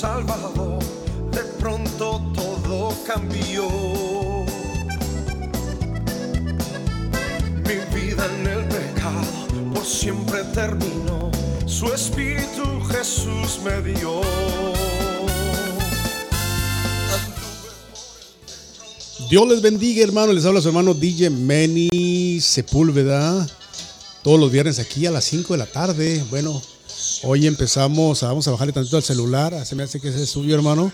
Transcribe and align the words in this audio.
Salvador, 0.00 0.78
de 1.32 1.40
pronto 1.58 2.20
todo 2.34 2.94
cambió. 3.06 3.66
Mi 7.64 7.96
vida 7.96 8.26
en 8.38 8.46
el 8.46 8.64
pecado 8.68 9.72
por 9.72 9.86
siempre 9.86 10.44
terminó, 10.52 11.30
su 11.64 11.86
Espíritu 11.94 12.62
Jesús 12.90 13.58
me 13.64 13.80
dio. 13.80 14.20
Dios 19.30 19.48
les 19.48 19.62
bendiga, 19.62 20.04
hermano. 20.04 20.34
Les 20.34 20.44
habla 20.44 20.60
su 20.60 20.68
hermano 20.68 20.92
DJ 20.92 21.30
Manny 21.30 22.38
Sepúlveda. 22.42 23.46
Todos 24.22 24.38
los 24.38 24.52
viernes 24.52 24.78
aquí 24.78 25.06
a 25.06 25.10
las 25.10 25.24
5 25.24 25.54
de 25.54 25.58
la 25.58 25.66
tarde. 25.66 26.22
Bueno, 26.28 26.60
hoy 27.22 27.46
empezamos. 27.46 28.22
Vamos 28.22 28.46
a 28.48 28.50
bajarle 28.50 28.72
tantito 28.72 28.96
al 28.96 29.02
celular. 29.02 29.66
Se 29.66 29.74
me 29.74 29.82
hace 29.82 30.00
que 30.00 30.12
se 30.12 30.26
subió, 30.26 30.54
hermano. 30.54 30.92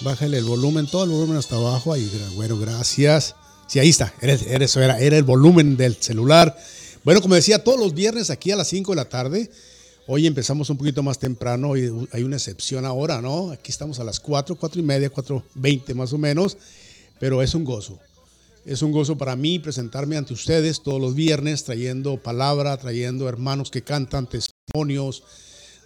Bájale 0.00 0.38
el 0.38 0.44
volumen, 0.44 0.86
todo 0.86 1.04
el 1.04 1.10
volumen 1.10 1.36
hasta 1.36 1.56
abajo. 1.56 1.92
Ahí, 1.92 2.10
bueno, 2.34 2.58
gracias. 2.58 3.34
Sí, 3.66 3.78
ahí 3.78 3.90
está. 3.90 4.12
Era 4.20 4.34
eso 4.64 4.80
era, 4.80 4.98
era 4.98 5.16
el 5.16 5.24
volumen 5.24 5.76
del 5.76 5.96
celular. 5.96 6.56
Bueno, 7.04 7.20
como 7.20 7.34
decía, 7.34 7.62
todos 7.62 7.78
los 7.78 7.94
viernes 7.94 8.30
aquí 8.30 8.50
a 8.50 8.56
las 8.56 8.68
5 8.68 8.92
de 8.92 8.96
la 8.96 9.08
tarde. 9.08 9.50
Hoy 10.06 10.26
empezamos 10.26 10.68
un 10.70 10.76
poquito 10.76 11.02
más 11.02 11.18
temprano. 11.18 11.74
Hay 11.74 12.22
una 12.22 12.36
excepción 12.36 12.84
ahora, 12.84 13.20
¿no? 13.20 13.50
Aquí 13.50 13.70
estamos 13.70 14.00
a 14.00 14.04
las 14.04 14.20
4, 14.20 14.56
4 14.56 14.80
y 14.80 14.84
media, 14.84 15.12
4.20 15.12 15.94
más 15.94 16.12
o 16.12 16.18
menos 16.18 16.56
pero 17.22 17.40
es 17.40 17.54
un 17.54 17.62
gozo. 17.62 18.00
Es 18.64 18.82
un 18.82 18.90
gozo 18.90 19.16
para 19.16 19.36
mí 19.36 19.60
presentarme 19.60 20.16
ante 20.16 20.34
ustedes 20.34 20.82
todos 20.82 21.00
los 21.00 21.14
viernes 21.14 21.62
trayendo 21.62 22.20
palabra, 22.20 22.76
trayendo 22.78 23.28
hermanos 23.28 23.70
que 23.70 23.82
cantan 23.82 24.28
testimonios, 24.28 25.22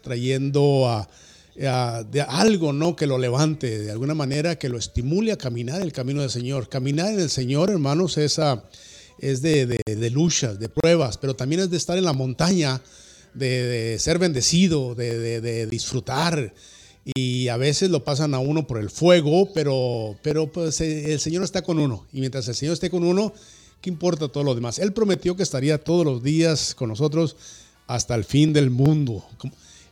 trayendo 0.06 0.88
a, 0.88 1.08
de 1.56 2.20
algo 2.20 2.72
¿no? 2.72 2.94
que 2.94 3.08
lo 3.08 3.18
levante, 3.18 3.78
de 3.80 3.90
alguna 3.90 4.14
manera 4.14 4.56
que 4.56 4.68
lo 4.68 4.78
estimule 4.78 5.32
a 5.32 5.36
caminar 5.36 5.82
el 5.82 5.92
camino 5.92 6.20
del 6.20 6.30
Señor. 6.30 6.68
Caminar 6.68 7.12
en 7.12 7.18
el 7.18 7.28
Señor, 7.28 7.70
hermanos, 7.70 8.16
esa, 8.18 8.62
es 9.18 9.42
de, 9.42 9.66
de, 9.66 9.80
de 9.84 10.10
luchas, 10.10 10.60
de 10.60 10.68
pruebas, 10.68 11.18
pero 11.18 11.34
también 11.34 11.62
es 11.62 11.70
de 11.70 11.77
estar 11.77 11.98
en 11.98 12.04
la 12.04 12.12
montaña, 12.12 12.80
de, 13.34 13.64
de 13.64 13.98
ser 13.98 14.20
bendecido, 14.20 14.94
de, 14.94 15.66
disfrutar 15.66 16.54
y 17.16 17.48
a 17.48 17.56
veces 17.56 17.90
lo 17.90 18.04
pasan 18.04 18.32
a 18.34 18.38
uno 18.38 18.68
por 18.68 18.78
el 18.78 18.90
fuego, 18.90 19.52
pero, 19.52 20.16
pero 20.22 20.52
pues 20.52 20.80
eh, 20.80 21.12
el 21.12 21.20
Señor 21.20 21.42
está 21.42 21.62
con 21.62 21.80
uno. 21.80 22.06
Y 22.12 22.20
mientras 22.20 22.46
el 22.48 22.54
Señor 22.54 22.74
esté 22.74 22.90
con 22.90 23.02
uno, 23.02 23.32
¿qué 23.80 23.90
importa 23.90 24.28
todo 24.28 24.44
lo 24.44 24.54
demás? 24.54 24.78
Él 24.78 24.92
prometió 24.92 25.36
que 25.36 25.42
estaría 25.42 25.78
todos 25.78 26.04
los 26.04 26.22
días 26.22 26.74
con 26.77 26.88
nosotros 26.88 27.36
hasta 27.86 28.14
el 28.14 28.24
fin 28.24 28.52
del 28.52 28.70
mundo. 28.70 29.24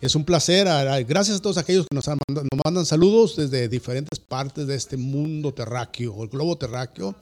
Es 0.05 0.15
un 0.15 0.27
placer. 0.27 0.69
Gracias 1.07 1.39
a 1.39 1.41
todos 1.41 1.57
aquellos 1.57 1.87
que 1.89 1.95
nos, 1.95 2.07
nos 2.07 2.45
mandan 2.63 2.85
saludos 2.85 3.37
desde 3.37 3.69
diferentes 3.69 4.19
partes 4.21 4.67
de 4.67 4.75
este 4.75 4.99
mundo 4.99 5.55
terráqueo, 5.55 6.23
el 6.23 6.29
globo 6.29 6.59
terráqueo. 6.59 7.15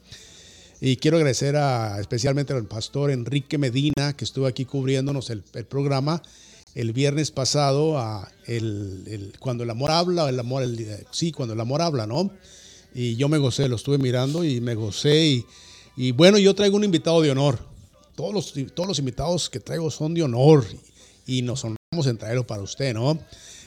Y 0.81 0.97
quiero 0.97 1.17
agradecer 1.17 1.55
a, 1.55 2.01
especialmente 2.01 2.53
al 2.53 2.65
pastor 2.65 3.13
Enrique 3.13 3.57
Medina, 3.57 4.17
que 4.17 4.25
estuvo 4.25 4.47
aquí 4.49 4.65
cubriéndonos 4.65 5.31
el, 5.31 5.45
el 5.55 5.65
programa 5.65 6.25
el 6.75 6.93
viernes 6.93 7.31
pasado 7.31 7.99
a 7.99 8.29
el, 8.49 9.33
cuando 9.39 9.63
el 9.63 9.71
amor 9.71 9.93
habla, 9.93 10.29
el 10.29 10.41
amor, 10.41 10.65
sí, 11.13 11.31
cuando 11.31 11.55
el 11.55 11.61
amor 11.61 11.83
habla, 11.83 12.09
¿no? 12.09 12.33
Y 12.97 13.15
yo 13.15 13.29
me 13.29 13.39
gocé, 13.39 13.69
lo 13.69 13.77
estuve 13.77 13.99
mirando 13.99 14.43
y 14.43 14.61
me 14.61 14.75
gocé. 14.75 15.25
Y, 15.25 15.47
y 15.97 16.11
bueno, 16.11 16.37
yo 16.37 16.53
traigo 16.57 16.79
un 16.79 16.85
invitado 16.85 17.23
de 17.23 17.31
honor. 17.31 17.61
Todos 18.17 18.35
los, 18.35 18.75
todos 18.75 18.89
los 18.89 18.99
invitados 18.99 19.49
que 19.49 19.61
traigo 19.61 19.89
son 19.89 20.15
de 20.15 20.25
honor 20.25 20.67
y, 21.29 21.43
nos 21.43 21.65
honramos 21.93 22.07
en 22.07 22.17
traerlo 22.17 22.47
para 22.47 22.63
usted, 22.63 22.95
¿no? 22.95 23.19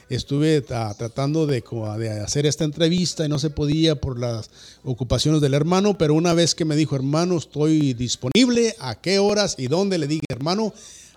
Estuve 0.08 0.60
tratando 0.60 1.46
de, 1.46 1.62
de 1.98 2.10
hacer 2.20 2.46
esta 2.46 2.64
entrevista 2.64 3.24
y 3.24 3.28
no 3.28 3.38
se 3.38 3.50
podía 3.50 4.00
por 4.00 4.18
las 4.18 4.50
ocupaciones 4.84 5.40
del 5.40 5.54
hermano, 5.54 5.96
pero 5.96 6.14
una 6.14 6.32
vez 6.32 6.54
que 6.54 6.64
me 6.64 6.76
dijo, 6.76 6.96
hermano, 6.96 7.38
estoy 7.38 7.94
disponible, 7.94 8.74
¿a 8.80 8.96
qué 8.96 9.18
horas 9.20 9.54
y 9.58 9.68
dónde? 9.68 9.98
Le 9.98 10.08
dije, 10.08 10.24
hermano, 10.28 10.72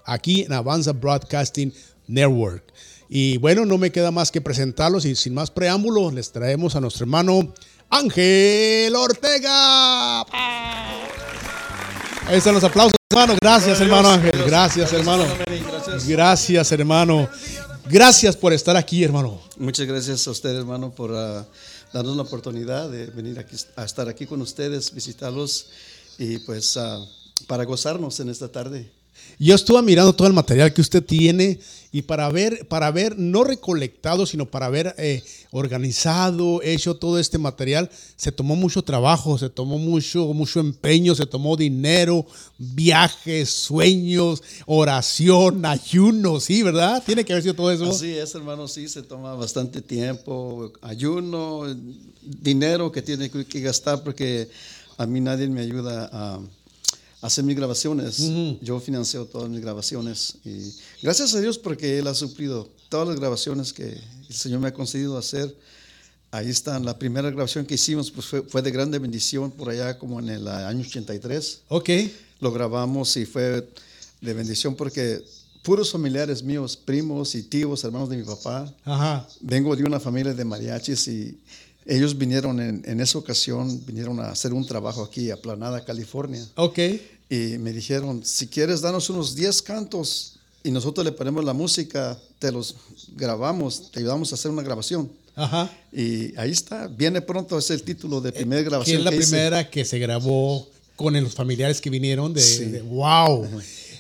aquí 0.06 0.42
en 0.42 0.54
Avanza 0.54 0.92
Broadcasting 0.92 1.74
Network. 2.08 2.64
Y 3.10 3.38
bueno, 3.38 3.66
no 3.66 3.80
me 3.80 3.92
queda 3.92 4.12
más 4.12 4.32
que 4.32 4.42
presentarlos 4.42 5.06
y 5.06 5.16
sin 5.16 5.34
más 5.34 5.50
preámbulos 5.50 6.14
les 6.14 6.32
traemos 6.32 6.76
a 6.76 6.82
nuestro 6.82 7.06
hermano 7.06 7.54
Ángel 7.90 8.96
Ortega. 8.96 10.26
Ahí 12.30 12.38
están 12.38 12.54
los 12.54 12.64
aplausos, 12.64 12.94
hermano. 13.10 13.36
Gracias, 13.42 13.82
hermano 13.82 14.10
Ángel. 14.12 14.44
Gracias, 14.46 14.94
hermano. 14.94 15.26
Gracias, 16.06 16.72
hermano. 16.72 17.28
Gracias 17.86 18.38
por 18.38 18.54
estar 18.54 18.78
aquí, 18.78 19.04
hermano. 19.04 19.42
Muchas 19.58 19.88
gracias 19.88 20.28
a 20.28 20.30
usted, 20.30 20.56
hermano, 20.56 20.92
por 20.92 21.12
ah, 21.16 21.44
darnos 21.92 22.16
la 22.16 22.22
oportunidad 22.22 22.88
de 22.88 23.08
venir 23.08 23.40
aquí, 23.40 23.56
a 23.76 23.84
estar 23.84 24.08
aquí 24.08 24.28
con 24.28 24.44
ustedes, 24.44 24.94
visitarlos 24.94 25.70
y 26.20 26.38
pues 26.38 26.78
ah, 26.78 27.04
para 27.48 27.64
gozarnos 27.64 28.20
en 28.20 28.30
esta 28.30 28.48
tarde. 28.48 28.92
Yo 29.38 29.56
estuve 29.56 29.82
mirando 29.82 30.14
todo 30.14 30.28
el 30.28 30.34
material 30.34 30.74
que 30.74 30.82
usted 30.82 31.04
tiene 31.04 31.60
y 31.92 32.04
para 32.04 32.30
ver, 32.30 32.68
para 32.68 32.92
ver, 32.92 33.18
no 33.18 33.44
recolectado, 33.44 34.26
sino 34.26 34.46
para 34.46 34.70
ver 34.70 34.94
eh, 35.00 35.24
organizado, 35.52 36.62
hecho 36.62 36.96
todo 36.96 37.18
este 37.18 37.40
material, 37.40 37.90
se 38.16 38.32
tomó 38.32 38.56
mucho 38.56 38.84
trabajo, 38.84 39.38
se 39.40 39.50
tomó 39.50 39.80
mucho, 39.80 40.34
mucho 40.34 40.60
empeño, 40.60 41.16
se 41.16 41.26
tomó 41.26 41.58
dinero, 41.58 42.28
viajes, 42.60 43.50
sueños, 43.50 44.44
oración, 44.68 45.66
ayuno, 45.66 46.40
sí, 46.40 46.62
¿verdad? 46.62 47.02
Tiene 47.04 47.26
que 47.26 47.34
haber 47.34 47.44
sido 47.44 47.56
todo 47.56 47.72
eso. 47.72 47.90
Así 47.90 48.12
es, 48.12 48.36
hermano, 48.36 48.68
sí, 48.68 48.88
se 48.88 49.02
toma 49.02 49.34
bastante 49.34 49.82
tiempo, 49.82 50.72
ayuno, 50.82 51.64
dinero 52.22 52.92
que 52.92 53.02
tiene 53.02 53.32
que 53.32 53.62
gastar 53.62 54.04
porque 54.04 54.50
a 54.98 55.08
mí 55.08 55.22
nadie 55.22 55.48
me 55.48 55.62
ayuda 55.62 56.10
a 56.12 56.40
hacer 57.22 57.44
mis 57.44 57.56
grabaciones. 57.56 58.22
Yo 58.62 58.80
financio 58.80 59.26
todas 59.26 59.50
mis 59.50 59.62
grabaciones 59.62 60.38
y 60.46 60.74
gracias 61.02 61.34
a 61.36 61.42
Dios 61.42 61.58
porque 61.58 62.00
Él 62.00 62.08
ha 62.08 62.14
suplido 62.14 62.70
todas 62.90 63.08
las 63.08 63.20
grabaciones 63.20 63.74
que 63.74 64.00
el 64.30 64.36
Señor 64.36 64.60
me 64.60 64.70
ha 64.70 64.74
concedido 64.74 65.18
hacer. 65.18 65.56
Ahí 66.32 66.50
están. 66.50 66.86
La 66.86 66.98
primera 66.98 67.30
grabación 67.30 67.66
que 67.66 67.76
hicimos 67.76 68.12
pues 68.12 68.28
fue, 68.28 68.62
de 68.62 68.72
grande 68.72 69.00
bendición 69.00 69.52
por 69.52 69.70
allá 69.70 69.98
como 69.98 70.20
en 70.20 70.30
el 70.30 70.48
año 70.48 70.82
83. 70.82 71.62
Ok. 71.70 71.90
Lo 72.40 72.52
grabamos 72.52 73.18
y 73.18 73.26
fue 73.26 73.68
de 74.22 74.34
bendición 74.34 74.76
porque 74.76 75.24
puros 75.64 75.92
familiares 75.92 76.44
míos, 76.44 76.78
primos 76.78 77.36
y 77.36 77.44
tíos, 77.44 77.84
hermanos 77.84 78.10
de 78.10 78.18
mi 78.18 78.24
papá. 78.24 78.74
Ajá. 78.86 79.28
Vengo 79.42 79.76
de 79.76 79.84
una 79.84 80.00
familia 80.00 80.34
de 80.34 80.46
mariachis 80.46 81.08
y 81.08 81.40
ellos 81.90 82.18
vinieron 82.18 82.60
en, 82.60 83.02
esa 83.02 83.18
ocasión, 83.18 83.84
vinieron 83.86 84.20
a 84.20 84.30
hacer 84.30 84.54
un 84.54 84.66
trabajo 84.66 85.04
aquí 85.04 85.32
a 85.32 85.38
Planada, 85.38 85.84
California. 85.84 86.46
Ok. 86.56 86.78
Y 87.30 87.58
me 87.58 87.74
dijeron, 87.74 88.22
si 88.24 88.48
quieres, 88.48 88.82
danos 88.82 89.10
unos 89.10 89.36
10 89.36 89.62
cantos 89.64 90.36
y 90.64 90.70
nosotros 90.70 91.04
le 91.04 91.12
ponemos 91.12 91.44
la 91.44 91.54
música, 91.54 92.18
te 92.38 92.52
los 92.52 92.76
grabamos, 93.16 93.92
te 93.92 94.00
ayudamos 94.00 94.32
a 94.32 94.36
hacer 94.36 94.52
una 94.52 94.62
grabación. 94.62 95.12
Ajá. 95.36 95.72
Y 95.92 96.38
ahí 96.38 96.52
está, 96.52 96.88
viene 96.88 97.22
pronto, 97.22 97.58
es 97.58 97.70
el 97.72 97.82
título 97.82 98.22
de 98.22 98.34
primera 98.34 98.62
grabación. 98.62 99.02
Que 99.02 99.10
es 99.10 99.22
la 99.22 99.26
primera 99.26 99.70
que 99.70 99.84
se 99.84 99.98
grabó 99.98 100.68
con 100.96 101.20
los 101.22 101.34
familiares 101.34 101.82
que 101.82 101.90
vinieron 101.90 102.34
de, 102.34 102.84
wow. 102.88 103.48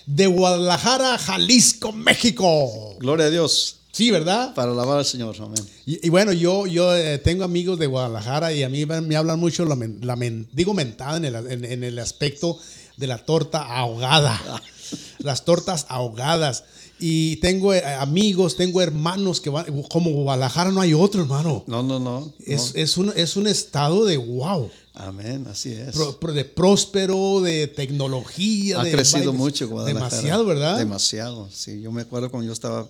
De 0.05 0.27
Guadalajara, 0.27 1.17
Jalisco, 1.17 1.91
México. 1.91 2.97
Gloria 2.99 3.27
a 3.27 3.29
Dios. 3.31 3.78
Sí, 3.91 4.11
¿verdad? 4.11 4.53
Para 4.53 4.71
alabar 4.71 4.99
al 4.99 5.05
Señor, 5.05 5.35
amén. 5.39 5.65
Y, 5.85 6.09
bueno, 6.09 6.31
yo, 6.31 6.67
yo 6.67 6.95
eh, 6.95 7.17
tengo 7.17 7.43
amigos 7.43 7.79
de 7.79 7.87
Guadalajara 7.87 8.53
y 8.53 8.63
a 8.63 8.69
mí 8.69 8.85
me 8.85 9.15
hablan 9.15 9.39
mucho, 9.39 9.65
la, 9.65 10.15
digo 10.51 10.73
mentada 10.73 11.17
en 11.17 11.25
el, 11.25 11.65
en, 11.65 11.83
el, 11.83 11.99
aspecto 11.99 12.59
de 12.97 13.07
la 13.07 13.17
torta 13.17 13.63
ahogada. 13.63 14.39
Las 15.19 15.43
tortas 15.43 15.85
ahogadas. 15.89 16.63
Y 16.99 17.37
tengo 17.37 17.73
eh, 17.73 17.83
amigos, 17.83 18.55
tengo 18.55 18.81
hermanos 18.81 19.41
que 19.41 19.49
van, 19.49 19.65
como 19.83 20.11
Guadalajara 20.11 20.71
no 20.71 20.81
hay 20.81 20.93
otro, 20.93 21.21
hermano. 21.21 21.63
No, 21.67 21.83
no, 21.83 21.99
no. 21.99 22.31
Es, 22.45 22.73
Es, 22.75 22.97
un, 22.97 23.11
es 23.15 23.35
un 23.35 23.47
estado 23.47 24.05
de 24.05 24.17
wow. 24.17 24.69
Amén, 24.93 25.45
así 25.49 25.71
es. 25.71 25.95
de 25.95 26.45
próspero, 26.45 27.41
de 27.41 27.67
tecnología. 27.67 28.81
Ha 28.81 28.89
crecido 28.89 29.31
mucho 29.31 29.67
Guadalajara. 29.67 30.09
Demasiado, 30.09 30.45
¿verdad? 30.45 30.77
Demasiado, 30.77 31.49
sí. 31.53 31.81
Yo 31.81 31.91
me 31.91 32.01
acuerdo 32.01 32.29
cuando 32.29 32.47
yo 32.47 32.53
estaba 32.53 32.85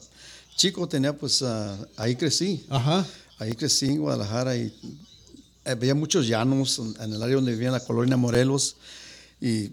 chico 0.60 0.88
tenía, 0.88 1.14
pues 1.14 1.42
ah, 1.42 1.78
ahí 1.96 2.16
crecí. 2.16 2.66
Ajá. 2.70 3.06
Ahí 3.40 3.54
crecí 3.54 3.86
en 3.86 4.00
Guadalajara 4.00 4.58
y 4.58 4.72
eh, 5.64 5.76
veía 5.76 5.96
muchos 5.96 6.28
llanos 6.28 6.80
en 7.00 7.14
el 7.14 7.24
área 7.24 7.36
donde 7.36 7.54
vivía 7.54 7.68
en 7.68 7.74
la 7.74 7.80
colonia 7.80 8.18
Morelos. 8.18 8.76
Y 9.40 9.72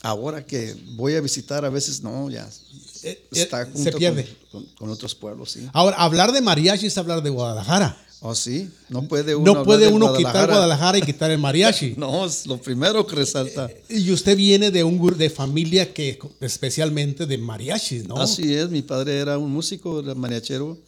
ahora 0.00 0.44
que 0.44 0.74
voy 0.96 1.14
a 1.14 1.20
visitar, 1.20 1.64
a 1.66 1.68
veces 1.68 2.02
no, 2.02 2.30
ya 2.30 2.48
eh, 3.02 3.10
eh, 3.10 3.28
está 3.32 3.68
se 3.74 3.92
pierde. 3.92 4.26
Con, 4.50 4.88
otros 4.88 5.14
pueblos, 5.14 5.52
sí. 5.52 5.68
Ahora, 5.74 5.98
hablar 5.98 6.32
de 6.32 6.40
mariachi 6.40 6.86
es 6.86 6.96
hablar 6.96 7.22
de 7.22 7.28
Guadalajara. 7.28 7.94
Oh, 8.26 8.34
sí. 8.34 8.70
No 8.88 9.06
puede 9.06 9.36
uno, 9.36 9.52
No 9.52 9.64
puede 9.64 9.86
quitar 10.16 10.48
Guadalajara 10.48 10.96
y 10.96 11.02
quitar 11.02 11.30
el 11.30 11.36
mariachi. 11.38 11.94
No, 11.98 12.24
es 12.24 12.46
lo 12.46 12.56
primero 12.56 13.06
que 13.06 13.16
resalta. 13.16 13.68
Y 13.86 14.10
usted 14.10 14.34
viene 14.34 14.70
de 14.70 14.82
un 14.82 14.94
de 15.18 15.28
familia 15.28 15.92
que 15.92 16.18
especialmente 16.40 17.26
de 17.26 17.36
mariachis, 17.36 18.08
¿no? 18.08 18.16
Así 18.16 18.54
es, 18.54 18.70
mi 18.70 18.80
padre 18.80 19.18
era 19.18 19.36
un 19.36 19.52
músico, 19.52 20.00
era 20.00 20.14
mariachero. 20.14 20.78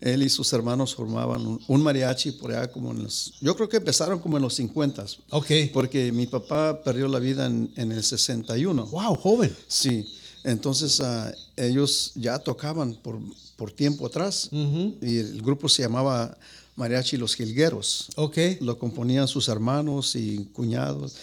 Él 0.00 0.22
y 0.22 0.28
sus 0.28 0.52
hermanos 0.52 0.94
formaban 0.94 1.58
un, 1.66 1.82
mariachi 1.82 2.30
por 2.32 2.52
allá 2.52 2.70
como 2.70 2.92
en 2.92 3.02
los... 3.02 3.34
Yo 3.40 3.56
creo 3.56 3.68
que 3.68 3.78
empezaron 3.78 4.20
como 4.20 4.36
en 4.36 4.44
los 4.44 4.54
50, 4.54 5.04
Ok. 5.30 5.46
porque 5.72 6.12
mi 6.12 6.28
papá 6.28 6.80
perdió 6.84 7.08
la 7.08 7.18
vida 7.18 7.46
en, 7.46 7.72
en 7.74 7.90
el 7.90 8.04
61. 8.04 8.86
Wow, 8.86 9.16
joven. 9.16 9.52
Sí, 9.66 10.06
entonces 10.44 11.00
ah, 11.00 11.32
ellos 11.56 12.12
ya 12.14 12.38
tocaban 12.38 12.94
por, 12.94 13.18
por 13.56 13.72
tiempo 13.72 14.06
atrás 14.06 14.48
y 14.52 15.18
el 15.18 15.42
grupo 15.42 15.68
se 15.68 15.82
llamaba 15.82 16.36
Mariachi 16.76 17.16
Los 17.16 17.34
Jilgueros. 17.36 18.08
Ok. 18.16 18.38
Lo 18.60 18.78
componían 18.78 19.28
sus 19.28 19.48
hermanos 19.48 20.14
y 20.16 20.48
cuñados 20.52 21.14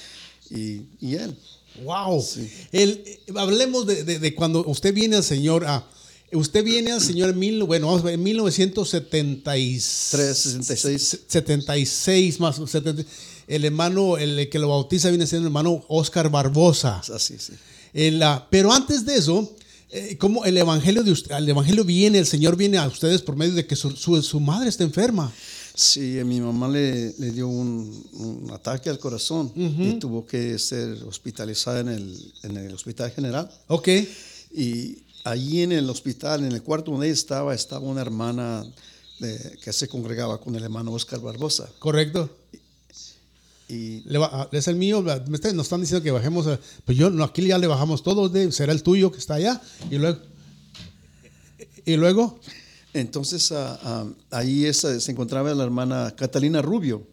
y, 0.50 0.82
y 1.00 1.16
él. 1.16 1.36
Wow. 1.84 2.24
El, 2.72 3.04
eh, 3.06 3.20
hablemos 3.36 3.86
de, 3.86 4.04
de- 4.04 4.20
de 4.20 4.36
cuando 4.36 4.64
usted 4.68 4.94
viene 4.94 5.16
al 5.18 5.24
Señor. 5.24 5.64
ah, 5.68 5.86
usted 6.34 6.64
viene 6.64 6.92
al 6.92 7.02
Señor 7.02 7.30
en, 7.32 7.40
mil, 7.40 7.64
bueno, 7.64 7.88
vamos 7.88 8.02
a 8.02 8.06
ver, 8.06 8.14
en 8.16 8.24
1976. 8.24 10.08
366. 10.12 11.20
76 11.28 12.40
más. 12.40 12.56
70. 12.56 13.04
el 13.48 13.66
hermano, 13.66 14.18
el 14.18 14.50
que 14.50 14.60
lo 14.60 14.70
bautiza 14.70 15.10
viene 15.10 15.28
siendo 15.28 15.48
el 15.48 15.52
hermano 15.52 15.84
Oscar 15.88 16.30
Barbosa. 16.30 17.02
Así, 17.14 17.36
sí. 17.40 17.54
El, 17.94 18.22
ah, 18.24 18.48
pero 18.50 18.72
antes 18.74 19.06
de 19.06 19.16
eso, 19.16 19.56
eh, 19.90 20.18
como 20.18 20.44
el 20.46 20.58
evangelio 20.58 21.04
de 21.04 21.12
usted, 21.12 21.36
el 21.36 21.48
evangelio 21.50 21.84
viene, 21.86 22.18
el 22.20 22.26
Señor 22.26 22.56
viene 22.58 22.78
a 22.78 22.88
ustedes 22.88 23.22
por 23.22 23.36
medio 23.36 23.54
de 23.54 23.66
que 23.66 23.76
su, 23.76 23.92
su- 23.92 24.22
su 24.22 24.40
madre 24.40 24.70
está 24.70 24.84
enferma. 24.84 25.32
Sí, 25.76 26.20
a 26.20 26.26
mi 26.26 26.42
mamá 26.42 26.68
le, 26.68 27.14
le 27.20 27.32
dio 27.32 27.48
un, 27.48 28.04
un 28.14 28.50
ataque 28.52 28.90
al 28.90 28.98
corazón 28.98 29.52
y 29.56 29.94
tuvo 30.00 30.26
que 30.26 30.58
ser 30.58 31.04
hospitalizada 31.04 31.82
en 31.82 31.90
el, 31.90 32.34
en 32.44 32.58
el 32.58 32.74
hospital 32.74 33.12
general. 33.12 33.50
Ok. 33.68 33.88
Y 34.56 34.98
allí 35.24 35.62
en 35.62 35.72
el 35.74 35.88
hospital, 35.90 36.44
en 36.46 36.52
el 36.52 36.64
cuarto 36.64 36.92
donde 36.92 37.06
ella 37.08 37.14
estaba, 37.14 37.54
estaba 37.54 37.88
una 37.88 38.02
hermana 38.02 38.66
de- 39.20 39.58
que 39.64 39.72
se 39.72 39.88
congregaba 39.88 40.40
con 40.40 40.56
el 40.56 40.64
hermano 40.64 40.92
Oscar 40.94 41.20
Barbosa. 41.20 41.70
Correcto. 41.80 42.30
Y 43.70 44.02
Le 44.10 44.18
ba- 44.18 44.30
ah, 44.32 44.50
es 44.52 44.68
el 44.70 44.76
mío, 44.78 45.02
me 45.02 45.36
está- 45.36 45.52
nos 45.54 45.66
están 45.66 45.82
diciendo 45.82 46.04
que 46.04 46.12
bajemos, 46.12 46.48
pues 46.86 46.98
yo, 46.98 47.10
no, 47.10 47.24
aquí 47.26 47.46
ya 47.46 47.58
le 47.58 47.68
bajamos 47.68 48.02
todos, 48.02 48.32
de, 48.32 48.52
será 48.52 48.72
el 48.72 48.82
tuyo 48.82 49.12
que 49.12 49.18
está 49.18 49.34
allá, 49.36 49.62
y 49.92 49.98
luego, 49.98 50.20
y 51.86 51.96
luego, 51.98 52.40
entonces 52.94 53.52
ah, 53.52 53.80
ah, 53.84 54.06
ahí 54.32 54.66
esa- 54.66 55.00
se 55.00 55.12
encontraba 55.12 55.54
la 55.54 55.64
hermana 55.64 56.14
Catalina 56.16 56.62
Rubio, 56.62 57.08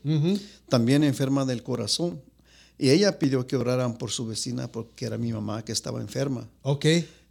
también 0.69 1.05
enferma 1.05 1.45
del 1.45 1.63
corazón. 1.63 2.21
Y 2.77 2.91
ella 2.91 3.19
pidió 3.21 3.47
que 3.47 3.55
oraran 3.57 3.97
por 3.97 4.11
su 4.11 4.27
vecina 4.27 4.67
porque 4.71 5.05
era 5.07 5.17
mi 5.17 5.33
mamá 5.33 5.65
que 5.65 5.71
estaba 5.73 6.01
enferma. 6.01 6.49
ok, 6.63 6.87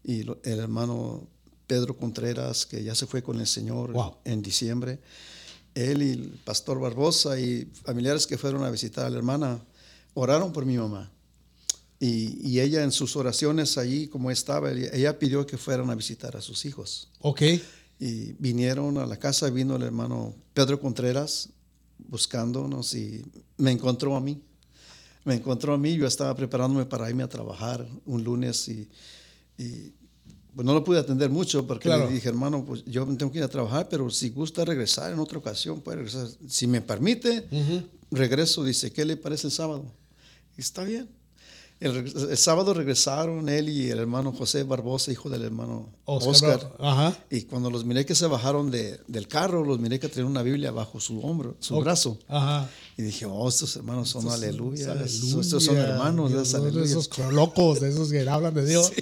y 0.06 0.24
lo- 0.24 0.38
el 0.44 0.60
hermano 0.60 1.28
Pedro 1.68 1.96
Contreras, 1.98 2.66
que 2.66 2.84
ya 2.84 2.94
se 2.96 3.06
fue 3.08 3.22
con 3.24 3.40
el 3.40 3.48
Señor 3.48 3.92
Wow. 3.94 4.16
en 4.26 4.42
diciembre, 4.42 5.00
él 5.76 6.04
y 6.04 6.12
el 6.12 6.40
pastor 6.44 6.80
Barbosa 6.80 7.40
y 7.40 7.66
familiares 7.84 8.28
que 8.28 8.38
fueron 8.38 8.64
a 8.64 8.70
visitar 8.72 9.06
a 9.06 9.10
la 9.10 9.18
hermana 9.18 9.62
oraron 10.14 10.54
por 10.54 10.66
mi 10.66 10.78
mamá. 10.78 11.12
Y, 12.00 12.40
y 12.48 12.60
ella 12.60 12.84
en 12.84 12.92
sus 12.92 13.16
oraciones 13.16 13.78
allí, 13.78 14.08
como 14.08 14.30
estaba, 14.30 14.72
ella 14.72 14.90
ella 14.94 15.20
pidió 15.20 15.46
que 15.48 15.58
fueran 15.58 15.90
a 15.90 15.96
visitar 15.96 16.36
a 16.36 16.42
sus 16.42 16.66
hijos. 16.66 17.10
ok, 17.22 17.42
Y 18.00 18.34
vinieron 18.34 18.98
a 18.98 19.06
la 19.06 19.18
casa, 19.18 19.50
vino 19.50 19.76
el 19.76 19.84
hermano 19.84 20.36
Pedro 20.54 20.80
Contreras 20.80 21.50
buscándonos 21.98 22.94
y 22.96 23.24
me 23.58 23.72
encontró 23.72 24.16
a 24.16 24.22
mí. 24.22 24.42
Me 25.24 25.36
encontró 25.36 25.74
a 25.74 25.78
mí, 25.78 25.96
yo 25.96 26.06
estaba 26.06 26.36
preparándome 26.36 26.86
para 26.86 27.10
irme 27.10 27.24
a 27.24 27.30
trabajar 27.30 27.88
un 28.06 28.24
lunes 28.24 28.68
y, 28.68 28.90
y, 29.58 29.94
pues 30.56 30.66
no 30.66 30.74
lo 30.74 30.84
pude 30.84 31.00
atender 31.00 31.30
mucho 31.30 31.66
porque 31.66 31.84
Claro. 31.90 32.08
le 32.08 32.14
dije, 32.14 32.30
hermano, 32.30 32.64
pues 32.66 32.84
yo 32.86 33.06
tengo 33.18 33.32
que 33.32 33.40
ir 33.40 33.44
a 33.44 33.48
trabajar, 33.48 33.88
pero 33.90 34.10
si 34.10 34.30
gusta 34.30 34.64
regresar 34.66 35.12
en 35.12 35.20
otra 35.20 35.38
ocasión, 35.38 35.82
puede 35.82 35.98
regresar. 35.98 36.28
Si 36.48 36.68
me 36.68 36.82
permite, 36.82 37.48
regreso. 38.12 38.64
Dice, 38.64 38.92
¿qué 38.92 39.04
le 39.06 39.18
parece 39.18 39.48
el 39.48 39.52
sábado? 39.54 39.86
Y 40.58 40.62
está 40.62 40.84
bien. 40.84 41.10
El, 41.84 42.38
sábado 42.38 42.74
regresaron 42.74 43.50
él 43.50 43.68
y 43.70 43.90
el 43.92 44.00
hermano 44.00 44.32
José 44.32 44.64
Barbosa, 44.64 45.12
hijo 45.12 45.30
del 45.30 45.44
hermano 45.44 45.90
Oscar, 46.06 46.30
Oscar. 46.56 46.76
ajá, 46.80 47.18
Y 47.30 47.42
cuando 47.42 47.70
los 47.70 47.84
miré 47.86 48.06
que 48.06 48.16
se 48.16 48.26
bajaron 48.28 48.72
de- 48.72 49.00
del 49.08 49.28
carro, 49.28 49.64
los 49.66 49.80
miré 49.80 50.00
que 50.00 50.08
tenían 50.08 50.32
una 50.32 50.44
Biblia 50.44 50.72
bajo 50.72 51.00
su 51.00 51.20
hombro, 51.22 51.56
su 51.60 51.78
brazo. 51.80 52.18
ajá. 52.28 52.70
Y 52.96 53.02
dije, 53.02 53.26
oh, 53.26 53.50
estos 53.50 53.76
hermanos 53.76 54.10
son 54.10 54.30
aleluya. 54.30 54.92
Aleluya. 54.92 55.42
Estos 55.42 55.64
son 55.64 55.78
hermanos, 55.78 56.32
Dios, 56.32 56.54
aleluya. 56.54 56.86
esos 56.86 57.10
locos, 57.32 57.80
de 57.82 57.90
esos 57.90 58.10
que 58.12 58.28
hablan 58.30 58.54
de 58.54 58.66
Dios. 58.66 58.92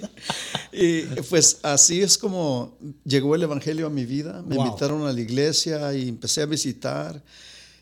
Y 0.74 1.02
pues 1.30 1.60
así 1.64 2.02
es 2.02 2.18
como 2.18 2.78
llegó 3.04 3.36
el 3.36 3.44
Evangelio 3.44 3.88
a 3.88 3.90
mi 3.90 4.06
vida. 4.06 4.42
Me 4.48 4.56
Wow. 4.56 4.68
invitaron 4.68 5.06
a 5.06 5.12
la 5.12 5.20
iglesia 5.20 5.94
y 5.94 6.08
empecé 6.08 6.42
a 6.42 6.46
visitar. 6.46 7.22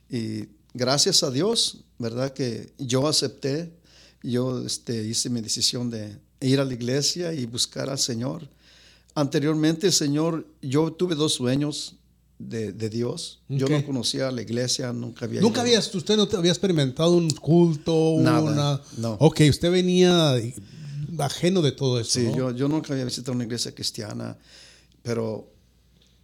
Y 0.10 0.46
gracias 0.74 1.22
a 1.22 1.30
Dios, 1.30 1.82
¿verdad? 2.00 2.34
Que 2.34 2.74
yo 2.80 3.08
acepté, 3.08 3.72
yo 4.24 4.66
este, 4.66 5.06
hice 5.08 5.30
mi 5.30 5.42
decisión 5.42 5.90
de 5.90 6.18
ir 6.42 6.60
a 6.60 6.66
la 6.66 6.74
iglesia 6.74 7.34
y 7.34 7.46
buscar 7.46 7.90
al 7.90 8.00
Señor. 8.00 8.48
Anteriormente, 9.16 9.92
Señor, 9.92 10.46
yo 10.62 10.94
tuve 10.94 11.16
dos 11.16 11.34
sueños 11.34 11.96
de, 12.38 12.72
de 12.72 12.90
Dios. 12.90 13.42
Yo 13.50 13.68
no 13.68 13.86
conocía 13.86 14.32
la 14.32 14.42
iglesia, 14.42 14.94
nunca 14.94 15.26
había 15.26 15.42
Nunca 15.42 15.56
ido. 15.56 15.62
habías, 15.64 15.94
usted 15.94 16.16
no 16.16 16.28
había 16.38 16.52
experimentado 16.52 17.12
un 17.12 17.30
culto, 17.32 18.16
Nada, 18.20 18.42
una... 18.42 18.82
no. 18.98 19.14
Ok, 19.20 19.42
usted 19.50 19.72
venía 19.72 20.36
ajeno 21.18 21.62
de 21.62 21.72
todo 21.74 22.00
eso, 22.00 22.12
Sí, 22.20 22.28
¿no? 22.28 22.36
yo, 22.38 22.52
yo 22.52 22.68
nunca 22.70 22.94
había 22.94 23.04
visitado 23.06 23.34
una 23.34 23.44
iglesia 23.44 23.74
cristiana, 23.76 24.38
pero 25.02 25.52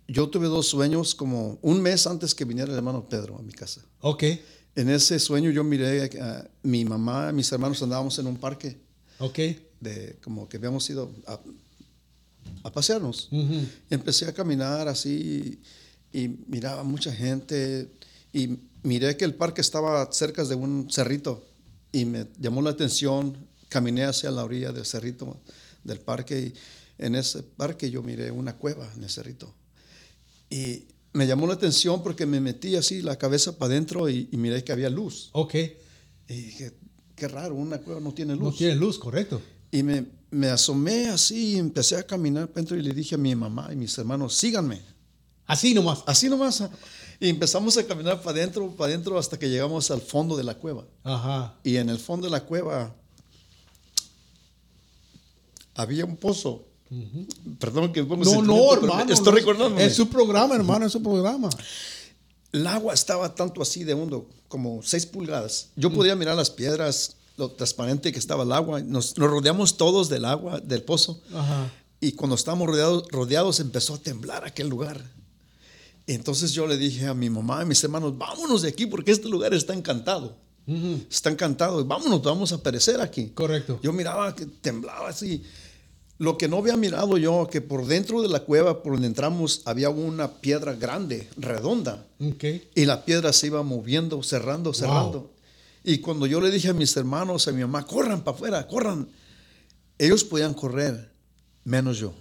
yo 0.08 0.30
tuve 0.30 0.48
dos 0.48 0.68
sueños 0.68 1.16
como 1.16 1.58
un 1.62 1.82
mes 1.82 2.08
antes 2.08 2.34
que 2.34 2.46
viniera 2.46 2.72
el 2.72 2.78
hermano 2.78 3.10
Pedro 3.10 3.38
a 3.38 3.42
mi 3.42 3.52
casa. 3.52 3.82
Ok, 4.02 4.24
En 4.76 4.90
ese 4.90 5.20
sueño 5.20 5.52
yo 5.52 5.64
miré 5.64 6.10
a 6.20 6.48
mi 6.64 6.84
mamá, 6.84 7.32
mis 7.32 7.52
hermanos 7.52 7.82
andábamos 7.82 8.20
en 8.20 8.28
un 8.28 8.38
parque, 8.38 8.78
ok, 9.20 9.40
de, 9.80 10.18
como 10.22 10.50
que 10.50 10.58
habíamos 10.58 10.90
ido 10.90 11.12
a, 11.26 11.40
a 12.64 12.72
pasearnos. 12.72 13.30
Ujú. 13.32 13.66
Empecé 13.90 14.26
a 14.26 14.34
caminar 14.34 14.88
así 14.88 15.62
y 16.12 16.28
miraba 16.48 16.84
mucha 16.84 17.14
gente 17.14 17.90
y 18.34 18.60
miré 18.84 19.16
que 19.16 19.26
el 19.26 19.36
parque 19.36 19.62
estaba 19.62 20.12
cerca 20.12 20.44
de 20.44 20.56
un 20.56 20.88
cerrito 20.90 21.46
y 21.92 22.06
me 22.06 22.28
llamó 22.40 22.62
la 22.62 22.72
atención. 22.72 23.38
Caminé 23.70 24.04
hacia 24.04 24.32
la 24.32 24.44
orilla 24.44 24.72
del 24.72 24.86
cerrito 24.86 25.40
del 25.84 26.00
parque 26.00 26.40
y 26.40 26.54
en 26.98 27.16
ese 27.16 27.44
parque 27.44 27.90
yo 27.90 28.02
miré 28.04 28.32
una 28.32 28.56
cueva 28.56 28.92
en 28.96 29.04
el 29.04 29.10
cerrito. 29.10 29.54
Y 30.50 30.86
me 31.16 31.26
llamó 31.26 31.48
la 31.48 31.54
atención 31.54 32.04
porque 32.04 32.26
me 32.26 32.42
metí 32.42 32.76
así 32.76 33.02
la 33.02 33.18
cabeza 33.18 33.58
para 33.58 33.72
adentro 33.72 34.10
y, 34.10 34.28
y 34.32 34.38
miré 34.38 34.64
que 34.64 34.72
había 34.72 34.90
luz. 34.90 35.30
ok. 35.32 35.56
Y 36.28 36.34
dije, 36.34 36.74
qué 37.16 37.28
raro, 37.28 37.56
una 37.56 37.78
cueva 37.78 38.02
no 38.02 38.14
tiene 38.14 38.36
luz. 38.36 38.44
No 38.44 38.52
tiene 38.52 38.76
luz, 38.76 39.00
correcto. 39.00 39.42
Y 39.72 39.84
me, 39.84 40.06
me 40.32 40.48
asomé 40.48 41.08
así 41.08 41.54
y 41.54 41.58
empecé 41.58 41.96
a 41.96 42.04
caminar 42.04 42.48
para 42.48 42.62
adentro 42.62 42.78
y 42.78 42.82
le 42.82 42.94
dije 42.94 43.16
a 43.16 43.18
mi 43.18 43.34
mamá 43.36 43.70
y 43.72 43.76
mis 43.76 43.98
hermanos, 43.98 44.36
síganme. 44.36 44.82
Así 45.46 45.74
nomás. 45.74 46.04
Así 46.06 46.28
nomás. 46.28 46.64
Y 47.20 47.30
empezamos 47.30 47.78
a 47.78 47.86
caminar 47.86 48.22
para 48.22 48.38
adentro, 48.38 48.70
para 48.72 48.90
adentro 48.92 49.18
hasta 49.18 49.40
que 49.40 49.48
llegamos 49.48 49.90
al 49.92 50.02
fondo 50.02 50.36
de 50.36 50.44
la 50.44 50.56
cueva. 50.56 50.86
Ajá. 51.04 51.56
Y 51.64 51.78
en 51.78 51.90
el 51.90 52.00
fondo 52.00 52.28
de 52.28 52.32
la 52.32 52.44
cueva 52.44 52.94
había 55.76 56.04
un 56.06 56.18
pozo. 56.18 56.68
Perdón 57.60 57.92
que 57.94 58.04
pongo 58.04 58.24
No, 58.24 58.42
no, 58.42 58.74
hermano. 58.74 59.14
Estoy 59.14 59.34
no, 59.34 59.40
recordando. 59.40 59.80
Es 59.80 59.96
su 59.96 60.08
programa, 60.10 60.56
hermano, 60.56 60.86
es 60.86 60.92
su 60.92 61.02
programa. 61.02 61.50
El 62.52 62.66
agua 62.68 62.94
estaba 62.94 63.34
tanto 63.36 63.62
así 63.62 63.84
de 63.84 63.94
hondo, 63.94 64.30
como 64.48 64.82
6 64.84 65.06
pulgadas. 65.08 65.70
Yo 65.76 65.90
Mm. 65.90 65.94
podía 65.94 66.16
mirar 66.16 66.36
las 66.36 66.50
piedras, 66.50 67.18
lo 67.38 67.52
transparente 67.52 68.12
que 68.14 68.20
estaba 68.20 68.44
el 68.44 68.52
agua. 68.52 68.82
Nos, 68.82 69.18
nos 69.18 69.30
rodeamos 69.30 69.76
todos 69.78 70.08
del 70.10 70.24
agua, 70.26 70.60
del 70.62 70.82
pozo. 70.84 71.22
Ajá. 71.34 71.72
Y 72.00 72.14
cuando 72.14 72.36
estábamos 72.36 72.68
rodeados, 72.68 73.06
rodeados 73.12 73.60
empezó 73.60 73.96
a 73.96 73.98
temblar 73.98 74.46
aquel 74.46 74.68
lugar. 74.70 75.02
Entonces 76.08 76.52
yo 76.54 76.68
le 76.68 76.78
dije 76.78 77.08
a 77.08 77.14
mi 77.14 77.30
mamá 77.30 77.64
y 77.64 77.66
mis 77.66 77.84
hermanos, 77.84 78.16
vámonos 78.18 78.62
de 78.62 78.70
aquí 78.70 78.86
porque 78.86 79.12
este 79.12 79.28
lugar 79.28 79.54
está 79.54 79.74
encantado. 79.74 80.38
Está 81.10 81.30
encantado. 81.30 81.84
Vámonos, 81.86 82.22
vamos 82.24 82.52
a 82.52 82.62
perecer 82.62 83.00
aquí. 83.02 83.28
Correcto. 83.30 83.80
Yo 83.84 83.92
miraba 83.94 84.34
que 84.36 84.46
temblaba 84.46 85.10
así. 85.10 85.44
Lo 86.18 86.38
que 86.38 86.48
no 86.48 86.58
había 86.58 86.78
mirado 86.78 87.18
yo, 87.18 87.48
que 87.52 87.60
por 87.60 87.86
dentro 87.86 88.22
de 88.22 88.30
la 88.30 88.40
cueva, 88.40 88.82
por 88.82 88.94
donde 88.94 89.08
entramos, 89.08 89.62
había 89.66 89.90
una 89.90 90.32
piedra 90.32 90.74
grande, 90.74 91.28
redonda. 91.36 92.06
Y 92.74 92.86
la 92.86 93.04
piedra 93.04 93.34
se 93.34 93.48
iba 93.48 93.64
moviendo, 93.64 94.24
cerrando, 94.24 94.74
cerrando. 94.74 95.32
Y 95.84 95.98
cuando 96.00 96.26
yo 96.26 96.40
le 96.40 96.52
dije 96.52 96.70
a 96.70 96.74
mis 96.74 96.96
hermanos, 96.96 97.48
a 97.48 97.52
mi 97.52 97.62
mamá, 97.62 97.86
corran 97.86 98.24
para 98.24 98.36
afuera, 98.36 98.68
corran. 98.68 99.08
Ellos 99.98 100.24
podían 100.24 100.54
correr, 100.54 101.12
menos 101.66 101.98
yo. 102.00 102.14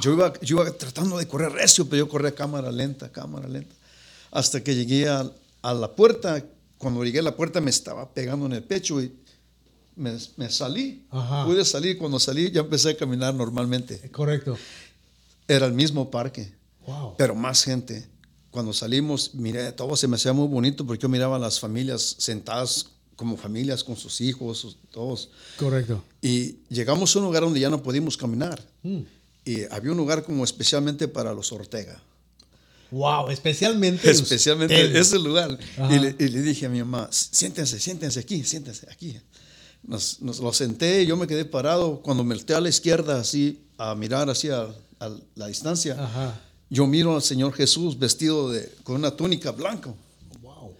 Yo, 0.00 0.12
iba, 0.12 0.32
yo 0.40 0.62
iba 0.62 0.70
tratando 0.72 1.18
de 1.18 1.26
correr 1.26 1.52
recio, 1.52 1.86
pero 1.88 2.04
yo 2.04 2.08
corría 2.08 2.34
cámara 2.34 2.70
lenta, 2.70 3.10
cámara 3.10 3.48
lenta. 3.48 3.74
hasta 4.30 4.62
que 4.62 4.74
llegué 4.74 5.08
a, 5.08 5.28
a 5.62 5.74
la 5.74 5.90
puerta. 5.94 6.44
Cuando 6.78 7.02
llegué 7.04 7.18
a 7.20 7.22
la 7.22 7.34
puerta 7.34 7.60
me 7.60 7.70
estaba 7.70 8.08
pegando 8.12 8.46
en 8.46 8.52
el 8.52 8.62
pecho 8.62 9.00
y 9.02 9.12
me, 9.96 10.12
me 10.36 10.50
salí. 10.50 11.04
Ajá. 11.10 11.44
Pude 11.44 11.64
salir. 11.64 11.98
Cuando 11.98 12.18
salí 12.18 12.50
ya 12.50 12.60
empecé 12.60 12.90
a 12.90 12.96
caminar 12.96 13.34
normalmente. 13.34 14.10
Correcto. 14.10 14.56
Era 15.48 15.66
el 15.66 15.72
mismo 15.72 16.10
parque, 16.10 16.52
Wow. 16.86 17.14
pero 17.16 17.34
más 17.34 17.64
gente. 17.64 18.06
Cuando 18.50 18.72
salimos, 18.72 19.34
miré, 19.34 19.70
todo 19.72 19.96
se 19.96 20.08
me 20.08 20.16
hacía 20.16 20.32
muy 20.32 20.48
bonito 20.48 20.86
porque 20.86 21.02
yo 21.02 21.08
miraba 21.08 21.36
a 21.36 21.38
las 21.38 21.60
familias 21.60 22.16
sentadas 22.18 22.86
como 23.16 23.36
familias 23.36 23.82
con 23.84 23.96
sus 23.96 24.20
hijos, 24.20 24.76
todos. 24.90 25.30
Correcto. 25.58 26.02
Y 26.22 26.58
llegamos 26.68 27.14
a 27.14 27.18
un 27.18 27.24
lugar 27.26 27.42
donde 27.42 27.60
ya 27.60 27.70
no 27.70 27.82
pudimos 27.82 28.16
caminar. 28.16 28.62
Mm. 28.82 29.00
Y 29.44 29.64
había 29.70 29.92
un 29.92 29.96
lugar 29.96 30.22
como 30.24 30.42
especialmente 30.44 31.06
para 31.08 31.32
los 31.32 31.52
Ortega. 31.52 32.02
Wow, 32.90 33.30
especialmente. 33.30 34.08
Especialmente 34.12 34.74
ustedes. 34.74 35.08
ese 35.08 35.18
lugar. 35.18 35.58
Y 35.90 35.98
le, 35.98 36.14
y 36.18 36.28
le 36.28 36.42
dije 36.42 36.66
a 36.66 36.68
mi 36.68 36.78
mamá, 36.78 37.08
siéntense, 37.10 37.80
siéntense 37.80 38.20
aquí, 38.20 38.44
siéntense 38.44 38.86
aquí. 38.90 39.18
Nos, 39.82 40.20
nos 40.20 40.40
lo 40.40 40.52
senté, 40.52 41.06
yo 41.06 41.16
me 41.16 41.26
quedé 41.26 41.44
parado. 41.44 42.00
Cuando 42.02 42.24
me 42.24 42.34
volteé 42.34 42.56
a 42.56 42.60
la 42.60 42.68
izquierda, 42.68 43.20
así, 43.20 43.60
a 43.78 43.94
mirar 43.94 44.28
hacia 44.30 44.62
a 44.98 45.10
la 45.34 45.46
distancia, 45.46 45.92
Ajá. 46.02 46.40
yo 46.70 46.86
miro 46.86 47.14
al 47.14 47.22
Señor 47.22 47.52
Jesús 47.52 47.98
vestido 47.98 48.50
de, 48.50 48.72
con 48.82 48.96
una 48.96 49.14
túnica 49.14 49.52
blanca, 49.52 49.94
Wow. 50.42 50.72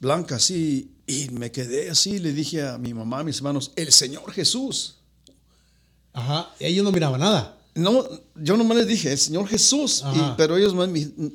blanca 0.00 0.36
así. 0.36 0.90
Y 1.06 1.28
me 1.30 1.50
quedé 1.52 1.90
así, 1.90 2.18
le 2.18 2.32
dije 2.32 2.62
a 2.66 2.78
mi 2.78 2.94
mamá, 2.94 3.20
a 3.20 3.24
mis 3.24 3.36
hermanos, 3.36 3.72
el 3.76 3.92
Señor 3.92 4.32
Jesús. 4.32 4.96
Ajá. 6.12 6.50
Y 6.60 6.64
ellos 6.66 6.84
no 6.84 6.92
miraban 6.92 7.20
nada. 7.20 7.58
No, 7.74 8.06
yo 8.36 8.56
nomás 8.56 8.78
les 8.78 8.86
dije, 8.86 9.10
el 9.12 9.18
Señor 9.18 9.48
Jesús, 9.48 10.02
y- 10.14 10.20
pero 10.36 10.56
ellos 10.56 10.72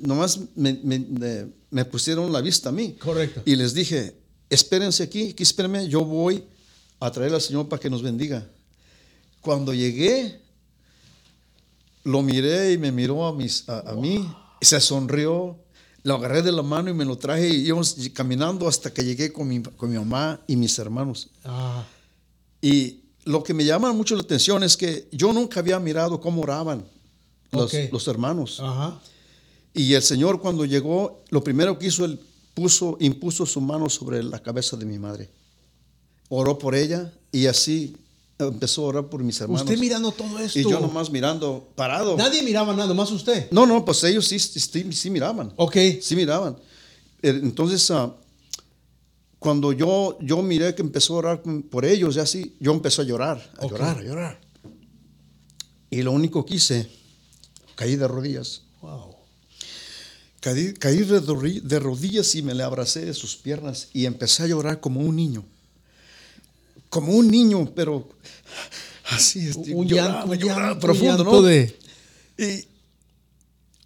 nomás 0.01 0.39
me, 0.55 0.73
me- 0.81 0.99
me- 0.99 1.47
me 1.69 1.85
pusieron 1.85 2.31
la 2.31 2.39
vista 2.41 2.69
a 2.69 2.71
mí. 2.71 2.93
Correcto. 2.93 3.41
Y 3.45 3.55
les 3.57 3.73
dije, 3.73 4.15
espérense 4.49 5.03
aquí, 5.03 5.31
aquí 5.31 5.43
espérenme, 5.43 5.87
yo 5.89 6.03
voy 6.05 6.43
a 6.99 7.11
traer 7.11 7.33
al 7.33 7.41
Señor 7.41 7.67
para 7.69 7.79
que 7.79 7.89
nos 7.89 8.01
bendiga. 8.01 8.47
Cuando 9.41 9.73
llegué, 9.73 10.41
lo 12.03 12.21
miré 12.21 12.73
y 12.73 12.77
me 12.77 12.91
miró 12.91 13.25
a, 13.25 13.33
mis, 13.33 13.67
a, 13.69 13.91
a 13.91 13.93
mí, 13.93 14.27
y 14.59 14.65
se 14.65 14.79
sonrió, 14.81 15.57
lo 16.03 16.15
agarré 16.15 16.41
de 16.41 16.51
la 16.51 16.61
mano 16.63 16.89
y 16.89 16.93
me 16.93 17.05
lo 17.05 17.17
traje 17.17 17.49
y 17.49 17.67
íbamos 17.67 17.95
caminando 18.13 18.67
hasta 18.67 18.91
que 18.93 19.03
llegué 19.03 19.31
con 19.31 19.47
mi, 19.47 19.61
con 19.61 19.89
mi 19.89 19.97
mamá 19.97 20.39
y 20.47 20.55
mis 20.55 20.77
hermanos. 20.79 21.29
Ah, 21.45 21.85
Y 22.61 23.01
lo 23.25 23.43
que 23.43 23.53
me 23.53 23.63
llama 23.65 23.91
mucho 23.93 24.15
la 24.15 24.21
atención 24.21 24.63
es 24.63 24.75
que 24.75 25.07
yo 25.11 25.31
nunca 25.33 25.59
había 25.59 25.79
mirado 25.79 26.19
cómo 26.19 26.41
oraban 26.41 26.83
los, 27.51 27.71
los 27.91 28.07
hermanos. 28.07 28.59
ajá. 28.59 28.99
Y 29.73 29.93
el 29.93 30.01
Señor 30.01 30.41
cuando 30.41 30.65
llegó, 30.65 31.23
lo 31.29 31.43
primero 31.43 31.77
que 31.77 31.87
hizo, 31.87 32.03
él 32.03 32.19
puso, 32.55 32.97
impuso 32.99 33.45
su 33.45 33.61
mano 33.61 33.87
sobre 33.87 34.23
la 34.23 34.39
cabeza 34.39 34.75
de 34.75 34.85
mi 34.85 34.97
madre. 34.97 35.29
Oró 36.29 36.57
por 36.57 36.75
ella 36.75 37.11
y 37.31 37.47
así 37.47 37.95
empezó 38.37 38.83
a 38.83 38.85
orar 38.85 39.09
por 39.09 39.23
mis 39.23 39.39
hermanos. 39.41 39.63
Usted 39.63 39.77
mirando 39.77 40.11
todo 40.11 40.39
esto. 40.39 40.59
y 40.59 40.63
yo 40.63 40.79
nomás 40.79 41.11
mirando, 41.11 41.67
parado. 41.75 42.15
Nadie 42.15 42.41
miraba 42.43 42.73
nada, 42.75 42.93
más 42.93 43.11
usted. 43.11 43.49
No, 43.51 43.65
no, 43.65 43.83
pues 43.83 44.03
ellos 44.03 44.27
sí, 44.27 44.39
sí, 44.39 44.59
sí, 44.91 45.09
miraban. 45.09 45.51
Ok. 45.57 45.75
Sí 46.01 46.15
miraban. 46.15 46.55
Eh, 47.21 47.39
Entonces, 47.43 47.89
ah, 47.91 48.15
cuando 49.39 49.73
yo, 49.73 50.17
yo 50.21 50.41
miré 50.41 50.73
que 50.75 50.81
empezó 50.81 51.15
a 51.15 51.17
orar 51.17 51.43
por 51.69 51.85
ellos, 51.85 52.15
ya 52.15 52.23
así, 52.23 52.55
yo 52.59 52.71
empecé 52.71 53.01
a 53.01 53.05
llorar, 53.05 53.51
a 53.57 53.67
llorar, 53.67 53.97
a 53.97 54.03
llorar. 54.03 54.41
Y 55.89 56.01
lo 56.03 56.11
único 56.11 56.45
que 56.45 56.55
hice, 56.55 56.89
caí 57.75 57.95
de 57.95 58.07
rodillas. 58.07 58.61
Wow. 58.81 59.15
Caí, 60.39 60.73
caí 60.73 60.99
de 60.99 61.79
rodillas 61.79 62.35
y 62.35 62.41
me 62.43 62.53
le 62.53 62.63
abracé 62.63 63.05
de 63.05 63.13
sus 63.13 63.35
piernas 63.35 63.89
y 63.93 64.05
empecé 64.05 64.43
a 64.43 64.47
llorar 64.47 64.79
como 64.79 65.01
un 65.01 65.15
niño. 65.15 65.43
Como 66.89 67.13
un 67.13 67.27
niño, 67.29 67.71
pero 67.75 68.07
así, 69.11 69.47
este, 69.49 69.73
Un 69.73 69.87
lloraba, 69.87 70.19
llanto, 70.25 70.31
un 70.31 70.37
lloraba 70.37 70.61
llanto, 70.69 70.79
profundo, 70.79 71.17
llanto 71.23 71.31
¿no? 71.31 71.41
de. 71.43 71.75
Y 72.37 72.67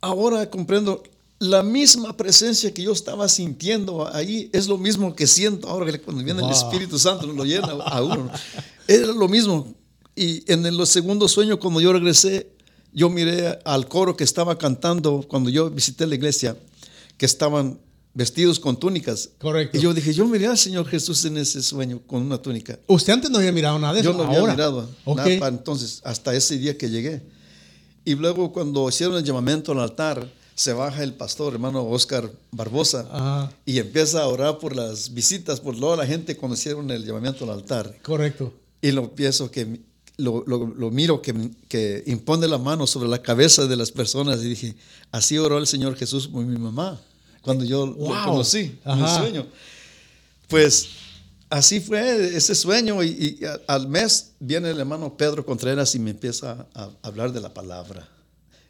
ahora 0.01 0.49
comprendo, 0.49 1.03
la 1.39 1.61
misma 1.63 2.15
presencia 2.15 2.73
que 2.73 2.83
yo 2.83 2.93
estaba 2.93 3.27
sintiendo 3.27 4.07
ahí 4.13 4.49
es 4.53 4.67
lo 4.67 4.77
mismo 4.77 5.13
que 5.15 5.27
siento 5.27 5.67
ahora 5.67 5.91
que 5.91 5.99
cuando 5.99 6.23
viene 6.23 6.39
Wow. 6.41 6.49
el 6.49 6.55
Espíritu 6.55 6.97
Santo, 6.97 7.27
lo 7.27 7.43
llena 7.43 7.67
a 7.67 8.01
uno. 8.01 8.31
Era 8.87 9.07
lo 9.07 9.27
mismo. 9.27 9.73
Y 10.15 10.49
en 10.51 10.65
el 10.65 10.85
segundo 10.87 11.27
sueño, 11.27 11.59
cuando 11.59 11.81
yo 11.81 11.91
regresé, 11.91 12.47
yo 12.93 13.09
miré 13.09 13.59
al 13.65 13.87
coro 13.87 14.15
que 14.15 14.23
estaba 14.23 14.57
cantando 14.57 15.25
cuando 15.27 15.49
yo 15.49 15.69
visité 15.69 16.05
la 16.07 16.15
iglesia, 16.15 16.55
que 17.17 17.25
estaban 17.25 17.79
vestidos 18.13 18.59
con 18.59 18.77
túnicas. 18.79 19.29
Correcto. 19.39 19.77
Y 19.77 19.81
yo 19.81 19.93
dije, 19.93 20.13
yo 20.13 20.25
miré 20.27 20.47
al 20.47 20.57
Señor 20.57 20.87
Jesús 20.87 21.23
en 21.25 21.37
ese 21.37 21.61
sueño 21.63 21.99
con 22.05 22.21
una 22.21 22.37
túnica. 22.41 22.79
Usted 22.87 23.13
antes 23.13 23.29
no 23.31 23.39
había 23.39 23.51
mirado 23.51 23.79
nada 23.79 23.93
de 23.93 24.01
eso. 24.01 24.11
Yo 24.11 24.17
no 24.17 24.23
había 24.23 24.41
mirado 24.51 24.89
Ok. 25.05 25.17
nada 25.17 25.47
entonces, 25.47 26.01
hasta 26.03 26.33
ese 26.35 26.57
día 26.57 26.77
que 26.77 26.89
llegué. 26.89 27.21
Y 28.05 28.15
luego 28.15 28.51
cuando 28.51 28.87
hicieron 28.89 29.15
el 29.17 29.23
llamamiento 29.23 29.71
al 29.71 29.79
altar, 29.79 30.29
se 30.55 30.73
baja 30.73 31.01
el 31.03 31.13
pastor, 31.15 31.53
hermano 31.53 31.83
Oscar 31.87 32.29
Barbosa, 32.51 33.07
Ajá. 33.11 33.51
y 33.65 33.79
empieza 33.79 34.21
a 34.21 34.27
orar 34.27 34.59
por 34.59 34.75
las 34.75 35.11
visitas, 35.13 35.59
por 35.59 35.79
toda 35.79 35.97
la 35.97 36.05
gente 36.05 36.37
cuando 36.37 36.55
hicieron 36.55 36.91
el 36.91 37.03
llamamiento 37.05 37.45
al 37.45 37.51
altar. 37.51 37.97
Correcto. 38.03 38.53
Y 38.79 38.91
lo 38.91 39.15
pienso 39.15 39.49
que, 39.49 39.79
lo, 40.17 40.43
lo- 40.45 40.67
lo 40.67 40.91
miro 40.91 41.21
que, 41.23 41.33
que 41.67 42.03
impone 42.05 42.47
la 42.47 42.59
mano 42.59 42.85
sobre 42.85 43.09
la 43.09 43.21
cabeza 43.23 43.65
de 43.65 43.75
las 43.75 43.91
personas 43.91 44.43
y 44.43 44.49
dije, 44.49 44.75
así 45.11 45.39
oró 45.39 45.57
el 45.57 45.65
Señor 45.65 45.95
Jesús 45.95 46.27
por 46.27 46.45
mi 46.45 46.59
mamá, 46.59 47.01
cuando 47.43 47.63
yo 47.63 47.85
Wow. 47.93 48.09
lo 48.15 48.23
conocí 48.25 48.79
Ajá. 48.83 49.19
sueño. 49.19 49.45
Pues 50.47 50.87
así 51.49 51.79
fue 51.79 52.35
ese 52.35 52.55
sueño 52.55 53.03
y, 53.03 53.07
y 53.09 53.39
al 53.67 53.87
mes 53.87 54.31
viene 54.39 54.71
el 54.71 54.79
hermano 54.79 55.15
Pedro 55.15 55.45
Contreras 55.45 55.93
y 55.95 55.99
me 55.99 56.11
empieza 56.11 56.65
a, 56.73 56.89
hablar 57.03 57.31
de 57.31 57.41
la 57.41 57.53
palabra. 57.53 58.07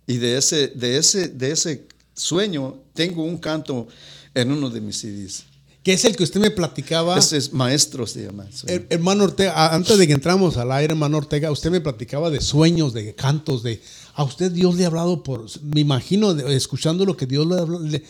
Y 0.06 0.18
de 0.18 0.38
ese, 0.38 0.68
de, 0.70 0.98
ese, 0.98 1.30
de 1.30 1.52
ese 1.52 1.88
sueño 2.14 2.76
tengo 2.94 3.24
un 3.24 3.38
canto 3.38 3.88
en 4.34 4.52
uno 4.52 4.70
de 4.70 4.82
mis 4.82 4.98
CDs. 5.00 5.44
Que 5.82 5.94
es 5.94 6.06
el 6.06 6.16
que 6.16 6.24
usted 6.24 6.40
me 6.40 6.50
platicaba. 6.52 7.18
Ese 7.18 7.36
es 7.38 7.52
Maestro, 7.52 8.08
se 8.08 8.24
llama. 8.26 8.46
el 8.68 8.86
Hermano 8.90 9.26
Ortega, 9.26 9.74
antes 9.74 9.98
de 9.98 10.08
que 10.08 10.14
entramos 10.14 10.56
al 10.58 10.72
aire, 10.72 10.94
hermano 10.94 11.18
Ortega, 11.18 11.52
usted 11.52 11.72
me 11.72 11.82
platicaba 11.82 12.30
de 12.30 12.40
sueños, 12.40 12.94
de 12.94 13.14
cantos, 13.16 13.64
de 13.64 13.82
a 14.16 14.24
usted 14.24 14.52
Dios 14.52 14.76
le 14.76 14.86
ha 14.86 14.88
hablado 14.88 15.24
por, 15.24 15.46
me 15.62 15.82
imagino, 15.82 16.32
escuchando 16.50 17.06
lo 17.06 17.18
que 17.18 17.26
Dios 17.26 17.46
le, 17.48 17.90
le- 17.90 18.04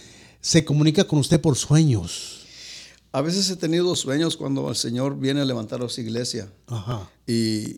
se 0.44 0.66
comunica 0.66 1.06
con 1.06 1.20
usted 1.20 1.40
por 1.40 1.56
sueños. 1.56 2.42
A 3.14 3.22
veces 3.22 3.50
he 3.50 3.56
tenido 3.56 3.96
sueños 3.96 4.36
cuando 4.36 4.70
el 4.70 4.76
Señor 4.76 5.18
viene 5.18 5.40
a 5.42 5.46
levantar 5.46 5.82
a 5.82 5.88
su 5.88 6.02
iglesia 6.02 6.52
Ajá. 6.68 7.10
y, 7.26 7.78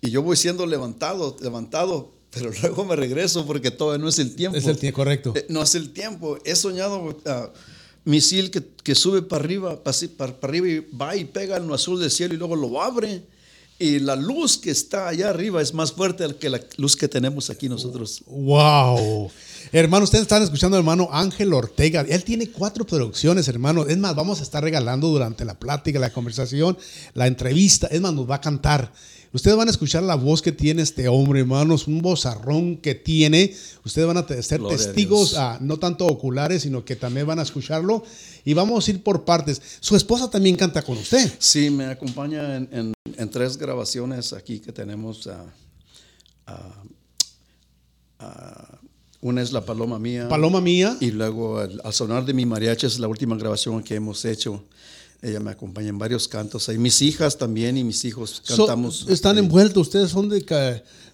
y 0.00 0.10
yo 0.10 0.22
voy 0.22 0.36
siendo 0.36 0.66
levantado, 0.66 1.36
levantado, 1.42 2.12
pero 2.30 2.50
luego 2.62 2.84
me 2.86 2.96
regreso 2.96 3.44
porque 3.44 3.70
todavía 3.70 4.02
no 4.02 4.08
es 4.08 4.18
el 4.18 4.34
tiempo. 4.34 4.56
Es 4.56 4.66
el 4.66 4.78
tiempo, 4.78 4.96
correcto. 4.96 5.32
Eh, 5.36 5.46
No 5.50 5.62
es 5.62 5.74
el 5.74 5.90
tiempo. 5.90 6.38
He 6.44 6.56
soñado 6.56 7.14
ah, 7.26 7.50
misil 8.04 8.50
que, 8.50 8.62
que 8.82 8.94
sube 8.94 9.20
para 9.20 9.44
arriba, 9.44 9.82
para, 9.84 9.96
para 10.16 10.36
arriba 10.48 10.66
y 10.66 10.86
va 10.96 11.14
y 11.14 11.26
pega 11.26 11.58
en 11.58 11.66
lo 11.66 11.74
azul 11.74 12.00
del 12.00 12.10
cielo 12.10 12.32
y 12.34 12.38
luego 12.38 12.56
lo 12.56 12.80
abre. 12.80 13.22
Y 13.78 13.98
la 13.98 14.16
luz 14.16 14.56
que 14.56 14.70
está 14.70 15.08
allá 15.08 15.28
arriba 15.28 15.60
es 15.60 15.74
más 15.74 15.92
fuerte 15.92 16.24
que 16.36 16.48
la 16.50 16.60
luz 16.78 16.96
que 16.96 17.06
tenemos 17.06 17.50
aquí 17.50 17.68
nosotros. 17.68 18.22
Wow. 18.26 19.30
Hermano, 19.72 20.04
ustedes 20.04 20.22
están 20.22 20.42
escuchando 20.42 20.76
al 20.76 20.80
hermano 20.82 21.08
Ángel 21.12 21.52
Ortega. 21.52 22.00
Él 22.08 22.24
tiene 22.24 22.50
cuatro 22.50 22.86
producciones, 22.86 23.48
hermano. 23.48 23.86
Es 23.86 23.98
más, 23.98 24.14
vamos 24.14 24.40
a 24.40 24.42
estar 24.42 24.62
regalando 24.62 25.08
durante 25.08 25.44
la 25.44 25.58
plática, 25.58 25.98
la 25.98 26.12
conversación, 26.12 26.76
la 27.14 27.26
entrevista. 27.26 27.86
Es 27.88 28.00
más, 28.00 28.12
nos 28.14 28.28
va 28.28 28.36
a 28.36 28.40
cantar. 28.40 28.92
Ustedes 29.30 29.58
van 29.58 29.68
a 29.68 29.70
escuchar 29.70 30.02
la 30.04 30.14
voz 30.14 30.40
que 30.40 30.52
tiene 30.52 30.80
este 30.80 31.06
hombre, 31.06 31.40
hermanos, 31.40 31.86
un 31.86 32.00
vozarrón 32.00 32.78
que 32.78 32.94
tiene. 32.94 33.54
Ustedes 33.84 34.06
van 34.08 34.16
a 34.16 34.26
ser 34.42 34.58
Gloria 34.60 34.78
testigos, 34.78 35.34
ah, 35.36 35.58
no 35.60 35.78
tanto 35.78 36.06
oculares, 36.06 36.62
sino 36.62 36.82
que 36.82 36.96
también 36.96 37.26
van 37.26 37.38
a 37.38 37.42
escucharlo. 37.42 38.02
Y 38.46 38.54
vamos 38.54 38.88
a 38.88 38.90
ir 38.90 39.02
por 39.02 39.26
partes. 39.26 39.60
Su 39.80 39.96
esposa 39.96 40.30
también 40.30 40.56
canta 40.56 40.80
con 40.80 40.96
usted. 40.96 41.30
Sí, 41.38 41.68
me 41.68 41.84
acompaña 41.86 42.56
en, 42.56 42.68
en- 42.72 42.94
en 43.18 43.30
tres 43.30 43.58
grabaciones 43.58 44.32
aquí 44.32 44.60
que 44.60 44.72
tenemos. 44.72 45.26
ah, 45.26 45.44
ah, 48.20 48.78
una 49.20 49.42
es 49.42 49.52
La 49.52 49.64
Paloma 49.64 49.98
Mía. 49.98 50.28
Paloma 50.28 50.60
mía. 50.60 50.96
Y 51.00 51.10
luego 51.10 51.58
al, 51.58 51.80
al 51.84 51.92
sonar 51.92 52.24
de 52.24 52.34
mi 52.34 52.46
mariachi 52.46 52.86
es 52.86 52.98
la 52.98 53.08
última 53.08 53.36
grabación 53.36 53.82
que 53.82 53.94
hemos 53.96 54.24
hecho. 54.24 54.62
Ella 55.20 55.40
me 55.40 55.50
acompaña 55.50 55.88
en 55.88 55.98
varios 55.98 56.28
cantos. 56.28 56.68
ahí. 56.68 56.78
mis 56.78 57.02
hijas 57.02 57.36
también 57.36 57.76
y 57.76 57.82
mis 57.82 58.04
hijos 58.04 58.40
So- 58.44 58.56
cantamos. 58.66 59.06
están 59.08 59.36
eh, 59.36 59.40
envueltos, 59.40 59.88
ustedes 59.88 60.10
son 60.10 60.28
de... 60.28 60.44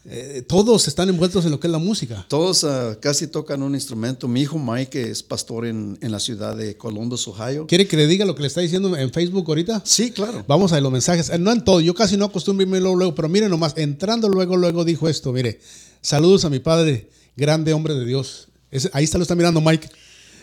eh, 0.05 0.45
todos 0.47 0.87
están 0.89 1.09
envueltos 1.09 1.47
en 1.47 1.51
lo 1.53 1.59
que 1.59 1.69
es 1.69 1.71
la 1.73 1.79
música. 1.79 2.27
Todos 2.29 2.65
ah, 2.65 2.99
casi 3.01 3.29
tocan 3.29 3.63
un 3.63 3.75
instrumento. 3.75 4.29
Mi 4.29 4.43
hijo 4.43 4.59
Mike 4.59 5.11
es 5.11 5.23
pastor 5.23 5.65
en, 5.65 5.97
en 6.03 6.13
la 6.13 6.21
ciudad 6.21 6.55
de 6.55 6.77
Columbus, 6.77 7.27
Ohio. 7.29 7.67
¿Quiere 7.67 7.89
que 7.89 7.97
le 7.97 8.07
diga 8.07 8.27
lo 8.27 8.35
que 8.35 8.43
le 8.43 8.49
está 8.49 8.61
diciendo 8.61 8.95
en 8.95 9.11
Facebook 9.11 9.47
ahorita? 9.49 9.81
Sí, 9.87 10.11
claro. 10.11 10.45
Vamos 10.47 10.73
a 10.75 10.81
los 10.83 10.93
mensajes. 10.93 11.31
Eh, 11.31 11.39
No 11.39 11.51
en 11.51 11.65
todo, 11.65 11.81
yo 11.81 11.95
casi 11.95 12.19
no 12.19 12.27
acostumbro 12.27 12.63
irme 12.67 12.81
luego, 12.81 12.97
luego, 12.97 13.15
pero 13.15 13.31
miren 13.31 13.49
nomás, 13.49 13.73
entrando 13.79 14.29
luego, 14.29 14.59
luego 14.59 14.85
dijo 14.85 15.09
esto, 15.09 15.33
mire, 15.33 15.61
saludos 16.03 16.45
a 16.45 16.51
mi 16.51 16.59
padre, 16.59 17.09
grande 17.37 17.73
hombre 17.73 17.95
de 17.95 18.05
Dios. 18.05 18.49
Ahí 18.93 19.05
está, 19.05 19.19
lo 19.19 19.23
está 19.23 19.35
mirando 19.35 19.61
Mike. 19.61 19.89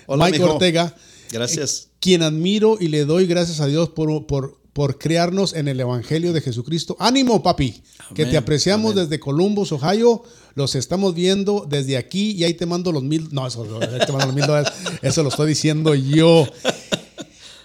Hola, 0.05 0.25
Mike 0.25 0.39
mijo. 0.39 0.53
Ortega. 0.53 0.95
Gracias. 1.31 1.89
quien 2.00 2.24
admiro 2.24 2.77
y 2.79 2.89
le 2.89 3.05
doy 3.05 3.25
gracias 3.25 3.62
a 3.62 3.67
Dios 3.67 3.89
por, 3.89 4.25
por, 4.25 4.60
por 4.74 4.98
crearnos 4.98 5.53
en 5.53 5.67
el 5.67 5.79
Evangelio 5.79 6.33
de 6.33 6.41
Jesucristo. 6.41 6.98
Ánimo, 7.00 7.41
papi, 7.41 7.81
que 8.15 8.25
te 8.25 8.38
apreciamos 8.38 8.91
amén. 8.93 9.05
desde 9.05 9.19
Columbus, 9.19 9.71
Ohio. 9.71 10.24
Los 10.55 10.75
estamos 10.75 11.15
viendo 11.15 11.65
desde 11.69 11.95
aquí 11.95 12.31
y 12.31 12.43
ahí 12.43 12.53
te 12.53 12.65
mando 12.65 12.91
los 12.91 13.03
mil. 13.03 13.29
No, 13.31 13.48
eso, 13.48 13.63
ahí 13.81 14.05
te 14.05 14.12
mando 14.12 14.27
los 14.27 14.36
mil 14.36 14.45
dólares. 14.45 14.74
Eso 15.01 15.24
lo 15.24 15.29
estoy 15.29 15.50
diciendo 15.50 15.95
yo. 15.95 16.45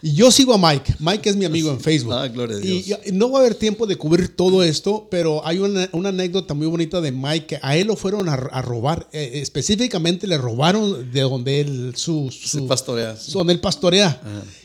Y 0.02 0.12
yo 0.14 0.30
sigo 0.30 0.54
a 0.54 0.58
Mike. 0.58 0.94
Mike 0.98 1.30
es 1.30 1.36
mi 1.36 1.44
amigo 1.44 1.70
en 1.70 1.80
Facebook. 1.88 2.12
Ah, 2.14 2.28
gloria 2.28 2.56
a 2.56 2.60
Dios. 2.60 3.00
Y, 3.06 3.12
no 3.12 3.30
va 3.30 3.38
a 3.38 3.40
haber 3.42 3.54
tiempo 3.54 3.86
de 3.86 3.96
cubrir 3.96 4.34
todo 4.36 4.62
esto, 4.62 5.08
pero 5.10 5.46
hay 5.46 5.58
una, 5.58 5.88
una 5.92 6.10
anécdota 6.10 6.54
muy 6.54 6.66
bonita 6.66 7.00
de 7.00 7.12
Mike 7.12 7.46
que 7.46 7.58
a 7.62 7.76
él 7.76 7.86
lo 7.88 7.96
fueron 7.96 8.28
a, 8.28 8.34
a 8.34 8.62
robar. 8.62 9.08
eh, 9.12 9.30
específicamente 9.34 10.26
le 10.26 10.38
robaron 10.38 11.10
de 11.12 11.20
donde 11.22 11.60
él 11.60 11.92
su, 11.96 12.30
su, 12.30 12.66
pastorea. 12.66 13.16
donde 13.32 13.52
él 13.54 13.60
pastorea. 13.60 14.20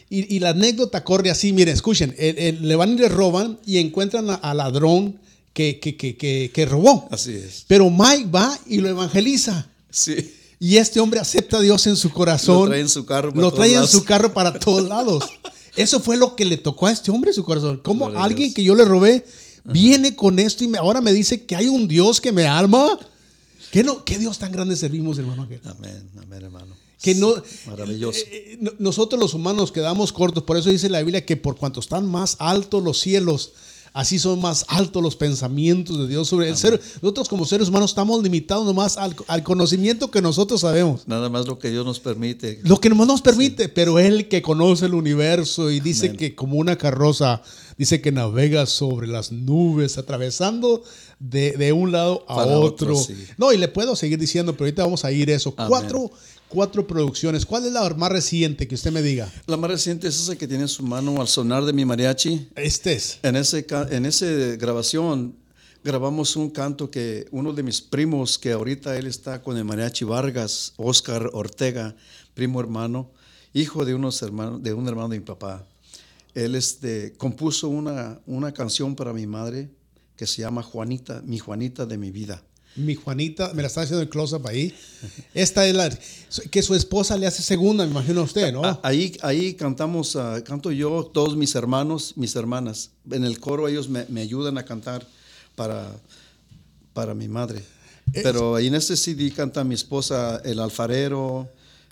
Y, 0.10 0.36
y 0.36 0.40
la 0.40 0.50
anécdota 0.50 1.04
corre 1.04 1.30
así, 1.32 1.54
miren, 1.54 1.74
escuchen, 1.74 2.14
el- 2.18 2.38
el- 2.38 2.68
le 2.68 2.76
van 2.76 2.92
y 2.94 2.98
le 2.98 3.08
roban 3.08 3.58
y 3.66 3.78
encuentran 3.78 4.28
al 4.42 4.58
ladrón 4.58 5.20
que, 5.54 5.80
que, 5.80 5.96
que, 5.96 6.18
que, 6.18 6.52
que 6.54 6.66
robó. 6.66 7.08
Así 7.12 7.32
es. 7.34 7.64
Pero 7.68 7.90
Mike 7.90 8.28
va 8.34 8.58
y 8.68 8.78
lo 8.80 8.90
evangeliza. 8.90 9.68
Sí. 9.90 10.34
Y 10.62 10.78
este 10.78 11.00
hombre 11.00 11.20
acepta 11.20 11.58
a 11.58 11.62
Dios 11.62 11.88
en 11.88 11.96
su 11.98 12.12
corazón. 12.12 12.60
Lo 12.62 12.68
trae 12.70 12.82
en 12.82 12.88
su 12.90 13.04
carro 13.04 13.32
para 13.32 13.42
Lo 13.42 13.52
trae 13.52 13.74
en 13.74 13.88
su 13.88 14.04
carro 14.04 14.32
para 14.32 14.54
todos 14.60 14.88
lados. 14.88 15.24
Eso 15.76 16.00
fue 16.00 16.18
lo 16.18 16.36
que 16.36 16.46
le 16.46 16.58
tocó 16.58 16.86
a 16.86 16.92
este 16.92 17.10
hombre 17.10 17.32
en 17.32 17.36
su 17.36 17.44
corazón. 17.44 17.82
Como 17.84 18.08
alguien 18.10 18.54
que 18.54 18.64
yo 18.64 18.76
le 18.76 18.86
robé 18.86 19.26
viene 19.66 20.16
con 20.16 20.38
esto 20.38 20.64
y 20.64 20.68
me- 20.68 20.78
ahora 20.78 21.02
me 21.02 21.14
dice 21.14 21.46
que 21.46 21.56
hay 21.56 21.68
un 21.68 21.88
Dios 21.88 22.22
que 22.22 22.32
me 22.32 22.46
alma. 22.46 23.00
¿Qué, 23.72 23.84
no, 23.84 24.06
¿Qué 24.06 24.20
Dios 24.20 24.38
tan 24.38 24.52
grande 24.52 24.76
servimos, 24.76 25.18
hermano? 25.18 25.44
Amén, 25.66 26.10
amén, 26.22 26.44
hermano. 26.44 26.76
Que 27.02 27.16
no, 27.16 27.34
Maravilloso. 27.66 28.20
eh, 28.20 28.28
eh, 28.54 28.58
no- 28.62 28.72
nosotros 28.78 29.20
los 29.20 29.34
humanos 29.34 29.72
quedamos 29.72 30.14
cortos, 30.14 30.44
por 30.44 30.58
eso 30.58 30.70
dice 30.70 30.90
la 30.90 31.00
Biblia 31.02 31.26
que 31.26 31.38
por 31.38 31.56
cuanto 31.58 31.80
están 31.80 32.06
más 32.06 32.36
altos 32.38 32.84
los 32.84 33.00
cielos, 33.00 33.54
así 33.94 34.20
son 34.20 34.40
más 34.42 34.66
altos 34.70 35.04
los 35.04 35.16
pensamientos 35.16 35.98
de 35.98 36.08
Dios 36.08 36.28
sobre 36.28 36.50
el 36.50 36.58
ser. 36.58 36.80
Nosotros 37.02 37.28
como 37.28 37.46
seres 37.46 37.70
humanos 37.70 37.92
estamos 37.92 38.22
limitados 38.24 38.66
nomás 38.66 38.98
al, 38.98 39.16
al 39.28 39.44
conocimiento 39.44 40.10
que 40.12 40.22
nosotros 40.22 40.62
sabemos. 40.62 41.08
Nada 41.08 41.30
más 41.30 41.46
lo 41.46 41.60
que 41.60 41.70
Dios 41.70 41.86
nos 41.86 42.00
permite. 42.00 42.60
Lo 42.64 42.80
que 42.80 42.90
nomás 42.90 43.08
nos 43.08 43.22
permite, 43.22 43.70
pero 43.70 44.00
Él 44.00 44.28
que 44.28 44.42
conoce 44.42 44.86
el 44.86 44.94
universo 44.94 45.70
y 45.72 45.80
dice 45.80 46.14
que 46.14 46.36
como 46.36 46.56
una 46.58 46.78
carroza, 46.78 47.42
dice 47.78 48.02
que 48.02 48.12
navega 48.12 48.66
sobre 48.66 49.08
las 49.08 49.32
nubes, 49.32 49.98
atravesando 49.98 50.84
de, 51.20 51.52
de 51.52 51.74
un 51.74 51.92
lado 51.92 52.24
a 52.28 52.36
Para 52.38 52.58
otro. 52.60 52.96
otro, 52.96 53.04
sí. 53.04 53.16
No, 53.38 53.52
y 53.52 53.58
le 53.58 53.68
puedo 53.68 53.96
seguir 53.96 54.20
diciendo, 54.20 54.54
pero 54.54 54.66
ahorita 54.66 54.84
vamos 54.84 55.06
a 55.06 55.12
ir 55.12 55.30
eso. 55.30 55.54
Amén. 55.58 55.70
Cuatro, 55.70 56.12
cuatro 56.52 56.86
producciones. 56.86 57.46
¿Cuál 57.46 57.66
es 57.66 57.72
la 57.72 57.90
más 57.92 58.12
reciente 58.12 58.68
que 58.68 58.76
usted 58.76 58.92
me 58.92 59.02
diga? 59.02 59.32
La 59.48 59.58
más 59.58 59.72
reciente 59.72 60.08
es 60.08 60.20
esa 60.20 60.36
que 60.36 60.48
tiene 60.48 60.64
en 60.64 60.70
su 60.70 60.84
mano 60.84 61.22
al 61.22 61.28
sonar 61.28 61.64
de 61.64 61.72
mi 61.72 61.86
mariachi. 61.86 62.50
Este 62.56 62.94
es. 62.94 63.20
En 63.24 63.38
ese 63.38 63.66
en 63.90 64.06
esa 64.06 64.26
grabación 64.58 65.36
grabamos 65.84 66.36
un 66.36 66.50
canto 66.50 66.92
que 66.92 67.26
uno 67.32 67.54
de 67.54 67.64
mis 67.64 67.82
primos, 67.82 68.38
que 68.38 68.52
ahorita 68.52 68.98
él 68.98 69.08
está 69.08 69.42
con 69.42 69.58
el 69.58 69.64
mariachi 69.64 70.04
Vargas, 70.04 70.74
Oscar 70.76 71.30
Ortega, 71.34 71.96
primo 72.34 72.60
hermano, 72.60 73.12
hijo 73.54 73.86
de, 73.86 73.96
unos 73.96 74.22
hermanos, 74.22 74.62
de 74.62 74.74
un 74.74 74.88
hermano 74.88 75.08
de 75.10 75.20
mi 75.20 75.26
papá. 75.26 75.66
Él 76.34 76.56
este, 76.56 77.14
compuso 77.14 77.70
una, 77.70 78.20
una 78.26 78.52
canción 78.52 78.96
para 78.96 79.14
mi 79.14 79.26
madre 79.26 79.70
que 80.18 80.28
se 80.28 80.42
llama 80.42 80.64
Juanita, 80.64 81.22
mi 81.26 81.40
Juanita 81.40 81.86
de 81.86 81.98
mi 81.98 82.12
vida. 82.12 82.44
Mi 82.76 82.96
Juanita, 82.96 83.54
me 83.54 83.62
la 83.62 83.68
está 83.68 83.82
haciendo 83.82 84.02
el 84.02 84.10
close-up 84.10 84.48
ahí. 84.48 84.74
Esta 85.34 85.68
es 85.68 85.76
la 85.76 85.90
que 86.50 86.62
su 86.62 86.74
esposa 86.74 87.18
le 87.18 87.28
hace 87.28 87.42
segunda, 87.42 87.84
me 87.84 87.92
imagino 87.92 88.22
a 88.22 88.24
usted, 88.24 88.54
¿no? 88.54 88.80
Ahí, 88.82 89.18
ahí 89.22 89.54
cantamos, 89.56 90.16
ah, 90.16 90.42
canto 90.44 90.72
yo, 90.72 91.10
todos 91.14 91.36
mis 91.36 91.54
hermanos, 91.56 92.14
mis 92.16 92.36
hermanas. 92.36 92.92
En 93.10 93.26
el 93.26 93.40
coro 93.40 93.68
ellos 93.68 93.90
me, 93.90 94.06
me 94.08 94.22
ayudan 94.22 94.58
a 94.58 94.64
cantar 94.64 95.06
para, 95.56 95.92
para 96.94 97.14
mi 97.14 97.28
madre. 97.28 97.64
Pero 98.14 98.56
ahí 98.56 98.68
en 98.68 98.76
este 98.76 98.96
CD 98.96 99.32
canta 99.32 99.64
mi 99.64 99.76
esposa 99.76 100.42
El 100.44 100.60
Alfarero, 100.60 101.50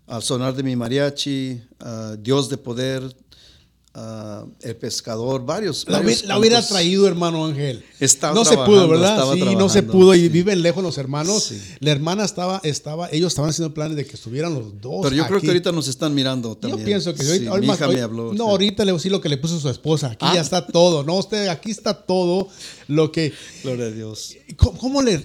Al 0.07 0.23
Sonar 0.23 0.55
de 0.55 0.63
mi 0.63 0.75
Mariachi, 0.75 1.61
ah, 1.79 2.15
Dios 2.19 2.49
de 2.49 2.57
Poder, 2.57 3.15
ah, 4.01 4.45
El 4.61 4.75
Pescador, 4.77 5.45
varios. 5.45 5.85
La, 5.87 5.99
varios 5.99 6.23
hubi- 6.23 6.27
la 6.27 6.39
hubiera 6.39 6.65
traído, 6.65 7.07
hermano 7.07 7.45
Ángel. 7.45 7.83
Estaba 7.99 8.33
no 8.33 8.45
se 8.45 8.55
pudo, 8.55 8.87
¿verdad? 8.87 9.23
Sí, 9.33 9.55
no 9.57 9.67
se 9.69 9.83
pudo 9.83 10.15
y 10.15 10.21
sí. 10.21 10.29
viven 10.29 10.61
lejos 10.61 10.81
los 10.83 10.97
hermanos. 10.97 11.43
Sí. 11.43 11.61
La 11.81 11.91
hermana 11.91 12.23
estaba, 12.23 12.61
estaba, 12.63 13.09
ellos 13.11 13.33
estaban 13.33 13.49
haciendo 13.51 13.73
planes 13.73 13.97
de 13.97 14.05
que 14.05 14.15
estuvieran 14.15 14.53
los 14.53 14.79
dos. 14.81 15.01
Pero 15.03 15.15
yo 15.15 15.27
creo 15.27 15.41
que 15.41 15.47
ahorita 15.47 15.71
nos 15.71 15.87
están 15.87 16.13
mirando 16.15 16.55
también. 16.55 16.79
Yo 16.79 16.85
pienso 16.85 17.13
que 17.13 17.23
Sí, 17.23 17.29
ahorita, 17.29 17.51
hoy 17.53 17.61
mi 17.61 17.67
hija 17.67 17.87
hoy- 17.87 17.95
me 17.95 18.01
habló. 18.01 18.33
No, 18.33 18.45
sí. 18.45 18.49
ahorita 18.51 18.85
le 18.85 18.93
decir 18.93 19.11
lo 19.11 19.19
que 19.21 19.29
le 19.29 19.37
puso 19.37 19.59
su 19.59 19.69
esposa. 19.69 20.07
Aquí 20.07 20.25
Ah. 20.27 20.35
ya 20.35 20.41
está 20.41 20.65
todo. 20.65 21.03
No, 21.03 21.15
usted, 21.17 21.47
aquí 21.49 21.71
está 21.71 21.93
todo 21.93 22.47
lo 22.87 23.11
que. 23.11 23.33
Gloria 23.63 23.85
a 23.87 23.91
Dios. 23.91 24.35
¿Cómo, 24.57 24.77
cómo 24.77 25.01
le, 25.01 25.23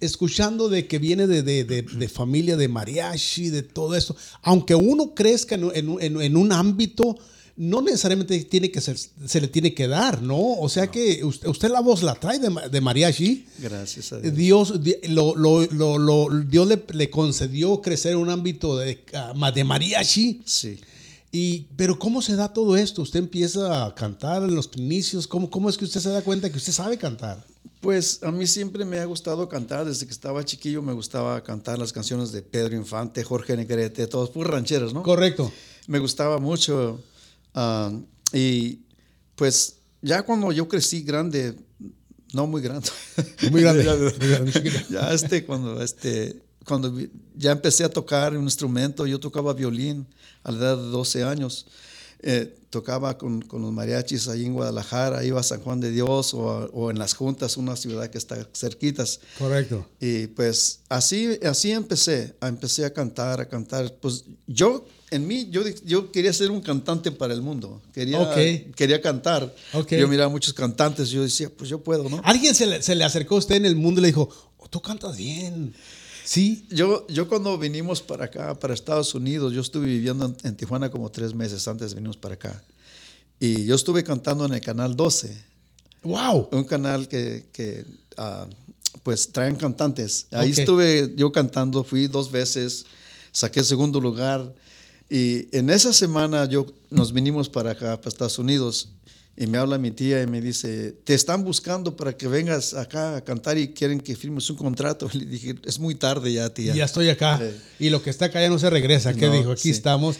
escuchando 0.00 0.68
de 0.68 0.86
que 0.86 0.98
viene 0.98 1.26
de, 1.26 1.42
de- 1.42 1.64
de- 1.64 1.82
de 1.82 2.08
familia 2.08 2.56
de 2.56 2.68
mariachi, 2.68 3.50
de 3.50 3.62
todo 3.62 3.94
esto, 3.94 4.16
aunque 4.42 4.74
uno 4.74 5.14
crezca 5.14 5.54
en, 5.54 5.70
en- 6.00 6.20
en 6.20 6.36
un 6.36 6.52
ámbito, 6.52 7.16
no 7.56 7.82
necesariamente 7.82 8.42
tiene 8.44 8.70
que 8.70 8.80
ser, 8.80 8.96
se 8.98 9.40
le 9.40 9.48
tiene 9.48 9.74
que 9.74 9.86
dar, 9.86 10.22
¿no? 10.22 10.38
O 10.58 10.68
sea 10.68 10.88
que 10.90 11.24
usted, 11.24 11.46
usted 11.48 11.70
la 11.70 11.80
voz 11.80 12.02
la 12.02 12.14
trae 12.16 12.38
de, 12.38 12.50
de 12.70 12.80
mariachi. 12.80 13.46
Gracias 13.58 14.12
a 14.12 14.18
Dios. 14.20 14.34
Dios, 14.34 14.82
di- 14.82 14.96
lo, 15.08 15.36
lo- 15.36 15.64
lo- 15.66 15.98
lo- 15.98 16.28
Dios 16.44 16.66
le, 16.66 16.82
le 16.92 17.10
concedió 17.10 17.80
crecer 17.80 18.12
en 18.12 18.18
un 18.18 18.30
ámbito 18.30 18.76
de, 18.76 19.04
ah, 19.14 19.52
de 19.54 19.62
mariachi. 19.64 20.42
Sí. 20.44 20.80
Y, 21.30 21.66
pero 21.76 21.98
¿cómo 21.98 22.22
se 22.22 22.36
da 22.36 22.52
todo 22.52 22.76
esto? 22.76 23.02
Usted 23.02 23.18
empieza 23.18 23.84
a 23.86 23.94
cantar 23.94 24.42
en 24.44 24.54
los 24.54 24.70
inicios. 24.76 25.26
¿Cómo, 25.26 25.50
¿Cómo 25.50 25.68
es 25.68 25.76
que 25.76 25.84
usted 25.84 26.00
se 26.00 26.08
da 26.10 26.22
cuenta 26.22 26.50
que 26.50 26.58
usted 26.58 26.72
sabe 26.72 26.96
cantar? 26.98 27.44
Pues 27.80 28.20
a 28.22 28.30
mí 28.32 28.46
siempre 28.46 28.84
me 28.84 28.98
ha 28.98 29.04
gustado 29.04 29.48
cantar, 29.48 29.84
desde 29.84 30.06
que 30.06 30.12
estaba 30.12 30.44
chiquillo 30.44 30.80
me 30.80 30.92
gustaba 30.92 31.42
cantar 31.42 31.78
las 31.78 31.92
canciones 31.92 32.32
de 32.32 32.40
Pedro 32.40 32.74
Infante, 32.76 33.22
Jorge 33.24 33.56
Negrete, 33.56 34.06
todos 34.06 34.30
puros 34.30 34.50
rancheros, 34.52 34.94
¿no? 34.94 35.02
Correcto. 35.02 35.52
Me 35.86 35.98
gustaba 35.98 36.38
mucho. 36.38 37.00
Y 38.32 38.80
pues 39.36 39.76
ya 40.02 40.22
cuando 40.22 40.52
yo 40.52 40.68
crecí 40.68 41.02
grande, 41.02 41.56
no 42.32 42.46
muy 42.46 42.60
grande. 42.60 42.88
Muy 43.50 43.62
grande. 43.62 43.84
ya, 44.90 45.00
ya, 45.00 45.12
este, 45.12 45.44
cuando, 45.44 45.80
este, 45.80 46.42
cuando 46.64 46.92
ya 47.36 47.52
empecé 47.52 47.84
a 47.84 47.88
tocar 47.88 48.36
un 48.36 48.44
instrumento, 48.44 49.06
yo 49.06 49.20
tocaba 49.20 49.52
violín 49.54 50.06
a 50.42 50.50
la 50.50 50.58
edad 50.58 50.76
de 50.76 50.88
12 50.88 51.22
años. 51.24 51.66
Eh, 52.26 52.56
tocaba 52.70 53.18
con, 53.18 53.42
con 53.42 53.60
los 53.62 53.70
mariachis 53.70 54.26
ahí 54.28 54.46
en 54.46 54.54
Guadalajara, 54.54 55.22
iba 55.24 55.38
a 55.38 55.42
San 55.42 55.60
Juan 55.60 55.78
de 55.78 55.90
Dios 55.90 56.32
o, 56.32 56.50
a- 56.50 56.64
o 56.72 56.90
en 56.90 56.98
Las 56.98 57.12
Juntas, 57.14 57.56
una 57.58 57.76
ciudad 57.76 58.08
que 58.08 58.16
está 58.18 58.48
cerquitas. 58.54 59.20
Correcto. 59.38 59.86
Y 60.00 60.28
pues 60.28 60.80
así, 60.88 61.38
así 61.44 61.70
empecé, 61.72 62.34
a, 62.40 62.48
empecé 62.48 62.84
a 62.86 62.92
cantar, 62.94 63.40
a 63.42 63.48
cantar. 63.48 63.94
Pues 64.00 64.24
yo, 64.46 64.86
en 65.10 65.26
mí, 65.28 65.48
yo, 65.50 65.62
yo 65.84 66.10
quería 66.10 66.32
ser 66.32 66.50
un 66.50 66.62
cantante 66.62 67.12
para 67.12 67.34
el 67.34 67.42
mundo. 67.42 67.82
Quería, 67.92 68.18
Ok. 68.20 68.74
quería 68.74 69.00
cantar. 69.02 69.54
Ok. 69.74 69.92
Yo 69.92 70.08
miraba 70.08 70.30
muchos 70.30 70.54
cantantes, 70.54 71.10
yo 71.10 71.22
decía, 71.22 71.50
pues 71.54 71.68
yo 71.68 71.78
puedo, 71.84 72.08
¿no? 72.08 72.22
Alguien 72.24 72.54
se 72.54 72.66
le, 72.66 72.82
se 72.82 72.94
le 72.94 73.04
acercó 73.04 73.34
a 73.34 73.38
usted 73.38 73.56
en 73.56 73.66
el 73.66 73.76
mundo 73.76 74.00
y 74.00 74.02
le 74.02 74.08
dijo, 74.08 74.30
oh, 74.56 74.66
tú 74.68 74.80
cantas 74.80 75.16
bien. 75.18 75.74
Sí. 76.24 76.66
Yo, 76.70 77.06
yo 77.08 77.28
cuando 77.28 77.56
vinimos 77.58 78.00
para 78.02 78.24
acá, 78.24 78.58
para 78.58 78.72
Estados 78.74 79.14
Unidos, 79.14 79.52
yo 79.52 79.60
estuve 79.60 79.86
viviendo 79.86 80.24
en, 80.24 80.36
en 80.42 80.56
Tijuana 80.56 80.90
como 80.90 81.10
tres 81.10 81.34
meses 81.34 81.68
antes 81.68 81.90
de 81.90 81.96
venirnos 81.96 82.16
para 82.16 82.34
acá. 82.34 82.62
Y 83.38 83.66
yo 83.66 83.74
estuve 83.74 84.02
cantando 84.02 84.46
en 84.46 84.54
el 84.54 84.60
Canal 84.60 84.96
12, 84.96 85.54
Wow. 86.02 86.48
un 86.52 86.64
canal 86.64 87.08
que, 87.08 87.46
que, 87.52 87.84
ah, 88.16 88.46
pues 89.02 89.32
traen 89.32 89.56
cantantes. 89.56 90.26
Ahí 90.32 90.50
estuve 90.50 91.12
yo 91.16 91.32
cantando, 91.32 91.82
fui 91.82 92.06
dos 92.08 92.30
veces, 92.30 92.84
saqué 93.32 93.62
segundo 93.64 94.00
lugar. 94.00 94.54
Y 95.10 95.48
en 95.56 95.70
esa 95.70 95.92
semana 95.92 96.46
yo, 96.46 96.66
nos 96.90 97.12
vinimos 97.12 97.48
para 97.48 97.72
acá, 97.72 97.96
para 97.98 98.08
Estados 98.08 98.38
Unidos. 98.38 98.88
Y 99.36 99.46
me 99.48 99.58
habla 99.58 99.78
mi 99.78 99.90
tía 99.90 100.22
y 100.22 100.26
me 100.28 100.40
dice, 100.40 100.92
te 101.04 101.14
están 101.14 101.42
buscando 101.42 101.96
para 101.96 102.16
que 102.16 102.28
vengas 102.28 102.72
acá 102.74 103.16
a 103.16 103.24
cantar 103.24 103.58
y 103.58 103.68
quieren 103.68 104.00
que 104.00 104.14
firmes 104.14 104.48
un 104.50 104.56
contrato. 104.56 105.08
Le 105.12 105.24
dije, 105.24 105.56
es 105.64 105.78
muy 105.78 105.96
tarde 105.96 106.32
ya, 106.32 106.52
tía. 106.54 106.74
Ya 106.74 106.84
estoy 106.84 107.08
acá. 107.08 107.40
Y 107.80 107.90
lo 107.90 108.00
que 108.02 108.10
está 108.10 108.26
acá 108.26 108.40
ya 108.40 108.48
no 108.48 108.58
se 108.58 108.70
regresa. 108.70 109.12
¿Qué 109.12 109.26
No, 109.26 109.32
dijo? 109.32 109.50
Aquí 109.52 109.62
sí. 109.62 109.70
estamos. 109.70 110.16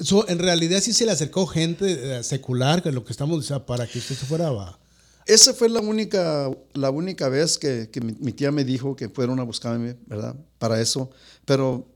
So, 0.00 0.28
en 0.28 0.38
realidad 0.38 0.80
sí 0.80 0.92
se 0.92 1.04
le 1.04 1.12
acercó 1.12 1.46
gente 1.46 2.18
eh, 2.18 2.22
secular, 2.24 2.82
que 2.82 2.90
lo 2.92 3.04
que 3.04 3.12
estamos 3.12 3.40
diciendo, 3.40 3.66
para 3.66 3.86
que 3.86 3.98
usted 3.98 4.14
se 4.16 4.26
fuera. 4.26 4.50
va. 4.50 4.78
Esa 5.26 5.54
fue 5.54 5.68
la 5.68 5.80
única, 5.80 6.50
la 6.74 6.90
única 6.90 7.28
vez 7.28 7.56
que, 7.56 7.88
que 7.92 8.00
mi, 8.00 8.14
mi 8.18 8.32
tía 8.32 8.50
me 8.50 8.64
dijo 8.64 8.96
que 8.96 9.08
fueron 9.08 9.38
a 9.38 9.44
buscarme, 9.44 9.96
¿verdad? 10.06 10.34
Para 10.58 10.80
eso. 10.80 11.10
Pero 11.44 11.86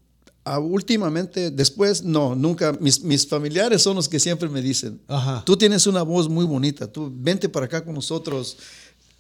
ah, 0.45 0.59
últimamente, 0.59 1.51
después, 1.51 2.03
no, 2.03 2.35
nunca. 2.35 2.73
Mis, 2.81 3.03
mis 3.03 3.27
familiares 3.27 3.83
son 3.83 3.97
los 3.97 4.09
que 4.09 4.21
siempre 4.21 4.49
me 4.49 4.61
dicen, 4.63 5.01
Ajá. 5.09 5.43
tú 5.45 5.57
tienes 5.57 5.87
una 5.87 6.03
voz 6.03 6.29
muy 6.29 6.45
bonita, 6.45 6.87
tú 6.87 7.11
vente 7.15 7.49
para 7.49 7.67
acá 7.67 7.85
con 7.85 7.95
nosotros. 7.95 8.57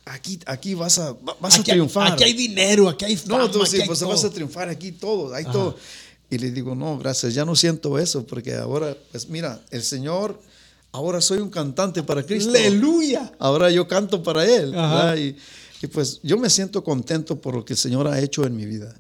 Aquí, 0.06 0.38
aquí 0.44 0.74
vas 0.74 0.98
a, 0.98 1.12
va- 1.12 1.34
vas 1.40 1.54
a 1.56 1.60
Aquí 1.62 1.70
triunfar. 1.70 2.12
Aquí 2.12 2.24
hay 2.24 2.34
dinero, 2.34 2.88
aquí 2.90 3.06
hay 3.06 3.16
fama. 3.16 3.38
no, 3.38 3.50
tú 3.50 3.64
sí, 3.64 3.78
pues 3.86 3.98
todo. 4.00 4.10
vas 4.10 4.22
a 4.24 4.30
triunfar 4.30 4.68
aquí 4.68 4.92
todo, 4.92 5.32
hay 5.34 5.44
Ajá. 5.44 5.52
todo. 5.52 5.76
Y 6.30 6.36
le 6.38 6.50
digo, 6.50 6.74
no, 6.74 6.98
gracias, 6.98 7.32
ya 7.34 7.44
no 7.44 7.54
siento 7.56 7.98
eso, 7.98 8.26
porque 8.26 8.54
ahora, 8.54 8.96
pues 9.12 9.28
mira, 9.28 9.60
el 9.70 9.82
Señor, 9.82 10.38
ahora 10.92 11.20
soy 11.22 11.38
un 11.38 11.48
cantante 11.48 12.02
para 12.02 12.22
Cristo. 12.22 12.50
Aleluya. 12.50 13.32
Ahora 13.38 13.70
yo 13.70 13.88
canto 13.88 14.22
para 14.22 14.44
Él. 14.44 14.74
Y, 15.84 15.86
pues 15.88 16.20
yo 16.22 16.38
me 16.38 16.50
siento 16.50 16.82
contento 16.82 17.40
por 17.40 17.54
lo 17.54 17.64
que 17.64 17.74
el 17.74 17.78
Señor 17.78 18.06
ha 18.08 18.20
hecho 18.20 18.44
en 18.46 18.56
mi 18.56 18.66
vida. 18.66 18.94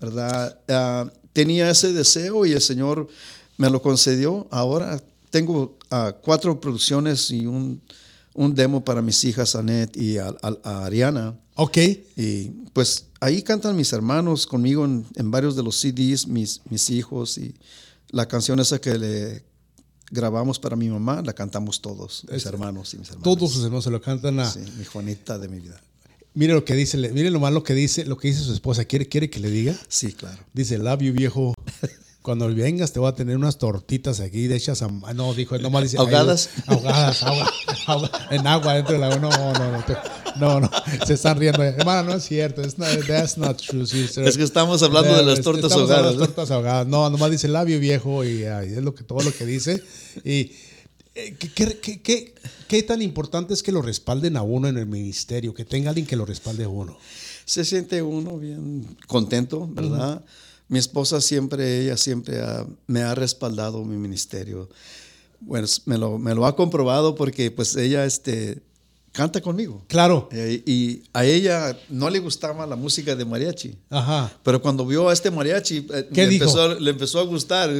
¿verdad? 0.00 0.58
Ah, 0.68 1.10
tenía 1.32 1.70
ese 1.70 1.92
deseo 1.92 2.44
y 2.46 2.52
el 2.52 2.60
Señor 2.60 3.08
me 3.56 3.70
lo 3.70 3.80
concedió. 3.82 4.46
Ahora 4.50 5.02
tengo 5.30 5.78
ah, 5.90 6.14
cuatro 6.22 6.60
producciones 6.60 7.30
y 7.30 7.46
un, 7.46 7.80
un 8.34 8.54
demo 8.54 8.84
para 8.84 9.02
mis 9.02 9.22
hijas, 9.24 9.54
Anet 9.54 9.96
y 9.96 10.18
a, 10.18 10.28
a- 10.42 10.58
a 10.62 10.84
Ariana. 10.86 11.38
Ok. 11.54 11.78
Y 12.16 12.48
pues 12.72 13.06
ahí 13.20 13.42
cantan 13.42 13.76
mis 13.76 13.92
hermanos 13.92 14.46
conmigo 14.46 14.84
en, 14.84 15.06
en 15.16 15.30
varios 15.30 15.56
de 15.56 15.62
los 15.62 15.76
CDs, 15.80 16.26
mis, 16.26 16.60
mis 16.70 16.90
hijos. 16.90 17.38
Y 17.38 17.54
la 18.10 18.26
canción 18.28 18.60
esa 18.60 18.78
que 18.80 18.98
le 18.98 19.44
grabamos 20.10 20.58
para 20.58 20.76
mi 20.76 20.88
mamá, 20.88 21.22
la 21.22 21.32
cantamos 21.32 21.80
todos, 21.80 22.24
mis 22.30 22.46
hermanos 22.46 22.94
y 22.94 22.98
mis 22.98 23.08
hermanas. 23.08 23.24
Todos 23.24 23.52
sus 23.52 23.64
hermanos 23.64 23.84
se 23.84 23.90
lo 23.90 24.00
cantan 24.00 24.38
a. 24.40 24.50
Sí, 24.50 24.60
mi 24.78 24.84
Juanita 24.84 25.38
de 25.38 25.48
mi 25.48 25.58
vida. 25.60 25.80
Mire 26.36 26.52
lo 26.52 26.66
que 26.66 26.74
dice, 26.74 26.98
mire 26.98 27.30
lo 27.30 27.40
malo 27.40 27.64
que 27.64 27.72
dice, 27.72 28.04
lo 28.04 28.18
que 28.18 28.28
dice 28.28 28.42
su 28.42 28.52
esposa. 28.52 28.84
¿Quiere, 28.84 29.08
quiere 29.08 29.30
que 29.30 29.40
le 29.40 29.50
diga? 29.50 29.74
Sí, 29.88 30.12
claro. 30.12 30.38
Dice, 30.52 30.78
you, 31.00 31.12
viejo. 31.14 31.54
Cuando 32.22 32.52
vengas 32.52 32.92
te 32.92 32.98
voy 32.98 33.08
a 33.08 33.14
tener 33.14 33.36
unas 33.36 33.56
tortitas 33.56 34.18
aquí 34.20 34.46
de 34.48 34.56
hechas 34.56 34.82
a... 34.82 34.88
ma- 34.88 35.14
No, 35.14 35.32
dijo, 35.32 35.56
nomás 35.58 35.84
dice... 35.84 35.96
¿Ahogadas? 35.96 36.50
"Ay, 36.56 36.62
ahogadas, 36.76 37.22
agua, 37.22 37.52
agua- 37.86 38.10
en 38.32 38.46
agua 38.46 38.74
dentro 38.74 38.94
de 38.94 38.98
la... 38.98 39.16
No, 39.16 39.30
no, 39.30 39.54
no. 39.54 39.84
No, 40.36 40.60
no. 40.60 40.70
Se 41.06 41.14
están 41.14 41.38
riendo. 41.38 41.62
Hermana, 41.62 42.02
no 42.02 42.14
es 42.16 42.24
cierto. 42.24 42.60
It's 42.62 42.76
not- 42.78 43.06
that's 43.06 43.38
not 43.38 43.56
true, 43.62 43.86
sister. 43.86 44.26
Es 44.26 44.36
que 44.36 44.42
estamos 44.42 44.82
hablando 44.82 45.14
de 45.16 45.22
las 45.24 45.40
tortas 45.40 45.70
de 45.70 45.74
ahogadas. 45.80 46.04
las 46.04 46.16
tortas 46.16 46.50
ahogadas. 46.50 46.86
No, 46.86 47.08
nomás 47.08 47.30
dice 47.30 47.48
labio 47.48 47.78
viejo 47.80 48.24
y 48.24 48.44
ay, 48.44 48.72
es 48.74 48.82
lo 48.82 48.94
que, 48.94 49.04
todo 49.04 49.22
lo 49.22 49.32
que 49.32 49.46
dice. 49.46 49.82
Y 50.24 50.50
¿qué, 51.38 51.48
qué, 51.54 51.78
qué- 51.80 52.02
qué- 52.02 52.34
qué 52.68 52.82
tan 52.82 53.00
importante 53.02 53.54
es 53.54 53.62
que 53.62 53.72
lo 53.72 53.82
respalden 53.82 54.36
a 54.36 54.42
uno 54.42 54.68
en 54.68 54.76
el 54.76 54.86
ministerio? 54.86 55.54
Que 55.54 55.64
tenga 55.64 55.90
alguien 55.90 56.06
que 56.06 56.16
lo 56.16 56.26
respalde 56.26 56.64
a 56.64 56.68
uno. 56.68 56.96
se 57.44 57.64
siente 57.64 58.02
uno 58.02 58.38
bien 58.38 58.96
contento, 59.06 59.68
¿verdad? 59.72 60.24
Mi 60.68 60.78
esposa 60.80 61.20
siempre, 61.20 61.82
ella 61.82 61.96
siempre 61.96 62.40
ha- 62.42 62.66
me 62.88 63.02
ha 63.02 63.14
respaldado 63.14 63.84
mi 63.84 63.96
ministerio. 63.96 64.68
Bueno, 65.40 65.68
me 65.84 65.96
lo, 65.96 66.18
me 66.18 66.34
lo 66.34 66.44
ha 66.44 66.56
comprobado 66.56 67.14
porque 67.14 67.52
pues 67.52 67.76
ella 67.76 68.04
este, 68.04 68.58
canta 69.12 69.40
conmigo. 69.40 69.84
Claro. 69.86 70.28
Eh, 70.32 70.60
y 70.66 71.02
a 71.12 71.24
ella 71.24 71.78
no 71.88 72.10
le 72.10 72.18
gustaba 72.18 72.66
la 72.66 72.74
música 72.74 73.14
de 73.14 73.24
mariachi. 73.24 73.76
Ajá. 73.90 74.32
Pero 74.42 74.60
cuando 74.60 74.84
vio 74.84 75.08
a 75.08 75.12
este 75.12 75.30
mariachi, 75.30 75.86
eh, 75.94 76.08
¿Qué 76.12 76.26
le? 76.26 76.32
Empezó, 76.34 76.74
le 76.80 76.90
empezó 76.90 77.20
a 77.20 77.24
gustar. 77.24 77.70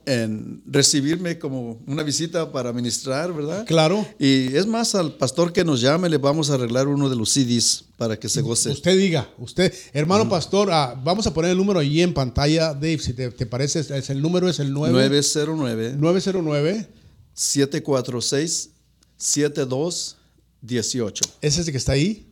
en 0.05 0.61
recibirme 0.65 1.37
como 1.37 1.81
una 1.85 2.03
visita 2.03 2.51
para 2.51 2.73
ministrar, 2.73 3.33
¿verdad? 3.33 3.65
Claro. 3.65 4.05
Y 4.19 4.55
es 4.55 4.65
más, 4.65 4.95
al 4.95 5.13
pastor 5.13 5.53
que 5.53 5.63
nos 5.63 5.81
llame 5.81 6.09
le 6.09 6.17
vamos 6.17 6.49
a 6.49 6.55
arreglar 6.55 6.87
uno 6.87 7.09
de 7.09 7.15
los 7.15 7.31
CDs 7.31 7.85
para 7.97 8.17
que 8.17 8.29
se 8.29 8.41
goce. 8.41 8.69
Usted 8.69 8.97
diga, 8.97 9.29
usted, 9.37 9.73
hermano 9.93 10.27
pastor, 10.27 10.69
ah, 10.71 10.99
vamos 11.03 11.27
a 11.27 11.33
poner 11.33 11.51
el 11.51 11.57
número 11.57 11.79
ahí 11.79 12.01
en 12.01 12.13
pantalla, 12.13 12.73
Dave, 12.73 12.99
si 12.99 13.13
te, 13.13 13.31
te 13.31 13.45
parece, 13.45 13.79
es 13.79 14.09
el 14.09 14.21
número 14.21 14.49
es 14.49 14.59
el 14.59 14.73
9, 14.73 14.91
909 14.91 15.95
909, 15.97 16.89
746 17.33 18.69
7218. 19.17 21.25
ese 21.41 21.61
es 21.61 21.67
el 21.67 21.71
que 21.71 21.77
está 21.77 21.91
ahí. 21.91 22.30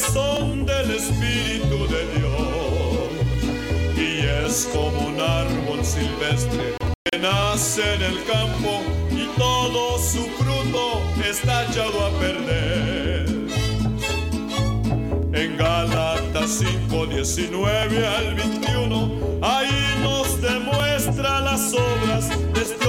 son 0.01 0.65
del 0.65 0.91
Espíritu 0.91 1.87
de 1.87 2.05
Dios. 2.15 2.33
Y 3.95 4.45
es 4.45 4.69
como 4.73 5.07
un 5.07 5.19
árbol 5.19 5.85
silvestre 5.85 6.75
que 7.11 7.19
nace 7.19 7.81
en 7.95 8.01
el 8.01 8.23
campo 8.23 8.81
y 9.11 9.27
todo 9.37 9.99
su 9.99 10.25
fruto 10.37 11.01
está 11.27 11.65
echado 11.65 12.05
a 12.05 12.09
perder. 12.19 13.25
En 15.33 15.57
Galatas 15.57 16.63
5, 16.89 17.05
19 17.07 18.07
al 18.07 18.35
21, 18.35 19.39
ahí 19.41 19.99
nos 20.01 20.41
demuestra 20.41 21.41
las 21.41 21.73
obras 21.73 22.29
de 22.53 22.61
este 22.61 22.87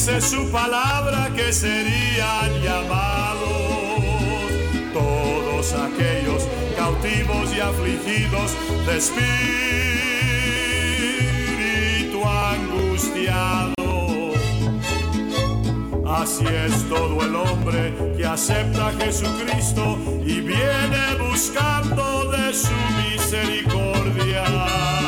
dice 0.00 0.20
su 0.22 0.50
palabra 0.50 1.30
que 1.36 1.52
serían 1.52 2.62
llamados 2.62 3.42
todos 4.94 5.74
aquellos 5.74 6.48
cautivos 6.74 7.54
y 7.54 7.60
afligidos 7.60 8.56
de 8.86 8.96
espíritu 8.96 9.20
angustiado. 12.26 13.74
Así 16.06 16.46
es 16.46 16.88
todo 16.88 17.22
el 17.22 17.36
hombre 17.36 17.94
que 18.16 18.24
acepta 18.24 18.88
a 18.88 18.92
Jesucristo 18.92 19.98
y 20.24 20.40
viene 20.40 21.16
buscando 21.28 22.30
de 22.30 22.54
su 22.54 22.72
misericordia. 23.02 24.99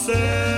mas 0.06 0.57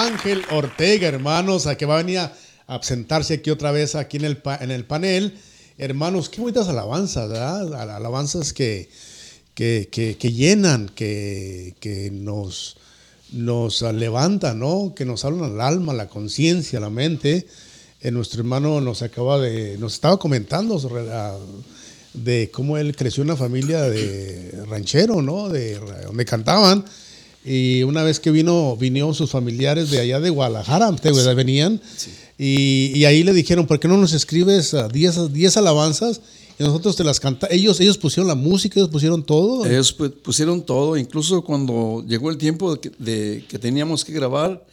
Ángel 0.00 0.44
Ortega, 0.50 1.08
hermanos, 1.08 1.66
a 1.66 1.76
que 1.76 1.86
va 1.86 1.94
a 1.98 2.02
venir 2.02 2.18
a 2.18 2.32
absentarse 2.66 3.34
aquí 3.34 3.50
otra 3.50 3.72
vez 3.72 3.94
aquí 3.94 4.16
en 4.18 4.24
el, 4.24 4.42
en 4.60 4.70
el 4.70 4.84
panel. 4.84 5.36
Hermanos, 5.76 6.28
qué 6.28 6.40
bonitas 6.40 6.68
alabanzas, 6.68 7.28
¿verdad? 7.28 7.74
Al- 7.80 7.90
Alabanzas 7.90 8.52
que, 8.52 8.88
que, 9.54 9.88
que- 9.90 10.32
llenan, 10.32 10.88
que, 10.88 11.74
que 11.80 12.10
nos, 12.12 12.76
nos 13.32 13.82
levantan, 13.82 14.58
¿no? 14.60 14.92
Que 14.94 15.04
nos 15.04 15.24
hablan 15.24 15.52
al 15.54 15.60
alma, 15.60 15.92
la 15.94 16.08
conciencia, 16.08 16.78
la 16.80 16.90
mente. 16.90 17.46
Eh, 18.00 18.10
nuestro 18.12 18.40
hermano 18.40 18.80
nos 18.80 19.02
acaba 19.02 19.40
de, 19.40 19.76
nos 19.78 19.94
estaba 19.94 20.18
comentando 20.18 20.78
sobre 20.78 21.02
de 22.14 22.50
cómo 22.52 22.78
él 22.78 22.94
creció 22.94 23.22
en 23.22 23.30
una 23.30 23.36
familia 23.36 23.82
de 23.82 24.64
ranchero, 24.68 25.20
¿no? 25.22 25.48
De 25.48 25.78
donde 26.06 26.24
cantaban. 26.24 26.84
Y 27.44 27.82
una 27.84 28.02
vez 28.02 28.20
que 28.20 28.30
vino, 28.30 28.76
vinieron 28.76 29.14
sus 29.14 29.30
familiares 29.30 29.90
de 29.90 30.00
allá 30.00 30.20
de 30.20 30.28
Guadalajara, 30.30 30.94
te- 30.96 31.12
venían, 31.34 31.80
y, 32.36 32.92
y 32.94 33.04
ahí 33.04 33.22
le 33.22 33.32
dijeron, 33.32 33.66
¿por 33.66 33.80
qué 33.80 33.88
no 33.88 33.96
nos 33.96 34.12
escribes 34.12 34.74
10 34.92 35.32
10 35.32 35.56
alabanzas? 35.56 36.20
Y 36.58 36.64
nosotros 36.64 36.96
te 36.96 37.04
las 37.04 37.20
cantamos. 37.20 37.54
Ellos, 37.54 37.78
ellos 37.80 37.96
pusieron 37.96 38.26
la 38.26 38.34
música, 38.34 38.80
ellos 38.80 38.90
pusieron 38.90 39.22
todo. 39.24 39.64
Ellos 39.64 39.96
pu- 39.96 40.12
pusieron 40.12 40.60
todo, 40.66 40.96
incluso 40.96 41.42
cuando 41.42 42.04
llegó 42.06 42.30
el 42.30 42.36
tiempo 42.36 42.74
de 42.74 42.80
que, 42.80 42.90
de 42.98 43.44
que 43.48 43.58
teníamos 43.60 44.04
que 44.04 44.12
grabar, 44.12 44.66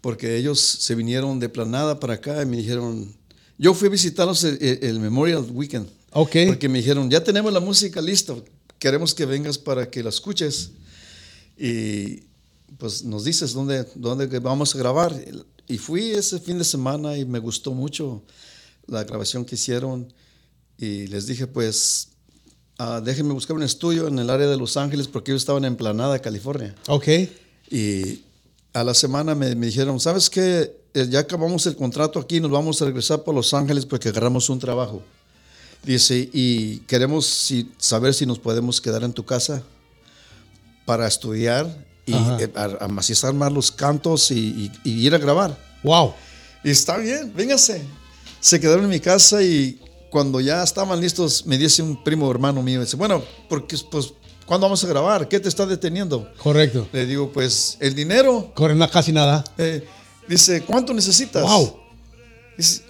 porque 0.00 0.36
ellos 0.36 0.60
se 0.60 0.94
vinieron 0.94 1.40
de 1.40 1.48
planada 1.48 1.98
para 1.98 2.14
acá 2.14 2.40
y 2.42 2.46
me 2.46 2.56
dijeron, 2.56 3.12
yo 3.58 3.74
fui 3.74 3.88
a 3.88 3.90
visitarlos 3.90 4.44
el, 4.44 4.78
el- 4.80 5.00
Memorial 5.00 5.44
Weekend, 5.52 5.88
ok. 6.12 6.36
porque 6.46 6.68
me 6.68 6.78
dijeron, 6.78 7.10
ya 7.10 7.22
tenemos 7.24 7.52
la 7.52 7.58
música 7.60 8.00
lista, 8.00 8.34
queremos 8.78 9.12
que 9.12 9.26
vengas 9.26 9.58
para 9.58 9.90
que 9.90 10.04
la 10.04 10.10
escuches 10.10 10.70
y 11.58 12.22
pues 12.78 13.02
nos 13.04 13.24
dices 13.24 13.52
dónde, 13.52 13.86
dónde 13.94 14.38
vamos 14.38 14.74
a 14.74 14.78
grabar. 14.78 15.14
Y 15.66 15.78
fui 15.78 16.10
ese 16.12 16.38
fin 16.38 16.58
de 16.58 16.64
semana 16.64 17.16
y 17.16 17.24
me 17.24 17.38
gustó 17.38 17.72
mucho 17.74 18.22
la 18.86 19.04
grabación 19.04 19.44
que 19.44 19.56
hicieron 19.56 20.12
y 20.78 21.06
les 21.08 21.26
dije 21.26 21.46
pues 21.46 22.08
ah, 22.78 23.02
déjenme 23.04 23.32
buscar 23.34 23.56
un 23.56 23.62
estudio 23.64 24.06
en 24.08 24.18
el 24.18 24.30
área 24.30 24.46
de 24.46 24.56
Los 24.56 24.76
Ángeles 24.76 25.08
porque 25.08 25.32
ellos 25.32 25.42
estaban 25.42 25.64
en 25.64 25.76
Planada, 25.76 26.18
California. 26.20 26.74
ok. 26.88 27.08
Y 27.70 28.22
a 28.72 28.84
la 28.84 28.94
semana 28.94 29.34
me, 29.34 29.54
me 29.54 29.66
dijeron, 29.66 29.98
¿sabes 30.00 30.30
qué? 30.30 30.74
Eh, 30.94 31.06
Ya 31.10 31.18
acabamos 31.20 31.66
el 31.66 31.76
contrato 31.76 32.18
aquí, 32.18 32.40
nos 32.40 32.50
vamos 32.50 32.80
a 32.80 32.84
regresar 32.86 33.24
para 33.24 33.36
Los 33.36 33.52
Ángeles 33.52 33.84
porque 33.84 34.08
agarramos 34.08 34.48
un 34.48 34.58
trabajo. 34.58 35.02
Dice, 35.84 36.28
y 36.32 36.78
queremos 36.86 37.26
si- 37.26 37.70
saber 37.78 38.14
si 38.14 38.24
nos 38.26 38.38
podemos 38.38 38.80
quedar 38.80 39.02
en 39.04 39.12
tu 39.12 39.24
casa 39.24 39.62
para 40.88 41.06
estudiar 41.06 41.66
y 42.06 42.14
Ajá. 42.14 42.38
eh, 42.40 42.50
amacizar 42.80 43.34
más 43.34 43.52
los 43.52 43.70
cantos 43.70 44.30
y, 44.30 44.38
y- 44.38 44.72
y 44.90 45.06
ir 45.06 45.14
a 45.14 45.18
grabar. 45.18 45.54
Wow. 45.82 46.14
Y 46.64 46.70
está 46.70 46.96
bien, 46.96 47.30
véngase. 47.36 47.82
Se 48.40 48.58
quedaron 48.58 48.84
en 48.84 48.90
mi 48.90 48.98
casa 49.00 49.42
y 49.42 49.78
cuando 50.08 50.40
ya 50.40 50.62
estaban 50.62 50.98
listos, 50.98 51.44
me 51.44 51.58
dice 51.58 51.82
un 51.82 52.02
primo 52.02 52.30
hermano 52.30 52.62
mío, 52.62 52.80
dice, 52.80 52.96
bueno, 52.96 53.22
porque, 53.50 53.76
pues, 53.90 54.14
¿cuándo 54.46 54.64
vamos 54.66 54.82
a 54.82 54.86
grabar? 54.88 55.28
¿Qué 55.28 55.38
te 55.38 55.48
está 55.50 55.66
deteniendo? 55.66 56.32
Correcto. 56.38 56.88
Le 56.90 57.04
digo, 57.04 57.30
pues, 57.30 57.76
el 57.80 57.94
dinero. 57.94 58.50
Corren 58.54 58.78
casi 58.90 59.12
nada. 59.12 59.44
Eh, 59.58 59.86
dice, 60.26 60.62
¿cuánto 60.62 60.94
necesitas? 60.94 61.42
Wow. 61.42 61.78
Dice, 62.56 62.80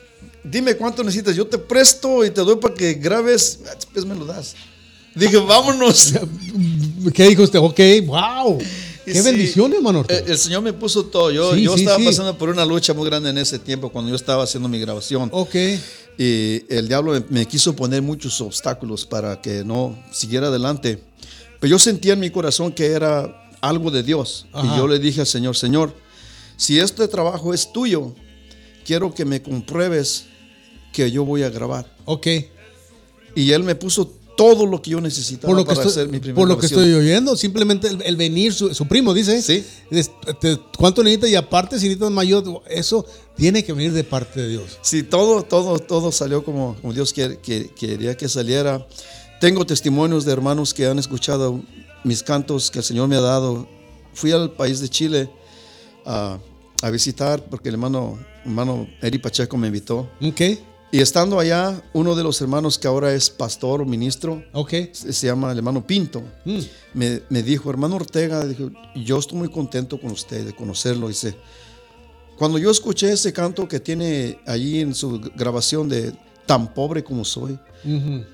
dime 0.44 0.76
cuánto 0.76 1.02
necesitas, 1.02 1.34
yo 1.34 1.48
te 1.48 1.58
presto 1.58 2.24
y 2.24 2.30
te 2.30 2.42
doy 2.42 2.56
para 2.56 2.74
que 2.74 2.94
grabes, 2.94 3.58
Ah, 3.66 3.74
después 3.74 4.04
me 4.04 4.14
lo 4.14 4.24
das. 4.24 4.54
Dije, 5.18 5.36
vámonos. 5.38 6.14
¿Qué 7.14 7.28
dijo 7.28 7.42
usted? 7.42 7.58
Ok, 7.58 7.80
wow. 8.06 8.58
Qué 9.04 9.14
sí, 9.14 9.20
bendición, 9.22 9.72
hermano. 9.72 10.04
eh, 10.08 10.24
El, 10.26 10.36
Señor 10.38 10.62
me 10.62 10.72
puso 10.72 11.04
todo. 11.06 11.30
Yo, 11.30 11.54
Sí, 11.54 11.62
yo 11.62 11.74
sí, 11.74 11.80
estaba 11.84 12.04
pasando 12.04 12.36
por 12.36 12.50
una 12.50 12.64
lucha 12.66 12.92
muy 12.92 13.08
grande 13.08 13.30
en 13.30 13.38
ese 13.38 13.58
tiempo 13.58 13.90
cuando 13.90 14.10
yo 14.10 14.16
estaba 14.16 14.44
haciendo 14.44 14.68
mi 14.68 14.78
grabación. 14.78 15.30
ok. 15.32 15.54
Y 16.20 16.64
el 16.68 16.88
diablo 16.88 17.12
me, 17.12 17.22
me 17.30 17.46
quiso 17.46 17.76
poner 17.76 18.02
muchos 18.02 18.40
obstáculos 18.40 19.06
para 19.06 19.40
que 19.40 19.62
no 19.64 19.96
siguiera 20.10 20.48
adelante. 20.48 21.02
Pero 21.60 21.70
yo 21.70 21.78
sentía 21.78 22.14
en 22.14 22.20
mi 22.20 22.30
corazón 22.30 22.72
que 22.72 22.86
era 22.86 23.48
algo 23.60 23.90
de 23.92 24.02
Dios. 24.02 24.46
Ajá. 24.52 24.74
Y 24.74 24.78
yo 24.78 24.88
le 24.88 24.98
dije 24.98 25.20
al 25.20 25.26
Señor, 25.28 25.56
Señor, 25.56 25.94
si 26.56 26.80
este 26.80 27.06
trabajo 27.06 27.54
es 27.54 27.72
tuyo, 27.72 28.12
quiero 28.84 29.14
que 29.14 29.24
me 29.24 29.40
compruebes 29.40 30.24
que 30.92 31.08
yo 31.10 31.24
voy 31.24 31.44
a 31.44 31.50
grabar. 31.50 31.94
Ok. 32.04 32.26
Y 33.36 33.52
Él 33.52 33.62
me 33.62 33.76
puso 33.76 34.17
todo 34.38 34.66
lo 34.66 34.80
que 34.80 34.90
yo 34.90 35.00
necesitaba 35.00 35.48
Por 35.48 35.56
lo 35.56 35.64
que, 35.64 35.74
para 35.74 35.80
estoy, 35.88 35.90
hacer 36.00 36.12
mi 36.12 36.20
primera 36.20 36.36
por 36.36 36.46
lo 36.48 36.56
que 36.56 36.66
estoy 36.66 36.94
oyendo, 36.94 37.36
simplemente 37.36 37.88
el, 37.88 38.00
el 38.02 38.14
venir, 38.16 38.54
su, 38.54 38.72
su 38.72 38.86
primo 38.86 39.12
dice, 39.12 39.42
Sí. 39.42 39.64
es- 39.90 40.12
te- 40.40 40.56
¿cuánto 40.78 41.02
necesitas? 41.02 41.30
Y 41.30 41.34
aparte, 41.34 41.76
si 41.80 41.86
necesitas 41.88 42.12
mayor, 42.12 42.44
eso 42.70 43.04
tiene 43.36 43.64
que 43.64 43.72
venir 43.72 43.92
de 43.92 44.04
parte 44.04 44.40
de 44.40 44.48
Dios. 44.50 44.78
Sí, 44.80 45.02
todo, 45.02 45.42
todo, 45.42 45.80
todo 45.80 46.12
salió 46.12 46.44
como, 46.44 46.76
como 46.80 46.92
Dios 46.92 47.12
quiere- 47.12 47.38
que- 47.40 47.70
quería 47.74 48.16
que 48.16 48.28
saliera. 48.28 48.86
Tengo 49.40 49.66
testimonios 49.66 50.24
de 50.24 50.32
hermanos 50.34 50.72
que 50.72 50.86
han 50.86 51.00
escuchado 51.00 51.60
mis 52.04 52.22
cantos 52.22 52.70
que 52.70 52.78
el 52.78 52.84
Señor 52.84 53.08
me 53.08 53.16
ha 53.16 53.20
dado. 53.20 53.66
Fui 54.14 54.30
al 54.30 54.52
país 54.52 54.78
de 54.78 54.88
Chile 54.88 55.28
a, 56.06 56.38
a 56.82 56.90
visitar 56.90 57.44
porque 57.50 57.70
el 57.70 57.74
hermano, 57.74 58.16
hermano 58.44 58.86
Eri 59.02 59.18
Pacheco 59.18 59.56
me 59.56 59.66
invitó. 59.66 60.08
Ok, 60.22 60.40
Y 60.90 61.00
estando 61.00 61.38
allá, 61.38 61.82
uno 61.92 62.14
de 62.14 62.22
los 62.22 62.40
hermanos 62.40 62.78
que 62.78 62.88
ahora 62.88 63.12
es 63.12 63.28
pastor 63.28 63.82
o 63.82 63.84
ministro, 63.84 64.42
ok. 64.54 64.70
se 64.92 65.12
se 65.12 65.26
llama 65.26 65.52
el 65.52 65.58
hermano 65.58 65.86
Pinto, 65.86 66.22
Mm. 66.46 66.58
me, 66.94 67.22
me 67.28 67.42
dijo, 67.42 67.68
hermano 67.68 67.96
Ortega, 67.96 68.46
dijo, 68.46 68.70
yo 68.96 69.18
estoy 69.18 69.38
muy 69.38 69.50
contento 69.50 70.00
con 70.00 70.10
usted 70.12 70.46
de 70.46 70.54
conocerlo. 70.54 71.08
Dice, 71.08 71.36
cuando 72.38 72.56
yo 72.56 72.70
escuché 72.70 73.12
ese 73.12 73.32
canto 73.34 73.68
que 73.68 73.80
tiene 73.80 74.38
allí 74.46 74.80
en 74.80 74.94
su 74.94 75.20
grabación 75.36 75.88
de 75.88 76.14
Tan 76.46 76.72
pobre 76.72 77.04
como 77.04 77.26
soy, 77.26 77.58
Ujú. 77.84 78.24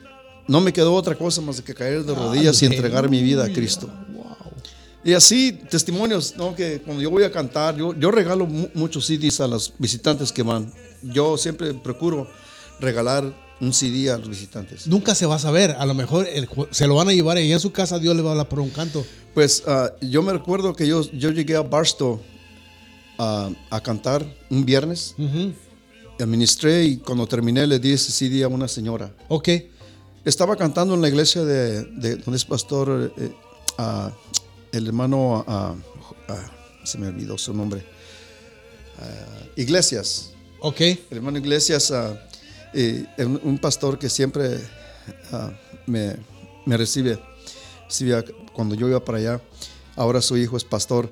no 0.46 0.60
me 0.60 0.72
quedó 0.72 0.94
otra 0.94 1.16
cosa 1.16 1.40
más 1.40 1.60
que 1.60 1.74
caer 1.74 2.04
de 2.04 2.14
rodillas 2.14 2.62
y 2.62 2.66
entregar 2.66 3.10
mi 3.10 3.20
vida 3.20 3.44
a 3.44 3.52
Cristo. 3.52 3.90
Y 5.02 5.12
así, 5.14 5.52
testimonios, 5.68 6.34
¿no? 6.36 6.54
Que 6.54 6.80
cuando 6.80 7.02
yo 7.02 7.10
voy 7.10 7.24
a 7.24 7.32
cantar, 7.32 7.76
yo, 7.76 7.92
yo 7.94 8.10
regalo 8.12 8.46
mu- 8.46 8.68
muchos 8.72 9.04
CDs 9.06 9.40
a 9.40 9.48
los 9.48 9.72
visitantes 9.78 10.30
que 10.32 10.42
van. 10.44 10.72
Yo 11.02 11.36
siempre 11.36 11.74
procuro 11.74 12.26
regalar 12.80 13.32
un 13.60 13.72
CD 13.72 14.10
a 14.10 14.18
los 14.18 14.28
visitantes. 14.28 14.86
Nunca 14.86 15.14
se 15.14 15.26
va 15.26 15.36
a 15.36 15.38
saber. 15.38 15.72
A 15.78 15.86
lo 15.86 15.94
mejor 15.94 16.26
el 16.28 16.48
se 16.70 16.86
lo 16.86 16.96
van 16.96 17.08
a 17.08 17.12
llevar 17.12 17.38
y 17.38 17.52
en 17.52 17.60
su 17.60 17.72
casa 17.72 17.98
Dios 17.98 18.14
le 18.16 18.22
va 18.22 18.30
a 18.30 18.32
hablar 18.32 18.48
por 18.48 18.60
un 18.60 18.70
canto. 18.70 19.04
Pues 19.32 19.62
ah, 19.66 19.92
yo 20.00 20.22
me 20.22 20.32
recuerdo 20.32 20.74
que 20.74 20.86
yo, 20.86 21.02
yo 21.12 21.30
llegué 21.30 21.56
a 21.56 21.62
Barstow 21.62 22.20
a, 23.18 23.50
a 23.70 23.80
cantar 23.80 24.24
un 24.50 24.64
viernes 24.64 25.14
Ujú. 25.18 25.52
administré 26.20 26.84
y 26.84 26.96
cuando 26.98 27.26
terminé 27.26 27.66
le 27.66 27.78
di 27.78 27.92
ese 27.92 28.10
CD 28.12 28.42
a 28.44 28.48
una 28.48 28.68
señora. 28.68 29.14
Ok. 29.28 29.48
Estaba 30.24 30.56
cantando 30.56 30.94
en 30.94 31.02
la 31.02 31.08
iglesia 31.08 31.44
de, 31.44 31.84
de 31.84 32.16
donde 32.16 32.36
es 32.36 32.44
pastor 32.44 33.12
eh, 33.16 33.32
ah, 33.78 34.10
el 34.72 34.86
hermano, 34.86 35.44
se 36.84 36.98
me 36.98 37.06
olvidó 37.08 37.38
su 37.38 37.54
nombre, 37.54 37.84
Iglesias. 39.56 40.30
Ok. 40.60 40.80
El 40.80 40.98
hermano 41.10 41.38
Iglesias, 41.38 41.92
un, 43.18 43.58
pastor 43.58 43.98
que 43.98 44.08
siempre 44.08 44.60
ah, 45.32 45.50
me, 45.86 46.16
me 46.66 46.76
recibe, 46.76 47.18
cuando 48.52 48.74
yo 48.74 48.88
iba 48.88 49.04
para 49.04 49.18
allá. 49.18 49.40
Ahora 49.96 50.20
su 50.20 50.36
hijo 50.36 50.56
es 50.56 50.64
pastor. 50.64 51.10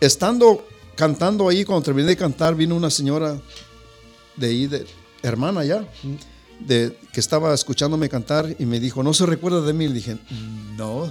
Estando 0.00 0.66
cantando 0.96 1.48
ahí, 1.48 1.64
cuando 1.64 1.84
terminé 1.84 2.08
de 2.08 2.16
cantar, 2.16 2.54
vino 2.54 2.76
una 2.76 2.90
señora 2.90 3.40
de 4.36 4.46
ahí, 4.46 4.66
de, 4.66 4.86
hermana 5.22 5.64
ya, 5.64 5.88
de, 6.60 6.96
que 7.12 7.20
estaba 7.20 7.54
escuchándome 7.54 8.08
cantar 8.08 8.54
y 8.58 8.66
me 8.66 8.80
dijo, 8.80 9.02
¿no 9.02 9.14
se 9.14 9.26
recuerda 9.26 9.62
de 9.62 9.72
mí? 9.72 9.88
Le 9.88 9.94
dije, 9.94 10.18
no, 10.76 11.10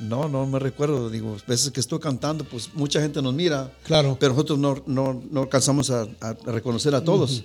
no, 0.00 0.28
no 0.28 0.46
me 0.46 0.58
recuerdo. 0.58 1.10
Digo, 1.10 1.36
veces 1.46 1.70
que 1.70 1.80
estoy 1.80 1.98
cantando, 1.98 2.44
pues 2.44 2.70
mucha 2.74 3.00
gente 3.00 3.20
nos 3.20 3.34
mira, 3.34 3.72
Claro. 3.84 4.16
pero 4.18 4.32
nosotros 4.32 4.58
no, 4.58 4.82
no, 4.86 5.22
no 5.30 5.42
alcanzamos 5.42 5.90
a, 5.90 6.06
a 6.20 6.32
reconocer 6.46 6.94
a 6.94 7.04
todos. 7.04 7.44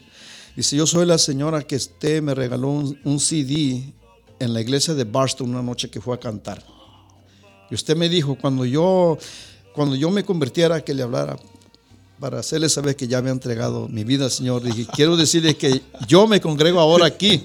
Dice, 0.55 0.75
yo 0.75 0.85
soy 0.85 1.05
la 1.05 1.17
señora 1.17 1.61
que 1.61 1.77
usted 1.77 2.21
me 2.21 2.35
regaló 2.35 2.69
un, 2.69 3.19
CD 3.19 3.93
en 4.39 4.53
la 4.53 4.61
iglesia 4.61 4.93
de 4.93 5.05
Barstow 5.05 5.47
una 5.47 5.61
noche 5.61 5.89
que 5.89 6.01
fue 6.01 6.15
a 6.15 6.19
cantar. 6.19 6.63
Y 7.69 7.75
usted 7.75 7.95
me 7.95 8.09
dijo, 8.09 8.35
cuando 8.35 8.65
yo, 8.65 9.17
cuando 9.73 9.95
yo 9.95 10.09
me 10.11 10.25
convirtiera, 10.25 10.83
que 10.83 10.93
le 10.93 11.03
hablara 11.03 11.37
para 12.21 12.39
hacerle 12.39 12.69
saber 12.69 12.95
que 12.95 13.07
ya 13.07 13.19
me 13.21 13.29
ha 13.29 13.33
entregado 13.33 13.87
mi 13.89 14.03
vida 14.03 14.25
al 14.25 14.31
Señor. 14.31 14.61
Dije, 14.61 14.85
quiero 14.93 15.17
decirle 15.17 15.57
que 15.57 15.81
yo 16.07 16.27
me 16.27 16.39
congrego 16.39 16.79
ahora 16.79 17.07
aquí. 17.07 17.41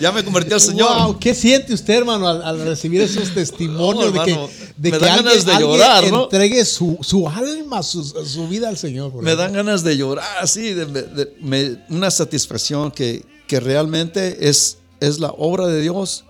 Ya 0.00 0.10
me 0.10 0.24
convertí 0.24 0.54
al 0.54 0.60
Señor. 0.62 0.88
Wow, 1.04 1.18
¿Qué 1.18 1.34
siente 1.34 1.74
usted, 1.74 1.92
hermano, 1.98 2.26
al, 2.26 2.42
al 2.42 2.60
recibir 2.62 3.02
esos 3.02 3.28
testimonios 3.34 4.06
No, 4.06 4.24
de 4.24 4.30
hermano, 4.32 4.48
que, 4.48 4.72
de 4.78 4.90
me 4.90 4.98
que 4.98 5.04
dan 5.04 5.18
alguien, 5.18 5.26
ganas 5.26 5.44
de 5.44 5.60
llorar, 5.62 6.10
¿no? 6.10 6.22
entregue 6.24 6.64
su, 6.64 6.96
su 7.02 7.28
alma, 7.28 7.82
su, 7.82 8.02
su 8.02 8.48
vida 8.48 8.70
al 8.70 8.78
Señor? 8.78 9.12
Me 9.22 9.36
dan 9.36 9.52
ganas 9.52 9.84
de 9.84 9.94
llorar, 9.98 10.24
así, 10.40 10.72
de, 10.72 10.86
de- 10.86 11.36
me- 11.42 11.84
una 11.94 12.10
satisfacción 12.10 12.90
que, 12.90 13.22
que 13.46 13.60
realmente 13.60 14.48
es, 14.48 14.78
es 15.00 15.18
la 15.18 15.28
obra 15.36 15.66
de 15.66 15.82
Dios. 15.82 16.24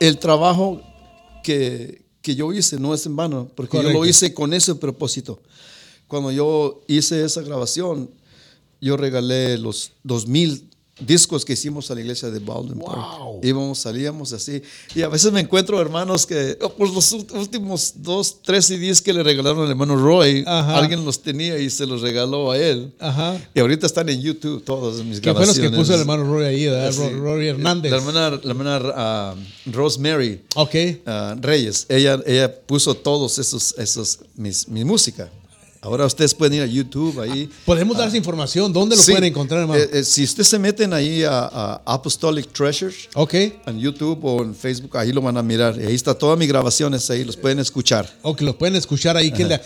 El 0.00 0.16
trabajo 0.18 0.80
que, 1.44 2.00
que 2.22 2.34
yo 2.34 2.50
hice 2.54 2.80
no 2.80 2.94
es 2.94 3.04
en 3.04 3.14
vano, 3.14 3.50
porque 3.54 3.76
yo 3.76 3.82
Correcto. 3.82 3.98
lo 4.02 4.08
hice 4.08 4.32
con 4.32 4.54
ese 4.54 4.74
propósito. 4.74 5.42
Cuando 6.08 6.32
yo 6.32 6.80
hice 6.88 7.22
esa 7.24 7.42
grabación, 7.42 8.10
yo 8.80 8.96
regalé 8.96 9.56
los 9.58 9.92
2000 10.04 10.64
discos 11.00 11.44
que 11.44 11.52
hicimos 11.52 11.88
a 11.92 11.94
la 11.94 12.00
iglesia 12.00 12.28
de 12.28 12.40
Baldwin 12.40 12.80
Park. 12.80 13.18
Wow. 13.20 13.40
Íbamos, 13.44 13.78
salíamos 13.78 14.32
así. 14.32 14.60
Y 14.96 15.02
a 15.02 15.08
veces 15.08 15.30
me 15.30 15.38
encuentro 15.38 15.80
hermanos 15.80 16.26
que, 16.26 16.58
oh, 16.60 16.70
pues 16.70 16.92
los 16.92 17.12
últimos 17.12 17.92
dos, 17.98 18.38
tres 18.42 18.66
CDs 18.66 19.00
que 19.00 19.12
le 19.12 19.22
regalaron 19.22 19.62
al 19.64 19.70
hermano 19.70 19.94
Roy, 19.94 20.42
Ajá. 20.44 20.76
alguien 20.76 21.04
los 21.04 21.22
tenía 21.22 21.56
y 21.56 21.70
se 21.70 21.86
los 21.86 22.00
regaló 22.00 22.50
a 22.50 22.58
él. 22.58 22.92
Ajá. 22.98 23.40
Y 23.54 23.60
ahorita 23.60 23.86
están 23.86 24.08
en 24.08 24.20
YouTube 24.20 24.64
todos 24.64 25.04
mis 25.04 25.20
¿Qué 25.20 25.32
fue 25.32 25.46
los 25.46 25.56
grabaciones. 25.56 25.70
que 25.70 25.76
puso 25.76 25.94
el 25.94 26.00
hermano 26.00 26.24
Roy 26.24 26.44
ahí, 26.46 26.66
¿verdad? 26.66 26.90
Sí. 26.90 26.98
Ro- 26.98 27.16
Rory 27.20 27.46
Hernández. 27.48 27.92
La 27.92 27.98
hermana, 27.98 28.30
la 28.30 28.50
hermana 28.50 28.80
ah, 28.96 29.34
Rosemary 29.66 30.40
Ok. 30.56 30.74
ah, 31.06 31.36
Reyes, 31.40 31.86
ella, 31.90 32.20
ella 32.26 32.52
puso 32.66 32.94
todos 32.96 33.38
esos, 33.38 33.72
esos 33.78 34.18
mis, 34.34 34.66
mi 34.66 34.82
música. 34.84 35.30
Ahora 35.80 36.06
ustedes 36.06 36.34
pueden 36.34 36.54
ir 36.54 36.62
a 36.62 36.66
YouTube 36.66 37.20
ahí. 37.20 37.48
Podemos 37.64 37.96
dar 37.96 38.08
esa 38.08 38.16
información. 38.16 38.72
¿Dónde 38.72 38.96
lo 38.96 39.02
Sí. 39.02 39.12
pueden 39.12 39.28
encontrar, 39.30 39.60
hermano? 39.60 39.80
Eh, 39.80 39.88
eh, 39.92 40.04
si 40.04 40.24
ustedes 40.24 40.48
se 40.48 40.58
meten 40.58 40.92
ahí 40.92 41.22
a, 41.22 41.38
a 41.38 41.82
Apostolic 41.86 42.52
Treasures 42.52 43.08
ok. 43.14 43.34
en 43.34 43.78
YouTube 43.78 44.18
o 44.24 44.42
en 44.42 44.54
Facebook, 44.56 44.96
ahí 44.96 45.12
lo 45.12 45.20
van 45.22 45.36
a 45.36 45.42
mirar. 45.42 45.78
Ahí 45.78 45.94
está 45.94 46.14
todas 46.14 46.36
mis 46.36 46.48
grabaciones 46.48 47.08
ahí, 47.10 47.22
los 47.24 47.36
pueden 47.36 47.60
escuchar. 47.60 48.12
O 48.22 48.34
que 48.34 48.44
lo 48.44 48.58
pueden 48.58 48.74
escuchar 48.74 49.16
ahí. 49.16 49.30
Que 49.30 49.44
la- 49.44 49.60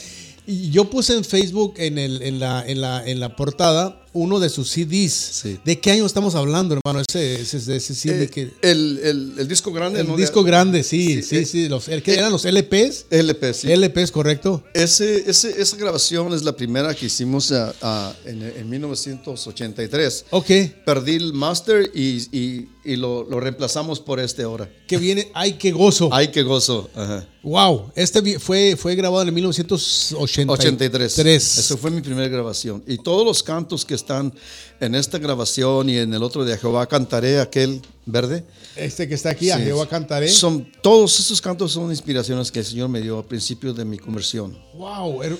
yo 0.46 0.84
puse 0.90 1.14
en 1.16 1.24
Facebook, 1.24 1.74
en, 1.78 1.96
el, 1.96 2.20
en, 2.20 2.38
la, 2.40 2.62
en, 2.66 2.80
la, 2.82 3.06
en 3.08 3.18
la 3.18 3.34
portada, 3.34 4.01
uno 4.14 4.38
de 4.40 4.48
sus 4.48 4.68
CDs. 4.70 5.12
Sí. 5.12 5.58
¿De 5.64 5.78
qué 5.80 5.90
año 5.92 6.04
estamos 6.06 6.34
hablando, 6.34 6.74
hermano? 6.76 7.02
Ese, 7.08 7.40
ese, 7.40 7.76
ese 7.76 7.94
CD 7.94 8.24
Eh, 8.24 8.28
que... 8.28 8.50
el, 8.62 9.00
el- 9.02 9.34
el 9.38 9.48
disco 9.48 9.72
grande. 9.72 10.00
El 10.00 10.08
¿no? 10.08 10.16
disco 10.16 10.42
grande, 10.42 10.82
sí, 10.82 11.22
Sí, 11.22 11.22
sí, 11.22 11.36
eh, 11.36 11.46
sí. 11.46 11.68
Los, 11.68 11.88
el 11.88 12.02
que 12.02 12.14
eran 12.14 12.30
los 12.32 12.44
LPs. 12.44 13.06
LP, 13.10 13.54
sí. 13.54 13.68
LPs, 13.72 14.10
correcto. 14.10 14.62
Ese, 14.74 15.28
ese- 15.30 15.60
esa 15.60 15.76
grabación 15.76 16.32
es 16.34 16.42
la 16.42 16.54
primera 16.56 16.94
que 16.94 17.06
hicimos 17.06 17.52
ah, 17.52 18.14
en, 18.24 18.42
en 18.42 18.68
1983. 18.68 20.26
Ok. 20.30 20.50
Perdí 20.84 21.16
el 21.16 21.32
master 21.32 21.90
y, 21.94 22.18
y- 22.36 22.68
y 22.84 22.96
lo, 22.96 23.22
lo 23.30 23.38
reemplazamos 23.38 24.00
por 24.00 24.18
este 24.18 24.42
ahora. 24.42 24.68
Que 24.88 24.96
viene, 24.98 25.30
ay, 25.34 25.52
qué 25.54 25.70
gozo. 25.70 26.08
Ay, 26.12 26.28
qué 26.32 26.42
gozo. 26.42 26.90
Ajá. 26.96 27.28
Wow. 27.44 27.92
Este 27.94 28.38
fue, 28.40 28.76
fue 28.76 28.94
grabado 28.96 29.22
en 29.28 29.32
1983. 29.34 30.48
83. 30.48 31.58
Esa 31.58 31.76
fue 31.76 31.90
mi 31.92 32.00
primera 32.00 32.28
grabación. 32.28 32.82
Y 32.86 32.98
todos 32.98 33.24
los 33.24 33.42
cantos 33.42 33.84
que 33.84 33.94
están 34.02 34.32
en 34.80 34.94
esta 34.94 35.18
grabación 35.18 35.88
y 35.88 35.96
en 35.98 36.12
el 36.12 36.22
otro 36.22 36.44
de 36.44 36.56
Jehová 36.58 36.86
cantaré, 36.86 37.40
aquel 37.40 37.80
verde. 38.04 38.44
Este 38.76 39.08
que 39.08 39.14
está 39.14 39.30
aquí, 39.30 39.50
a 39.50 39.56
Sí. 39.58 39.64
Jehová 39.64 39.86
cantaré. 39.88 40.28
Son, 40.28 40.68
todos 40.82 41.18
esos 41.20 41.40
cantos 41.40 41.72
son 41.72 41.90
inspiraciones 41.90 42.50
que 42.50 42.58
el 42.60 42.64
Señor 42.66 42.88
me 42.88 43.00
dio 43.00 43.18
al 43.18 43.24
principio 43.24 43.72
de 43.72 43.84
mi 43.84 43.98
conversión. 43.98 44.58
Wow. 44.74 45.22
her- 45.22 45.38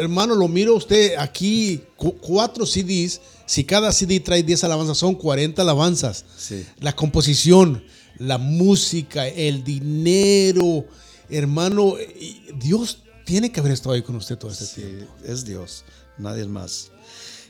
hermano, 0.00 0.34
lo 0.34 0.48
miro 0.48 0.74
usted 0.76 1.16
aquí, 1.18 1.82
cu- 1.96 2.16
cuatro 2.18 2.64
CDs. 2.66 3.20
Si 3.46 3.64
cada 3.64 3.92
CD 3.92 4.20
trae 4.20 4.42
10 4.42 4.64
alabanzas, 4.64 4.96
son 4.98 5.14
40 5.14 5.62
alabanzas. 5.62 6.24
Sí. 6.36 6.64
La 6.80 6.96
composición, 6.96 7.84
la 8.18 8.38
música, 8.38 9.28
el 9.28 9.62
dinero. 9.62 10.86
Hermano, 11.28 11.96
Dios 12.58 12.98
tiene 13.26 13.50
que 13.52 13.60
haber 13.60 13.72
estado 13.72 13.94
ahí 13.94 14.02
con 14.02 14.16
usted 14.16 14.36
todo 14.38 14.50
este 14.50 14.64
Sí, 14.66 14.80
tiempo. 14.82 15.14
es 15.24 15.44
Dios, 15.44 15.84
nadie 16.18 16.44
más. 16.46 16.90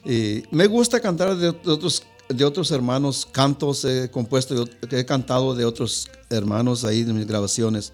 Y 0.04 0.42
me 0.50 0.66
gusta 0.66 1.00
cantar 1.00 1.36
de, 1.36 1.48
otros, 1.48 2.02
de 2.28 2.44
otros 2.44 2.70
hermanos, 2.70 3.26
cantos 3.30 3.84
he 3.84 4.10
compuesto, 4.10 4.66
que 4.88 4.98
he 5.00 5.04
cantado 5.06 5.54
de 5.54 5.64
otros 5.64 6.08
hermanos 6.30 6.84
ahí 6.84 7.00
en 7.00 7.16
mis 7.16 7.26
grabaciones. 7.26 7.92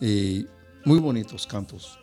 Y 0.00 0.46
muy 0.84 0.98
bonitos 0.98 1.46
cantos, 1.46 1.96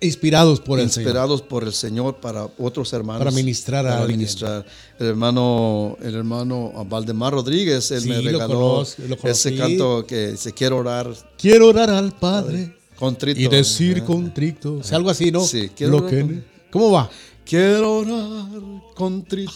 Inspirados 0.00 0.60
por 0.60 0.80
el 0.80 0.90
Señor. 0.90 1.06
inspirados 1.08 1.42
por 1.42 1.62
el 1.62 1.72
Señor 1.74 2.16
para 2.16 2.48
otros 2.58 2.90
hermanos. 2.94 3.20
Para 3.20 3.30
ministrar 3.30 3.86
a 3.86 3.90
para 3.90 4.00
alguien. 4.02 4.18
ministrar. 4.18 4.64
El 4.98 5.06
hermano, 5.08 5.96
el 6.02 6.14
hermano 6.14 6.72
Valdemar 6.88 7.34
Rodríguez, 7.34 7.90
él 7.90 8.00
Sí, 8.00 8.08
me 8.08 8.20
regaló 8.22 8.46
conozco, 8.86 9.28
ese 9.28 9.54
canto 9.56 10.06
que 10.06 10.36
se 10.38 10.52
quiere 10.52 10.74
orar 10.74 11.14
Quiero 11.36 11.68
orar 11.68 11.90
al 11.90 12.12
Padre 12.18 12.74
contrito. 12.96 13.38
y 13.38 13.46
decir 13.46 14.02
contrito. 14.04 14.76
O 14.76 14.82
sea, 14.82 14.96
algo 14.96 15.10
así, 15.10 15.30
¿no? 15.30 15.44
Sí, 15.44 15.70
quiero 15.76 15.92
Lo 15.92 15.98
orar 16.06 16.10
que- 16.10 16.53
¿Cómo 16.74 16.90
va? 16.90 17.08
Quiero 17.46 17.98
orar 17.98 18.48
contrito 18.96 19.52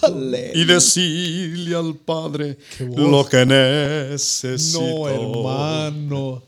y 0.55 0.65
decirle 0.65 1.75
al 1.75 1.97
Padre 1.97 2.57
lo 2.97 3.29
que 3.29 3.45
necesito. 3.45 4.81
No, 4.81 5.09
hermano. 5.09 6.43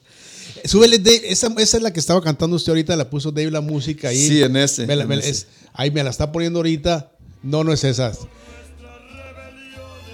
Súbele, 0.64 1.00
Dave. 1.00 1.22
Esa, 1.24 1.48
esa 1.58 1.76
es 1.78 1.82
la 1.82 1.92
que 1.92 1.98
estaba 1.98 2.22
cantando 2.22 2.54
usted 2.54 2.70
ahorita. 2.70 2.94
La 2.94 3.10
puso 3.10 3.32
Dave 3.32 3.50
la 3.50 3.60
música 3.60 4.10
ahí. 4.10 4.28
Sí, 4.28 4.40
en 4.44 4.54
ese, 4.56 4.86
Me 4.86 4.94
la- 4.94 5.02
en 5.02 5.08
me 5.08 5.16
la- 5.16 5.22
ese. 5.22 5.30
es- 5.30 5.46
ahí 5.72 5.90
me 5.90 6.04
la 6.04 6.10
está 6.10 6.30
poniendo 6.30 6.60
ahorita. 6.60 7.10
No, 7.42 7.64
no 7.64 7.72
es 7.72 7.82
esa. 7.82 8.12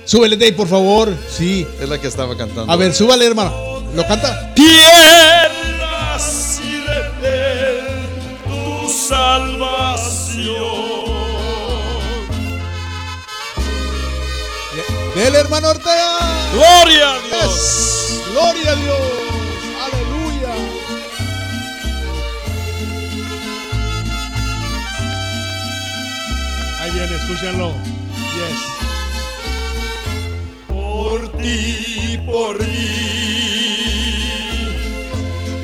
Súbele, 0.07 0.37
Dave, 0.39 0.53
por 0.55 0.69
favor. 0.69 1.15
Sí. 1.37 1.67
Es 1.81 1.87
la 1.89 2.01
que 2.01 2.07
estaba 2.09 2.35
cantando. 2.37 2.73
A 2.73 2.77
ver, 2.77 2.95
súbale, 2.95 3.27
hermano. 3.27 3.83
¿Lo 3.95 4.07
canta? 4.07 4.55
tierras 4.55 6.61
y 6.65 6.77
de 7.21 7.81
tu 8.47 8.89
salvación. 8.89 9.96
Dele, 15.17 15.39
hermano 15.39 15.71
Ortega. 15.71 16.19
Gloria 16.53 17.15
a 17.15 17.21
Dios. 17.23 18.21
Gloria 18.33 18.73
a 18.73 18.75
Dios. 18.75 18.99
Aleluya. 19.87 20.53
Ahí 26.83 26.91
viene, 26.91 27.17
escúchenlo. 27.17 27.73
Yes. 28.37 28.61
Por 30.69 31.33
ti, 31.39 32.21
por 32.27 32.61
mí, 32.61 32.67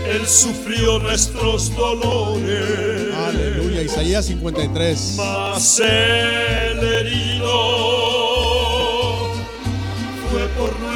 Él 0.09 0.27
sufrió 0.27 0.99
nuestros 0.99 1.77
dolores. 1.77 3.15
Aleluya. 3.15 3.83
Isaías 3.83 4.25
53. 4.25 5.15
Mas 5.19 5.79
el 5.79 6.79
herido 6.83 8.12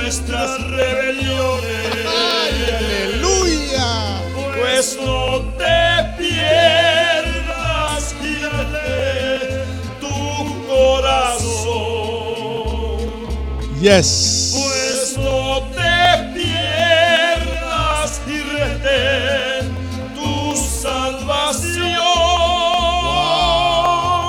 nuestras 0.07 0.63
rebeliones. 0.71 2.07
¡Aleluya! 2.47 3.91
Pues 4.57 4.97
no 5.05 5.41
te 5.59 6.15
pierdas, 6.17 8.15
guíale 8.23 9.65
tu 10.01 10.17
corazón. 10.69 11.75
Yes. 13.81 14.55
Pues 14.55 15.19
no 15.19 15.63
te 15.75 15.99
pierdas 16.35 18.09
y 18.29 18.39
retén 18.43 19.75
tu 20.15 20.55
salvación. 20.55 21.99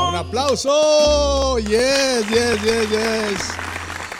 Un 0.09 0.15
aplauso. 0.15 1.59
Yes, 1.59 2.25
yes, 2.32 2.63
yes, 2.63 2.89
yes. 2.89 3.57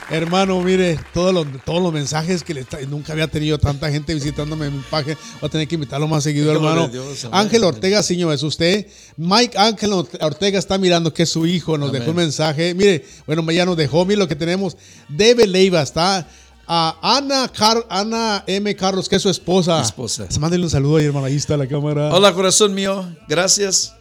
Hermano, 0.10 0.62
mire, 0.62 0.97
todos 1.14 1.34
los, 1.34 1.45
todos 1.66 1.82
los 1.84 1.91
mensajes 1.91 2.41
que 2.41 2.53
le 2.53 2.62
está, 2.62 2.80
nunca 2.88 3.12
había 3.12 3.28
tenido 3.28 3.58
tanta 3.58 3.91
gente 3.91 4.14
visitándome 4.14 4.68
en 4.68 4.78
mi 4.78 4.84
página. 4.89 5.18
Voy 5.41 5.47
a 5.47 5.51
tener 5.51 5.68
que 5.68 5.76
invitarlo 5.76 6.08
más 6.08 6.24
seguido, 6.24 6.49
hermano. 6.51 6.88
Dios. 6.88 7.28
Ángel 7.30 7.66
Ortega, 7.66 8.01
señor, 8.01 8.34
es 8.34 8.41
usted. 8.41 8.88
Mike 9.18 9.58
Ángel 9.58 9.91
Ortega 9.91 10.60
está 10.60 10.78
mirando 10.78 11.14
que 11.14 11.24
es 11.24 11.30
su 11.30 11.45
hijo, 11.45 11.78
nos 11.78 11.91
dejó 11.91 12.12
un 12.12 12.16
mensaje. 12.18 12.74
Mire, 12.74 13.05
bueno, 13.26 13.51
ya 13.51 13.66
nos 13.66 13.76
dejó, 13.76 14.05
mire 14.05 14.18
lo 14.18 14.28
que 14.30 14.36
tenemos. 14.38 14.78
Debe 15.10 15.45
Leiva 15.45 15.82
está. 15.82 16.26
A 16.70 17.18
Ana, 17.18 17.49
Car- 17.49 17.86
Ana 17.89 18.43
M. 18.47 18.76
Carlos, 18.76 19.08
que 19.10 19.18
es 19.18 19.22
su 19.22 19.30
esposa. 19.30 19.78
Mi 19.80 19.86
esposa. 19.86 20.26
Pues 20.26 20.39
Mándale 20.39 20.64
un 20.64 20.70
saludo 20.70 20.97
ahí, 20.97 21.05
hermano. 21.05 21.26
Ahí 21.26 21.36
está 21.36 21.55
la 21.58 21.68
cámara. 21.68 22.14
Hola, 22.14 22.34
corazón 22.34 22.74
mío. 22.74 23.05
Gracias 23.28 23.93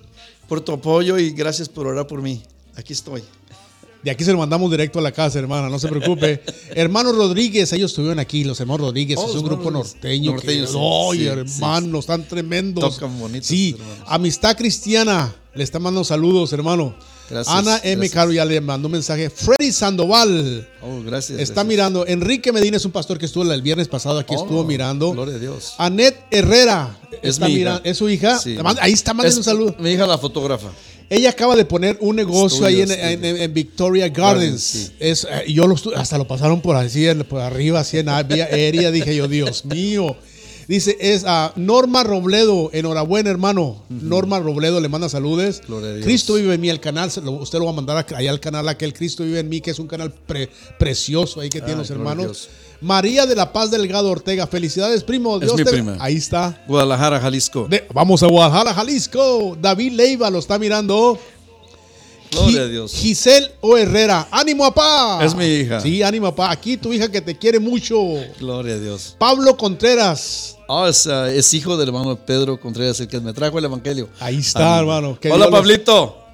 por 0.49 0.61
tu 0.61 0.73
apoyo 0.73 1.19
y 1.19 1.31
gracias 1.31 1.69
por 1.69 1.87
orar 1.89 2.07
por 2.07 2.23
mí. 2.23 2.43
Aquí 2.77 2.93
estoy. 2.93 3.23
De 4.07 4.13
aquí 4.13 4.23
se 4.23 4.31
lo 4.31 4.39
mandamos 4.39 4.71
directo 4.71 5.01
a 5.01 5.03
la 5.03 5.11
casa, 5.11 5.37
hermana, 5.41 5.69
no 5.69 5.81
se 5.81 5.89
preocupe. 5.89 6.41
hermanos 6.77 7.17
Rodríguez, 7.17 7.73
ellos 7.73 7.91
estuvieron 7.91 8.21
aquí, 8.21 8.45
los 8.45 8.61
hermanos 8.61 8.83
Rodríguez, 8.87 9.19
Oh, 9.21 9.29
es 9.29 9.35
un 9.35 9.43
grupo 9.43 9.69
norteño. 9.69 10.31
norteños, 10.31 10.71
sí, 10.71 10.79
¡Ay, 11.11 11.19
sí, 11.19 11.27
hermanos, 11.27 12.01
están 12.05 12.23
tremendos! 12.23 12.95
Tocan 12.95 13.19
bonitos, 13.19 13.49
Sí, 13.49 13.75
hermanos. 13.77 14.05
amistad 14.07 14.57
cristiana, 14.57 15.35
le 15.57 15.65
está 15.65 15.81
mandando 15.81 16.05
saludos, 16.05 16.53
hermano. 16.53 16.95
Gracias, 17.29 17.53
Ana 17.53 17.79
M. 17.83 17.97
gracias. 17.97 18.13
Caro 18.15 18.31
ya 18.31 18.45
le 18.45 18.61
mandó 18.61 18.87
un 18.87 18.93
mensaje. 18.93 19.29
Freddy 19.29 19.73
Sandoval 19.73 20.69
Oh, 20.83 21.03
gracias. 21.05 21.41
está 21.41 21.55
gracias. 21.55 21.67
mirando. 21.67 22.07
Enrique 22.07 22.53
Medina 22.53 22.77
es 22.77 22.85
un 22.85 22.93
pastor 22.93 23.19
que 23.19 23.27
estuvo 23.27 23.43
el 23.53 23.61
viernes 23.63 23.89
pasado, 23.89 24.21
aquí 24.21 24.37
Oh, 24.39 24.43
estuvo 24.45 24.63
mirando. 24.63 25.11
Gloria 25.11 25.35
a 25.35 25.39
Dios. 25.41 25.75
Anet 25.79 26.17
Herrera 26.31 26.97
Es 27.23 27.31
está 27.31 27.49
mi 27.49 27.55
hija. 27.55 27.81
¿Es 27.83 27.97
su 27.97 28.09
hija? 28.09 28.39
Sí. 28.39 28.57
Ahí 28.81 28.93
está, 28.93 29.13
manden 29.15 29.33
Es 29.33 29.37
un 29.37 29.43
saludo. 29.43 29.75
Mi 29.81 29.91
hija 29.91 30.07
la 30.07 30.17
fotógrafa. 30.19 30.69
Ella 31.09 31.31
acaba 31.31 31.55
de 31.55 31.65
poner 31.65 31.97
un 32.01 32.17
negocio 32.17 32.67
ahí 32.67 32.81
en, 32.81 32.91
en- 32.91 33.55
Victoria 33.55 34.09
Gardens. 34.09 34.63
Sí. 34.63 34.91
Es, 34.99 35.25
eh, 35.31 35.45
y 35.47 35.55
yo 35.55 35.67
lo 35.67 35.77
hasta 35.95 36.19
lo 36.19 36.27
pasaron 36.27 36.61
por 36.61 36.75
así, 36.77 37.07
por 37.29 37.41
arriba, 37.41 37.81
así 37.81 37.99
en 37.99 38.07
la 38.07 38.23
vía 38.23 38.47
aérea. 38.51 38.91
Dije 38.91 39.15
yo, 39.15 39.29
Dios 39.29 39.65
mío. 39.65 40.17
Dice, 40.69 40.97
es 41.01 41.25
a 41.25 41.53
Norma 41.57 42.03
Robledo. 42.03 42.71
Enhorabuena, 42.73 43.31
hermano. 43.31 43.83
Norma 43.89 44.41
Robledo 44.41 44.81
le 44.81 44.89
manda 44.89 45.09
Dios. 45.95 46.05
Cristo 46.05 46.35
vive 46.35 46.55
en 46.55 46.61
mí, 46.61 46.69
el 46.71 46.81
canal. 46.81 47.09
usted 47.09 47.59
lo 47.59 47.65
va 47.67 47.71
a 47.71 47.75
mandar 47.75 48.05
allá 48.17 48.31
al 48.31 48.41
canal, 48.41 48.69
aquel 48.69 48.93
Cristo 48.93 49.23
vive 49.23 49.39
en 49.41 49.49
mí, 49.49 49.61
que 49.61 49.71
es 49.71 49.79
un 49.79 49.87
canal 49.87 50.13
pre- 50.13 50.49
precioso 50.79 51.41
ahí 51.41 51.49
que 51.49 51.61
tienen 51.61 51.79
los 51.79 51.91
hermanos. 51.91 52.25
Dios. 52.27 52.49
María 52.81 53.25
de 53.27 53.35
la 53.35 53.53
Paz 53.53 53.71
Delgado 53.71 54.11
Ortega. 54.11 54.47
Felicidades, 54.47 55.03
primo. 55.03 55.41
Es 55.41 55.51
mi 55.55 55.65
te- 55.65 55.71
prima. 55.71 55.97
Ahí 55.99 56.17
está. 56.17 56.63
Guadalajara, 56.69 57.21
Jalisco. 57.21 57.67
De- 57.71 57.85
vamos 57.95 58.23
a 58.23 58.27
Guadalajara, 58.27 58.75
Jalisco. 58.75 59.57
David 59.61 59.93
Leiva 59.93 60.29
lo 60.31 60.41
está 60.41 60.59
mirando. 60.59 61.19
Gloria 62.43 62.63
a 62.63 62.67
Dios. 62.67 62.93
Giselle 62.95 63.51
O. 63.61 63.77
Herrera. 63.77 64.29
¡Ánimo, 64.31 64.73
papá! 64.73 65.25
Es 65.25 65.35
mi 65.35 65.45
hija. 65.47 65.81
Sí, 65.81 66.03
ánimo, 66.03 66.35
papá. 66.35 66.51
Aquí 66.51 66.77
tu 66.77 66.93
hija 66.93 67.11
que 67.11 67.21
te 67.21 67.37
quiere 67.37 67.59
mucho. 67.59 67.97
Gloria 68.39 68.75
a 68.75 68.79
Dios. 68.79 69.17
Pablo 69.19 69.57
Contreras. 69.57 70.57
Ah, 70.69 70.87
es, 70.89 71.07
ah, 71.07 71.31
es 71.31 71.53
hijo 71.55 71.77
del 71.77 71.89
hermano 71.89 72.17
Pedro 72.17 72.59
Contreras, 72.59 72.99
el 73.01 73.09
que 73.09 73.21
me 73.21 73.33
trajo 73.33 73.59
el 73.59 73.65
evangelio. 73.65 74.09
Ahí 74.21 74.39
está, 74.39 74.79
hermano. 74.79 75.19
Que 75.19 75.31
Hola, 75.31 75.47
Dios 75.47 75.59
Pablito. 75.59 76.27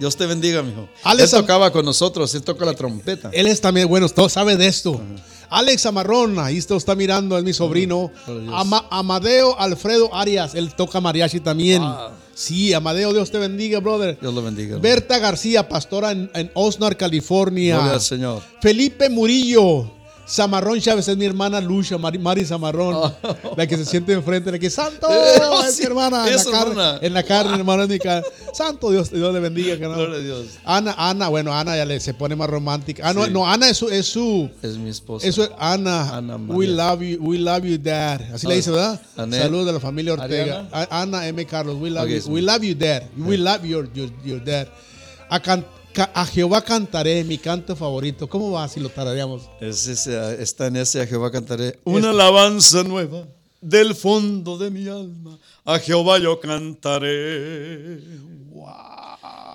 Dios 0.00 0.16
te 0.16 0.26
bendiga, 0.26 0.62
mijo. 0.62 0.88
Alex 1.02 1.34
él 1.34 1.40
tocaba 1.40 1.70
con 1.70 1.84
nosotros, 1.84 2.34
él 2.34 2.42
toca 2.42 2.64
la 2.64 2.72
trompeta. 2.72 3.28
Él 3.34 3.46
es 3.46 3.60
también, 3.60 3.86
bueno, 3.86 4.08
todo 4.08 4.30
sabe 4.30 4.56
de 4.56 4.66
esto. 4.66 4.98
Alex 5.50 5.84
Amarrón, 5.86 6.38
ahí 6.38 6.58
está, 6.58 6.76
está 6.76 6.94
mirando, 6.94 7.36
es 7.36 7.44
mi 7.44 7.52
sobrino. 7.52 8.10
Ama- 8.52 8.86
Amadeo 8.90 9.58
Alfredo 9.58 10.14
Arias, 10.14 10.54
él 10.54 10.72
toca 10.74 11.00
mariachi 11.00 11.40
también. 11.40 11.82
Wow. 11.82 12.10
Sí, 12.34 12.72
Amadeo, 12.72 13.12
Dios 13.12 13.30
te 13.30 13.38
bendiga, 13.38 13.80
brother. 13.80 14.16
Dios 14.20 14.32
lo 14.32 14.42
bendiga. 14.42 14.78
Berta 14.78 15.18
García, 15.18 15.68
pastora 15.68 16.12
en, 16.12 16.30
en 16.34 16.50
Osnar, 16.54 16.96
California. 16.96 17.74
Gloria 17.76 17.94
al 17.94 18.00
Señor. 18.00 18.42
Felipe 18.62 19.10
Murillo. 19.10 19.90
Zamarrón 20.30 20.80
Chávez 20.80 21.08
es 21.08 21.16
mi 21.16 21.24
hermana 21.24 21.60
Lucha, 21.60 21.98
Mari, 21.98 22.18
Mari 22.18 22.44
Zamarrón, 22.44 23.12
la 23.56 23.66
que 23.66 23.76
se 23.76 23.84
siente 23.84 24.12
enfrente, 24.12 24.52
la 24.52 24.58
que 24.58 24.70
Santo 24.70 25.08
Oh, 25.08 25.64
es 25.66 25.74
sí, 25.74 25.82
mi 25.82 25.86
hermana, 25.88 26.24
en 26.26 26.30
la, 26.30 26.36
es 26.36 26.42
su 26.44 26.50
carne, 26.52 26.70
hermana. 26.70 26.98
en 27.02 27.14
la 27.14 27.22
carne, 27.24 27.54
hermano, 27.56 27.82
es 27.82 27.88
mi 27.88 27.98
carne. 27.98 28.22
Santo 28.52 28.90
Dios, 28.90 29.10
Dios 29.10 29.34
le 29.34 29.40
bendiga, 29.40 29.78
carnal. 29.78 29.98
Gloria 29.98 30.16
a 30.18 30.20
Dios. 30.22 30.46
Ana, 30.64 30.94
Ana, 30.96 31.28
bueno, 31.28 31.52
Ana 31.52 31.76
ya 31.76 31.84
le, 31.84 31.98
se 31.98 32.14
pone 32.14 32.36
más 32.36 32.48
romántica. 32.48 33.02
Ah, 33.08 33.12
no, 33.12 33.24
Sí. 33.24 33.30
no, 33.32 33.46
Ana 33.48 33.68
es 33.68 33.76
su, 33.76 33.88
es 33.88 34.06
su, 34.06 34.48
Es 34.62 34.76
mi 34.76 34.90
esposa. 34.90 35.26
eso 35.26 35.42
es 35.42 35.50
Ana. 35.58 36.16
Ana 36.16 36.36
we 36.36 36.66
love 36.68 37.00
you, 37.02 37.18
we 37.20 37.36
love 37.38 37.64
you, 37.64 37.76
dad. 37.78 38.20
Así 38.32 38.46
le 38.46 38.52
Ah, 38.54 38.56
dice, 38.56 38.70
¿verdad? 38.70 39.00
Anet. 39.16 39.42
Saludos 39.42 39.66
de 39.66 39.72
la 39.72 39.80
familia 39.80 40.12
Ortega. 40.12 40.68
Ariana. 40.70 40.88
Ana 40.90 41.26
M. 41.26 41.44
Carlos, 41.46 41.76
we 41.80 41.90
love 41.90 42.08
you, 42.08 42.20
we 42.32 42.40
love 42.40 42.62
you, 42.62 42.74
dad. 42.74 43.02
We 43.18 43.36
love 43.36 43.64
your, 43.66 43.88
your, 43.94 44.10
your 44.24 44.44
dad. 44.44 44.68
A, 45.28 45.40
can- 45.40 45.62
ca- 45.62 45.68
a 45.96 46.26
Jehová 46.26 46.62
cantaré, 46.62 47.24
mi 47.24 47.38
canto 47.38 47.74
favorito. 47.74 48.28
¿Cómo 48.28 48.52
va 48.52 48.68
si 48.68 48.80
lo 48.80 48.88
tarareamos? 48.88 49.42
Es 49.60 49.86
ese, 49.86 50.42
está 50.42 50.66
en 50.68 50.76
ese 50.76 51.00
a 51.00 51.06
Jehová 51.06 51.30
cantaré 51.30 51.78
una 51.84 52.10
alabanza 52.10 52.82
nueva 52.82 53.26
del 53.60 53.94
fondo 53.94 54.56
de 54.56 54.70
mi 54.70 54.88
alma. 54.88 55.38
A 55.64 55.78
Jehová 55.78 56.18
yo 56.18 56.40
cantaré. 56.40 58.00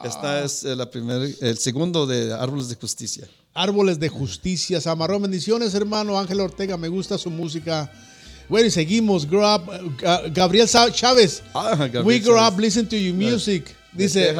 Esta 0.03 0.43
es 0.43 0.63
eh, 0.63 0.75
la 0.75 0.89
primer, 0.89 1.35
el 1.41 1.57
segundo 1.57 2.05
de 2.05 2.31
Árboles 2.33 2.69
de 2.69 2.75
Justicia. 2.75 3.27
Árboles 3.53 3.99
de 3.99 4.09
Justicia, 4.09 4.79
Samarón. 4.79 5.23
Bendiciones, 5.23 5.73
hermano. 5.73 6.19
Ángel 6.19 6.41
Ortega, 6.41 6.77
me 6.77 6.89
gusta 6.89 7.17
su 7.17 7.31
música. 7.31 7.91
Bueno, 8.47 8.67
y 8.67 8.71
seguimos. 8.71 9.25
Grow 9.25 9.55
up, 9.55 9.67
uh, 9.67 10.31
Gabriel 10.31 10.67
Chávez. 10.67 11.41
Ah, 11.53 11.75
Gabriel 11.75 12.05
We 12.05 12.19
grow 12.19 12.35
Chávez. 12.35 12.53
up, 12.53 12.59
listen 12.59 12.87
to 12.87 12.95
your 12.95 13.15
music. 13.15 13.75
Dice. 13.93 14.35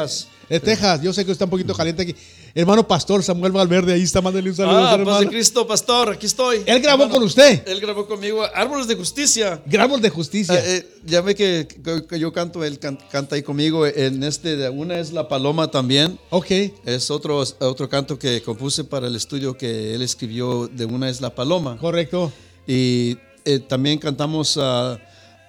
De 0.50 0.60
Texas. 0.60 1.02
Yo 1.02 1.12
sé 1.14 1.26
que 1.26 1.32
está 1.32 1.46
un 1.46 1.52
poquito 1.52 1.74
caliente 1.74 2.04
aquí. 2.04 2.16
Hermano 2.54 2.88
Pastor 2.88 3.22
Samuel 3.22 3.52
Valverde, 3.52 3.92
ahí 3.94 4.04
está, 4.04 4.22
mándale 4.22 4.50
un 4.50 4.56
saludo, 4.56 4.78
Ah, 4.78 4.92
paz 4.92 5.00
hermano. 5.00 5.20
de 5.20 5.28
Cristo, 5.28 5.68
pastor, 5.68 6.12
aquí 6.12 6.26
estoy. 6.26 6.62
Él 6.66 6.80
grabó 6.82 7.04
Hermano, 7.04 7.16
con 7.20 7.24
usted. 7.24 7.68
Él 7.68 7.82
grabó 7.82 8.08
conmigo 8.08 8.44
Árboles 8.54 8.88
de 8.88 8.96
Justicia. 8.96 9.62
Árboles 9.78 10.02
de 10.04 10.10
Justicia. 10.10 10.56
Eh, 10.56 10.78
eh, 10.78 10.88
ya 11.06 11.20
ve 11.22 11.36
que, 11.36 11.68
que- 11.68 12.06
que 12.08 12.20
yo 12.20 12.32
canto, 12.32 12.64
él 12.64 12.80
can- 12.80 12.98
canta 13.12 13.36
ahí 13.36 13.42
conmigo. 13.44 13.86
En 13.86 14.24
este, 14.24 14.56
de- 14.56 14.70
una 14.70 15.00
es 15.00 15.12
La 15.12 15.28
Paloma 15.28 15.70
también. 15.70 16.18
ok. 16.30 16.52
Es 16.86 17.12
otro, 17.12 17.44
otro 17.60 17.90
canto 17.90 18.18
que 18.18 18.42
compuse 18.42 18.84
para 18.86 19.08
el 19.08 19.16
estudio 19.18 19.58
que 19.58 19.94
él 19.94 20.02
escribió. 20.02 20.68
De 20.68 20.86
una 20.86 21.10
es 21.10 21.20
La 21.20 21.36
Paloma. 21.36 21.78
Correcto. 21.78 22.32
Y 22.66 23.18
eh, 23.44 23.60
también 23.60 24.00
cantamos 24.00 24.58
ah, 24.62 24.98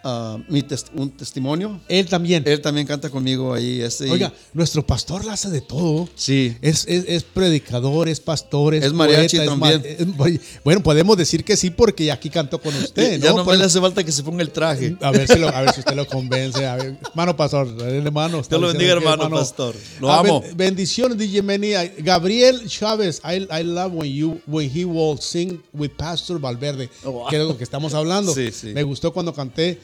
ah, 0.08 0.38
mi 0.48 0.64
un 0.94 1.10
testimonio. 1.10 1.80
Él 1.88 2.06
también. 2.06 2.42
Él 2.46 2.60
también 2.60 2.86
canta 2.86 3.10
conmigo 3.10 3.52
ahí. 3.52 3.80
Este, 3.80 4.06
y- 4.06 4.10
Oiga, 4.10 4.32
nuestro 4.54 4.86
pastor 4.86 5.24
la 5.24 5.32
hace 5.32 5.50
de 5.50 5.60
todo. 5.60 6.08
Sí. 6.14 6.56
Es, 6.62 6.84
es, 6.88 7.04
es 7.08 7.24
predicador, 7.24 8.08
es 8.08 8.20
pastor, 8.20 8.74
es, 8.74 8.84
Es 8.84 8.92
mariachi 8.92 9.36
poeta, 9.38 9.52
es 9.52 9.58
ma- 9.58 9.70
también. 9.72 9.96
es- 10.38 10.62
bueno, 10.64 10.82
podemos 10.82 11.16
decir 11.16 11.44
que 11.44 11.56
sí 11.56 11.70
porque 11.70 12.10
aquí 12.12 12.30
cantó 12.30 12.60
con 12.60 12.74
usted, 12.76 13.20
ya 13.20 13.30
¿no? 13.30 13.38
no 13.38 13.44
Por- 13.44 13.56
le 13.56 13.64
hace 13.64 13.80
falta 13.80 14.04
que 14.04 14.12
se 14.12 14.22
ponga 14.22 14.42
el 14.42 14.50
traje. 14.50 14.96
a, 15.00 15.10
ver 15.10 15.26
si 15.28 15.38
lo- 15.38 15.48
a 15.48 15.60
ver 15.62 15.72
si 15.74 15.80
usted 15.80 15.94
lo 15.96 16.06
convence. 16.06 16.64
A 16.66 16.76
ver, 16.76 16.96
hermano 17.10 17.36
pastor, 17.36 17.66
hermano. 17.82 18.42
Dios 18.48 18.60
lo 18.60 18.68
bendiga, 18.68 18.92
hermano 18.92 19.28
pastor. 19.30 19.74
Lo 20.00 20.12
amo. 20.12 20.40
ben- 20.40 20.56
bendiciones, 20.56 21.18
DJ 21.18 21.42
Manny. 21.42 21.72
Gabriel 21.98 22.66
Chávez, 22.68 23.20
I, 23.24 23.46
I 23.50 23.64
love 23.64 23.92
when 23.94 24.12
you 24.12 24.40
when 24.46 24.70
he 24.70 24.84
will 24.84 25.18
sing 25.20 25.60
with 25.72 25.90
Pastor 25.96 26.38
Valverde, 26.40 26.88
Oh, 27.04 27.10
wow. 27.10 27.28
que 27.28 27.36
es 27.36 27.42
lo 27.46 27.56
que 27.56 27.64
estamos 27.64 27.92
hablando. 27.94 28.32
Sí, 28.36 28.50
sí. 28.52 28.66
Me 28.68 28.82
gustó 28.82 29.12
cuando 29.12 29.32
canté. 29.32 29.78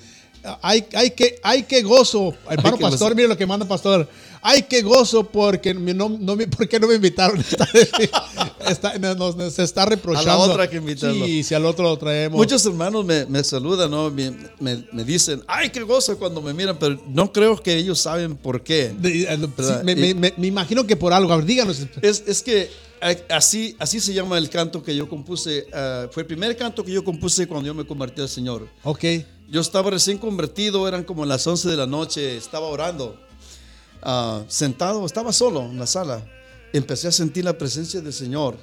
Hay, 0.60 0.84
hay 0.94 1.10
que, 1.12 1.38
hay 1.42 1.62
que 1.64 1.82
gozo, 1.82 2.34
hermano 2.50 2.76
que 2.76 2.82
pastor, 2.82 3.08
gozo. 3.10 3.14
mire 3.14 3.28
lo 3.28 3.36
que 3.36 3.46
manda 3.46 3.66
pastor. 3.66 4.08
Hay 4.44 4.62
que 4.62 4.82
gozo 4.82 5.22
porque 5.22 5.72
no, 5.72 6.08
no 6.08 6.34
me, 6.34 6.48
¿por 6.48 6.68
qué 6.68 6.80
no 6.80 6.88
me 6.88 6.96
invitaron? 6.96 7.38
Está- 7.50 7.68
está- 8.68 8.98
nos, 9.14 9.36
nos 9.36 9.58
está 9.58 9.84
reprochando. 9.86 10.38
otra 10.40 10.68
que 10.68 10.76
invitarlo. 10.76 11.24
Sí, 11.26 11.42
si 11.44 11.54
al 11.54 11.64
otro 11.64 11.84
lo 11.84 11.96
traemos. 11.96 12.36
Muchos 12.38 12.64
hermanos 12.66 13.04
me, 13.04 13.24
me 13.26 13.44
saludan, 13.44 13.90
¿no? 13.90 14.10
me, 14.10 14.32
me- 14.58 14.84
me 14.92 15.04
dicen, 15.04 15.42
ay, 15.46 15.70
qué 15.70 15.82
gozo 15.82 16.18
cuando 16.18 16.42
me 16.42 16.52
miran, 16.52 16.76
pero 16.78 17.00
no 17.08 17.32
creo 17.32 17.56
que 17.62 17.76
ellos 17.76 18.00
saben 18.00 18.36
por 18.36 18.62
qué. 18.62 18.92
Eh, 19.04 19.38
sí, 19.58 19.72
me, 19.84 19.92
Y- 19.92 19.96
me- 19.96 20.14
me- 20.14 20.34
me 20.36 20.46
imagino 20.48 20.86
que 20.86 20.96
por 20.96 21.12
algo. 21.12 21.32
A 21.32 21.36
ver, 21.36 21.44
díganos. 21.44 21.80
Es, 22.00 22.24
es 22.26 22.42
que 22.42 22.68
así, 23.28 23.76
así 23.78 24.00
se 24.00 24.12
llama 24.12 24.38
el 24.38 24.48
canto 24.48 24.82
que 24.82 24.94
yo 24.94 25.08
compuse. 25.08 25.66
ah, 25.72 26.06
fue 26.10 26.22
el 26.22 26.26
primer 26.26 26.56
canto 26.56 26.84
que 26.84 26.92
yo 26.92 27.04
compuse 27.04 27.46
cuando 27.46 27.66
yo 27.68 27.74
me 27.74 27.84
convertí 27.84 28.20
al 28.20 28.28
Señor. 28.28 28.68
Ok. 28.84 29.04
Yo 29.52 29.60
estaba 29.60 29.90
recién 29.90 30.16
convertido, 30.16 30.88
eran 30.88 31.04
como 31.04 31.26
las 31.26 31.46
11 31.46 31.68
de 31.68 31.76
la 31.76 31.86
noche, 31.86 32.38
estaba 32.38 32.68
orando, 32.68 33.20
ah, 34.02 34.42
sentado, 34.48 35.04
estaba 35.04 35.30
solo 35.30 35.60
en 35.66 35.78
la 35.78 35.86
sala. 35.86 36.26
Empecé 36.72 37.08
a 37.08 37.12
sentir 37.12 37.44
la 37.44 37.58
presencia 37.58 38.00
del 38.00 38.14
Señor. 38.14 38.56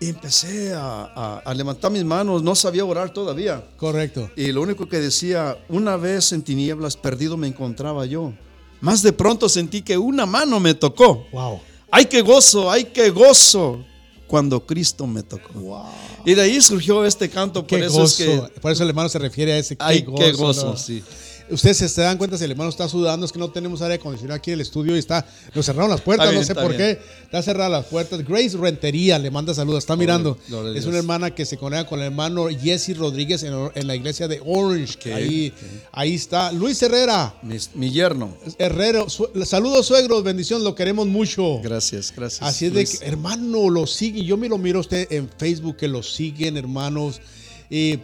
Y 0.00 0.08
empecé 0.08 0.74
a, 0.74 1.04
a- 1.14 1.38
a 1.44 1.54
levantar 1.54 1.92
mis 1.92 2.04
manos, 2.04 2.42
no 2.42 2.56
sabía 2.56 2.84
orar 2.84 3.10
todavía. 3.12 3.64
Correcto. 3.76 4.28
Y 4.34 4.50
lo 4.50 4.60
único 4.62 4.88
que 4.88 4.98
decía, 4.98 5.56
una 5.68 5.96
vez 5.96 6.32
en 6.32 6.42
tinieblas 6.42 6.96
perdido 6.96 7.36
me 7.36 7.46
encontraba 7.46 8.04
yo. 8.04 8.32
Más 8.80 9.02
de 9.02 9.12
pronto 9.12 9.48
sentí 9.48 9.82
que 9.82 9.96
una 9.96 10.26
mano 10.26 10.58
me 10.58 10.74
tocó. 10.74 11.24
Wow. 11.30 11.60
¡Ay, 11.92 12.06
qué 12.06 12.22
gozo! 12.22 12.68
¡Ay, 12.68 12.86
qué 12.86 13.10
gozo! 13.10 13.84
Cuando 14.32 14.64
Cristo 14.64 15.06
me 15.06 15.22
tocó. 15.22 15.84
Y 16.24 16.32
de 16.32 16.40
ahí 16.40 16.62
surgió 16.62 17.04
este 17.04 17.28
canto, 17.28 17.66
por 17.66 17.78
Qué 17.78 17.84
eso 17.84 17.98
gozo. 17.98 18.22
es 18.24 18.50
que... 18.50 18.60
Por 18.62 18.72
eso 18.72 18.82
el 18.82 18.88
hermano 18.88 19.10
se 19.10 19.18
refiere 19.18 19.52
a 19.52 19.58
ese. 19.58 19.76
Qué 19.76 19.84
Ay, 19.84 20.00
gozo. 20.00 20.16
qué 20.24 20.32
gozo, 20.32 20.66
¿no? 20.70 20.76
sí. 20.78 21.04
Ustedes 21.52 21.76
se 21.76 22.00
dan 22.00 22.18
cuenta 22.18 22.38
si 22.38 22.44
el 22.44 22.50
hermano 22.52 22.70
está 22.70 22.88
sudando, 22.88 23.26
es 23.26 23.32
que 23.32 23.38
no 23.38 23.50
tenemos 23.50 23.82
aire 23.82 23.94
acondicionado 23.96 24.36
aquí 24.38 24.50
en 24.50 24.54
el 24.54 24.60
estudio 24.62 24.96
y 24.96 24.98
está. 24.98 25.26
Nos 25.54 25.66
cerraron 25.66 25.90
las 25.90 26.00
puertas, 26.00 26.30
bien, 26.30 26.40
no 26.40 26.46
sé 26.46 26.54
por 26.54 26.68
bien. 26.74 26.78
qué. 26.96 27.00
Está 27.24 27.42
cerradas 27.42 27.70
las 27.72 27.86
puertas. 27.86 28.26
Grace 28.26 28.56
Rentería 28.56 29.18
le 29.18 29.30
manda 29.30 29.52
saludos, 29.54 29.80
está 29.84 29.96
mirando. 29.96 30.38
es 30.74 30.86
una 30.86 30.98
hermana 30.98 31.34
que 31.34 31.44
se 31.44 31.56
conecta 31.58 31.86
con 31.88 32.00
el 32.00 32.06
hermano 32.06 32.48
Jesse 32.48 32.96
Rodríguez 32.96 33.42
en, 33.42 33.54
en 33.74 33.86
la 33.86 33.94
iglesia 33.94 34.28
de 34.28 34.40
Orange. 34.44 34.94
Ok, 34.98 35.06
ahí, 35.14 35.52
ahí 35.92 36.14
está. 36.14 36.52
Luis 36.52 36.82
Herrera. 36.82 37.34
Mi, 37.42 37.56
mi 37.74 37.90
yerno. 37.90 38.36
Herrero, 38.58 39.08
su- 39.10 39.28
saludos 39.44 39.86
suegros, 39.86 40.22
bendición, 40.24 40.64
lo 40.64 40.74
queremos 40.74 41.06
mucho. 41.06 41.60
Gracias, 41.62 42.12
gracias. 42.16 42.42
Así 42.42 42.66
es 42.66 42.72
de 42.74 42.84
que, 42.86 43.04
hermano, 43.06 43.68
lo 43.68 43.86
siguen. 43.86 44.24
Yo 44.24 44.36
me 44.36 44.48
lo 44.48 44.58
miro 44.58 44.78
a 44.78 44.80
usted 44.80 45.06
en 45.12 45.28
Facebook, 45.36 45.76
que 45.76 45.88
lo 45.88 46.02
siguen, 46.02 46.56
hermanos. 46.56 47.20
Y 47.70 47.98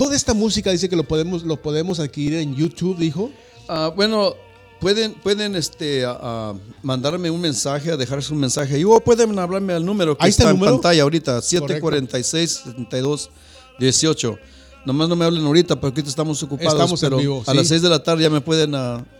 toda 0.00 0.16
esta 0.16 0.32
música 0.32 0.70
dice 0.70 0.88
que 0.88 0.96
lo 0.96 1.04
podemos, 1.04 1.42
lo 1.42 1.60
podemos 1.60 2.00
adquirir 2.00 2.38
en 2.38 2.56
YouTube, 2.56 2.96
dijo. 2.96 3.30
Ah, 3.68 3.92
bueno, 3.94 4.34
pueden, 4.80 5.12
pueden 5.12 5.54
este, 5.56 6.04
ah, 6.06 6.54
mandarme 6.82 7.30
un 7.30 7.38
mensaje, 7.38 7.94
dejarse 7.98 8.32
un 8.32 8.40
mensaje 8.40 8.76
ahí, 8.76 8.84
o 8.84 8.98
pueden 9.00 9.38
hablarme 9.38 9.74
al 9.74 9.84
número 9.84 10.16
que 10.16 10.24
Ahí 10.24 10.30
está 10.30 10.44
está, 10.44 10.52
el 10.52 10.56
en 10.56 10.60
número. 10.60 10.80
pantalla 10.80 11.02
ahorita, 11.02 11.40
746-7218. 11.40 14.38
Nomás 14.86 15.10
no 15.10 15.16
me 15.16 15.26
hablen 15.26 15.44
ahorita 15.44 15.78
porque 15.78 16.00
ahorita 16.00 16.08
estamos 16.08 16.42
ocupados. 16.42 16.72
Estamos 16.72 17.02
en 17.02 17.08
pero 17.10 17.18
vivo, 17.18 17.44
A 17.46 17.52
las 17.52 17.68
6 17.68 17.82
de 17.82 17.90
la 17.90 18.02
tarde 18.02 18.22
ya 18.22 18.30
me 18.30 18.40
pueden 18.40 18.72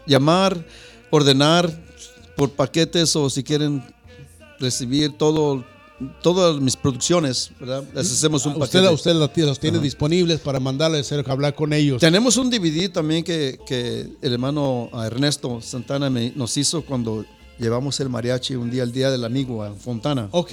llamar, 0.06 0.64
ordenar 1.10 1.70
por 2.36 2.52
paquetes 2.52 3.14
o 3.16 3.28
si 3.28 3.44
quieren 3.44 3.84
recibir 4.58 5.18
todo, 5.18 5.62
todas 6.22 6.61
mis 6.61 6.76
producciones, 6.76 7.51
¿verdad? 7.61 7.84
Les 7.94 8.11
hacemos 8.11 8.44
un 8.46 8.53
Usted, 8.53 8.78
paquete. 8.80 8.94
usted 8.94 9.14
los 9.14 9.32
tiene, 9.32 9.48
los 9.48 9.61
tiene 9.61 9.78
disponibles 9.78 10.40
para 10.40 10.61
mandarles 10.61 11.11
a 11.12 11.16
hablar 11.30 11.55
con 11.55 11.72
ellos. 11.72 12.01
Tenemos 12.01 12.36
un 12.36 12.51
DVD 12.51 12.90
también 12.90 13.22
que, 13.24 13.59
que 13.66 14.09
el 14.22 14.32
hermano 14.32 14.88
Ernesto 15.05 15.61
Santana 15.61 16.09
me- 16.11 16.32
nos 16.34 16.57
hizo 16.57 16.82
cuando 16.82 17.24
llevamos 17.59 18.01
el 18.01 18.09
mariachi 18.09 18.55
un 18.57 18.70
día, 18.70 18.82
el 18.82 18.92
día 18.92 19.11
del 19.11 19.24
amigo 19.24 19.62
a 19.62 19.74
Fontana. 19.74 20.28
Ok. 20.32 20.53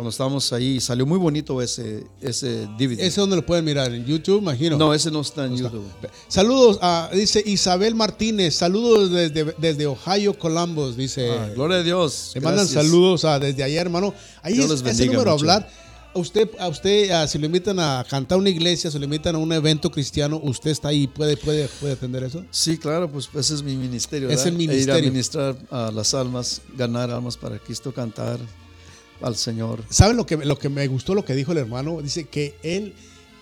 Cuando 0.00 0.08
estábamos 0.08 0.50
ahí, 0.54 0.80
salió 0.80 1.04
muy 1.04 1.18
bonito 1.18 1.60
ese, 1.60 2.06
ese 2.22 2.66
DVD. 2.78 2.92
Ese 2.92 3.06
es 3.06 3.16
donde 3.16 3.36
lo 3.36 3.44
pueden 3.44 3.66
mirar, 3.66 3.92
en 3.92 4.06
YouTube, 4.06 4.40
imagino. 4.40 4.78
no, 4.78 4.94
ese 4.94 5.10
no 5.10 5.20
está 5.20 5.44
en 5.44 5.58
YouTube. 5.58 5.84
Saludos, 6.26 6.78
a, 6.80 7.10
dice 7.12 7.42
Isabel 7.44 7.94
Martínez, 7.94 8.54
saludos 8.54 9.10
desde, 9.10 9.54
desde 9.58 9.86
Ohio, 9.86 10.38
Columbus, 10.38 10.96
dice. 10.96 11.30
Ah, 11.30 11.50
gloria 11.54 11.76
a 11.76 11.82
Dios. 11.82 12.32
Le 12.34 12.40
mandan 12.40 12.66
saludos 12.66 13.26
a, 13.26 13.38
desde 13.38 13.62
allá, 13.62 13.78
hermano. 13.78 14.14
Ahí 14.40 14.54
Dios 14.54 14.70
es, 14.70 14.82
les 14.82 14.98
ese 14.98 15.04
número 15.04 15.32
a 15.32 15.34
hablar. 15.34 15.70
A 16.14 16.18
usted, 16.18 16.48
a 16.58 16.68
usted 16.68 17.26
si 17.26 17.36
lo 17.36 17.44
invitan 17.44 17.78
a 17.78 18.02
cantar 18.08 18.36
a 18.36 18.38
una 18.38 18.48
iglesia, 18.48 18.90
si 18.90 18.98
lo 18.98 19.04
invitan 19.04 19.34
a 19.34 19.38
un 19.38 19.52
evento 19.52 19.90
cristiano, 19.90 20.40
usted 20.42 20.70
está 20.70 20.88
ahí, 20.88 21.08
puede, 21.08 21.36
puede, 21.36 21.68
puede 21.78 21.92
atender 21.92 22.24
eso. 22.24 22.42
Sí, 22.50 22.78
claro, 22.78 23.12
pues 23.12 23.28
ese 23.34 23.52
es 23.52 23.62
mi 23.62 23.76
ministerio. 23.76 24.30
Es 24.30 24.44
¿verdad? 24.44 24.54
el 24.54 24.60
E 24.60 24.62
Ir 24.62 24.68
ministerio. 24.70 24.94
a 24.94 25.12
ministrar 25.12 25.56
a 25.70 25.90
las 25.90 26.14
almas, 26.14 26.62
ganar 26.74 27.10
almas 27.10 27.36
para 27.36 27.58
Cristo, 27.58 27.92
cantar 27.92 28.38
al 29.22 29.36
Señor. 29.36 29.82
¿Saben 29.90 30.16
lo 30.16 30.26
que, 30.26 30.36
lo 30.36 30.58
que 30.58 30.68
me 30.68 30.86
gustó 30.88 31.14
lo 31.14 31.24
que 31.24 31.34
dijo 31.34 31.52
el 31.52 31.58
hermano? 31.58 32.00
Dice 32.02 32.24
que 32.24 32.54
él 32.62 32.94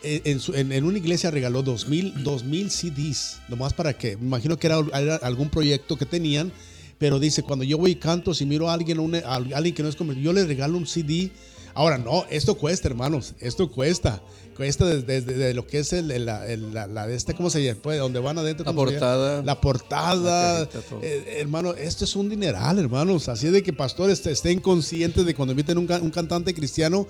eh, 0.03 0.23
en, 0.55 0.73
en- 0.73 0.85
una 0.85 0.99
iglesia 0.99 1.31
regaló 1.31 1.63
dos 1.63 1.89
mil, 1.89 2.23
dos 2.23 2.45
mil 2.45 2.71
CDs, 2.71 3.41
nomás 3.49 3.73
para 3.75 3.93
que, 3.97 4.17
me 4.17 4.27
imagino 4.27 4.57
que 4.57 4.67
era, 4.69 4.77
algún 5.23 5.49
proyecto 5.51 5.97
que 5.97 6.07
tenían, 6.07 6.53
pero 6.99 7.19
dice, 7.19 7.43
cuando 7.43 7.65
yo 7.65 7.79
voy 7.79 7.93
y 7.93 7.97
canto, 7.97 8.35
si 8.35 8.45
miro 8.47 8.71
a 8.71 8.75
alguien, 8.75 8.99
a 9.25 9.35
alguien 9.35 9.75
que 9.75 9.83
no 9.83 9.89
es 9.89 9.97
convertido, 9.97 10.27
yo 10.27 10.33
le 10.33 10.45
regalo 10.47 10.77
un 10.79 10.87
CD. 10.87 11.31
Ahora, 11.75 11.97
no, 11.99 12.25
esto 12.31 12.57
cuesta, 12.57 12.89
hermanos, 12.89 13.35
esto 13.39 13.71
cuesta. 13.71 14.21
Cuesta 14.59 14.85
desde, 14.85 15.21
desde 15.23 15.55
lo 15.55 15.67
que 15.67 15.79
es 15.79 15.93
el, 15.95 16.11
el- 16.11 16.27
la, 16.27 16.47
el- 16.47 16.75
la- 16.75 16.87
la 16.87 17.07
de 17.07 17.15
este, 17.15 17.33
¿cómo 17.33 17.49
se 17.49 17.63
llama? 17.65 17.79
Pues, 17.81 17.99
donde 17.99 18.19
van 18.19 18.37
adentro. 18.39 18.65
La 18.67 18.73
portada. 18.75 19.43
La 19.43 19.61
portada. 19.61 20.59
La. 20.61 20.69
Eh, 21.03 21.37
hermano, 21.39 21.73
esto 21.75 22.05
es 22.05 22.15
un 22.17 22.29
dineral, 22.29 22.79
hermanos. 22.79 23.29
Así 23.29 23.49
de 23.49 23.63
que 23.63 23.73
pastores 23.73 24.27
estén 24.27 24.59
conscientes 24.61 25.25
de 25.25 25.35
cuando 25.35 25.53
inviten 25.53 25.79
un, 25.79 25.91
un 26.03 26.11
cantante 26.11 26.53
cristiano 26.53 27.07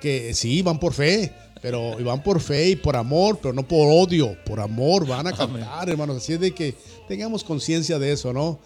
que 0.00 0.34
sí, 0.34 0.62
van 0.62 0.78
por 0.78 0.92
fe, 0.94 1.32
pero 1.62 1.96
van 2.04 2.22
por 2.22 2.40
fe 2.40 2.68
y 2.70 2.76
por 2.76 2.96
amor, 2.96 3.38
pero 3.42 3.52
no 3.54 3.66
por 3.66 3.88
odio, 3.90 4.36
por 4.46 4.60
amor 4.60 5.06
van 5.06 5.26
a 5.26 5.32
cantar, 5.32 5.88
hermanos. 5.90 6.18
Así 6.18 6.34
es 6.34 6.40
de 6.40 6.52
que 6.52 6.74
tengamos 7.08 7.42
conciencia 7.44 7.98
de 7.98 8.12
eso, 8.12 8.32
¿no? 8.32 8.60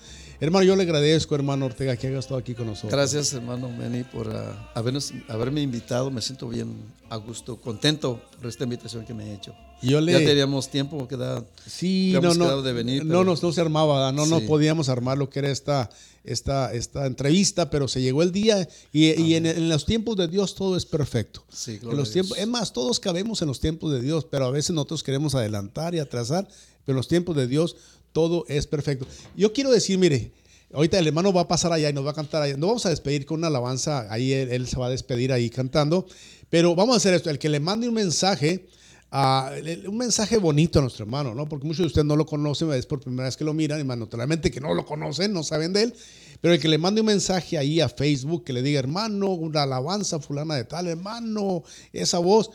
Hermano, 0.44 0.62
yo 0.66 0.76
le 0.76 0.82
agradezco, 0.82 1.34
hermano 1.34 1.64
Ortega, 1.64 1.96
que 1.96 2.06
haya 2.08 2.18
estado 2.18 2.36
aquí 2.36 2.54
con 2.54 2.66
nosotros. 2.66 2.92
Gracias, 2.92 3.32
hermano 3.32 3.70
Manny, 3.70 4.04
por 4.04 4.28
ah, 4.28 4.70
habernos, 4.74 5.10
haberme 5.28 5.62
invitado. 5.62 6.10
Me 6.10 6.20
siento 6.20 6.48
bien 6.50 6.74
a 7.08 7.16
gusto, 7.16 7.56
contento 7.56 8.20
por 8.36 8.48
esta 8.50 8.64
invitación 8.64 9.06
que 9.06 9.14
me 9.14 9.24
he 9.30 9.34
hecho. 9.34 9.54
Yo 9.80 10.02
le- 10.02 10.12
Ya 10.12 10.18
teníamos 10.18 10.68
tiempo 10.68 11.08
que 11.08 11.16
da. 11.16 11.42
Sí, 11.66 12.10
no, 12.20 12.34
no, 12.34 12.44
quedado 12.44 12.62
de 12.62 12.74
venir, 12.74 13.04
no, 13.06 13.08
pero- 13.20 13.24
no, 13.24 13.34
no 13.40 13.52
se 13.52 13.60
armaba, 13.62 14.12
no, 14.12 14.26
no 14.26 14.40
Sí. 14.40 14.46
podíamos 14.46 14.90
armar 14.90 15.16
lo 15.16 15.30
que 15.30 15.38
era 15.38 15.50
esta, 15.50 15.88
esta, 16.24 16.74
esta 16.74 17.06
entrevista, 17.06 17.70
pero 17.70 17.88
se 17.88 18.02
llegó 18.02 18.22
el 18.22 18.30
día 18.30 18.68
y, 18.92 19.12
y 19.18 19.36
en, 19.36 19.46
en 19.46 19.70
los 19.70 19.86
tiempos 19.86 20.14
de 20.16 20.28
Dios 20.28 20.54
todo 20.56 20.76
es 20.76 20.84
perfecto. 20.84 21.42
Sí, 21.50 21.78
En 21.82 21.96
los 21.96 22.10
tiempos, 22.10 22.36
es 22.36 22.46
más, 22.46 22.74
todos 22.74 23.00
cabemos 23.00 23.40
en 23.40 23.48
los 23.48 23.60
tiempos 23.60 23.90
de 23.92 24.02
Dios, 24.02 24.26
pero 24.30 24.44
a 24.44 24.50
veces 24.50 24.72
nosotros 24.74 25.02
queremos 25.02 25.34
adelantar 25.34 25.94
y 25.94 26.00
atrasar, 26.00 26.46
pero 26.84 26.92
en 26.92 26.96
los 26.98 27.08
tiempos 27.08 27.34
de 27.34 27.46
Dios 27.46 27.76
todo 28.14 28.46
es 28.48 28.66
perfecto. 28.66 29.06
Yo 29.36 29.52
quiero 29.52 29.72
decir, 29.72 29.98
mire, 29.98 30.30
ahorita 30.72 30.98
el 30.98 31.06
hermano 31.08 31.32
va 31.32 31.42
a 31.42 31.48
pasar 31.48 31.72
allá 31.72 31.90
y 31.90 31.92
nos 31.92 32.06
va 32.06 32.12
a 32.12 32.14
cantar 32.14 32.42
allá. 32.42 32.56
Nos 32.56 32.68
vamos 32.68 32.86
a 32.86 32.90
despedir 32.90 33.26
con 33.26 33.38
una 33.38 33.48
alabanza, 33.48 34.06
ahí 34.08 34.32
él, 34.32 34.66
se 34.68 34.78
va 34.78 34.86
a 34.86 34.90
despedir 34.90 35.32
ahí 35.32 35.50
cantando, 35.50 36.06
pero 36.48 36.74
vamos 36.76 36.94
a 36.94 36.96
hacer 36.98 37.12
esto, 37.12 37.28
el 37.28 37.40
que 37.40 37.48
le 37.48 37.58
mande 37.58 37.88
un 37.88 37.94
mensaje, 37.94 38.68
ah, 39.10 39.50
un 39.88 39.98
mensaje 39.98 40.38
bonito 40.38 40.78
a 40.78 40.82
nuestro 40.82 41.04
hermano, 41.04 41.34
¿no? 41.34 41.48
Porque 41.48 41.66
muchos 41.66 41.80
de 41.80 41.86
ustedes 41.88 42.06
no 42.06 42.14
lo 42.14 42.24
conocen, 42.24 42.72
es 42.72 42.86
por 42.86 43.00
primera 43.00 43.24
vez 43.24 43.36
que 43.36 43.44
lo 43.44 43.52
miran, 43.52 43.84
más 43.84 43.98
naturalmente 43.98 44.52
que 44.52 44.60
no 44.60 44.74
lo 44.74 44.86
conocen, 44.86 45.32
no 45.32 45.42
saben 45.42 45.72
de 45.72 45.82
él, 45.82 45.94
pero 46.40 46.54
el 46.54 46.60
que 46.60 46.68
le 46.68 46.78
mande 46.78 47.00
un 47.00 47.08
mensaje 47.08 47.58
ahí 47.58 47.80
a 47.80 47.88
Facebook, 47.88 48.44
que 48.44 48.52
le 48.52 48.62
diga, 48.62 48.78
hermano, 48.78 49.32
una 49.32 49.64
alabanza 49.64 50.20
fulana 50.20 50.54
de 50.54 50.64
tal, 50.64 50.86
hermano, 50.86 51.64
esa 51.92 52.20
voz, 52.20 52.50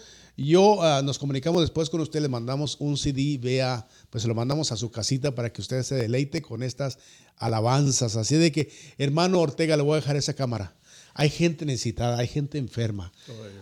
yo 0.46 0.82
ah, 0.84 1.02
nos 1.02 1.20
comunicamos 1.20 1.62
después 1.62 1.90
con 1.90 2.02
usted, 2.02 2.22
le 2.22 2.30
mandamos 2.30 2.78
un 2.80 2.98
CD, 2.98 3.38
vea, 3.38 3.88
pues 4.10 4.22
se 4.22 4.28
lo 4.28 4.36
mandamos 4.36 4.72
a 4.72 4.78
su 4.78 4.92
casita 4.92 5.36
para 5.36 5.52
que 5.52 5.62
usted 5.62 5.84
se 5.84 5.96
deleite 5.96 6.42
con 6.42 6.64
estas 6.64 6.98
alabanzas. 7.38 8.16
Así 8.16 8.36
de 8.36 8.52
que, 8.52 8.72
hermano 8.98 9.40
Ortega, 9.40 9.76
le 9.78 9.84
voy 9.84 9.94
a 9.94 10.02
dejar 10.02 10.16
esa 10.16 10.34
cámara. 10.34 10.76
Hay 11.14 11.30
gente 11.30 11.66
necesitada, 11.66 12.18
hay 12.18 12.28
gente 12.28 12.58
enferma, 12.58 13.12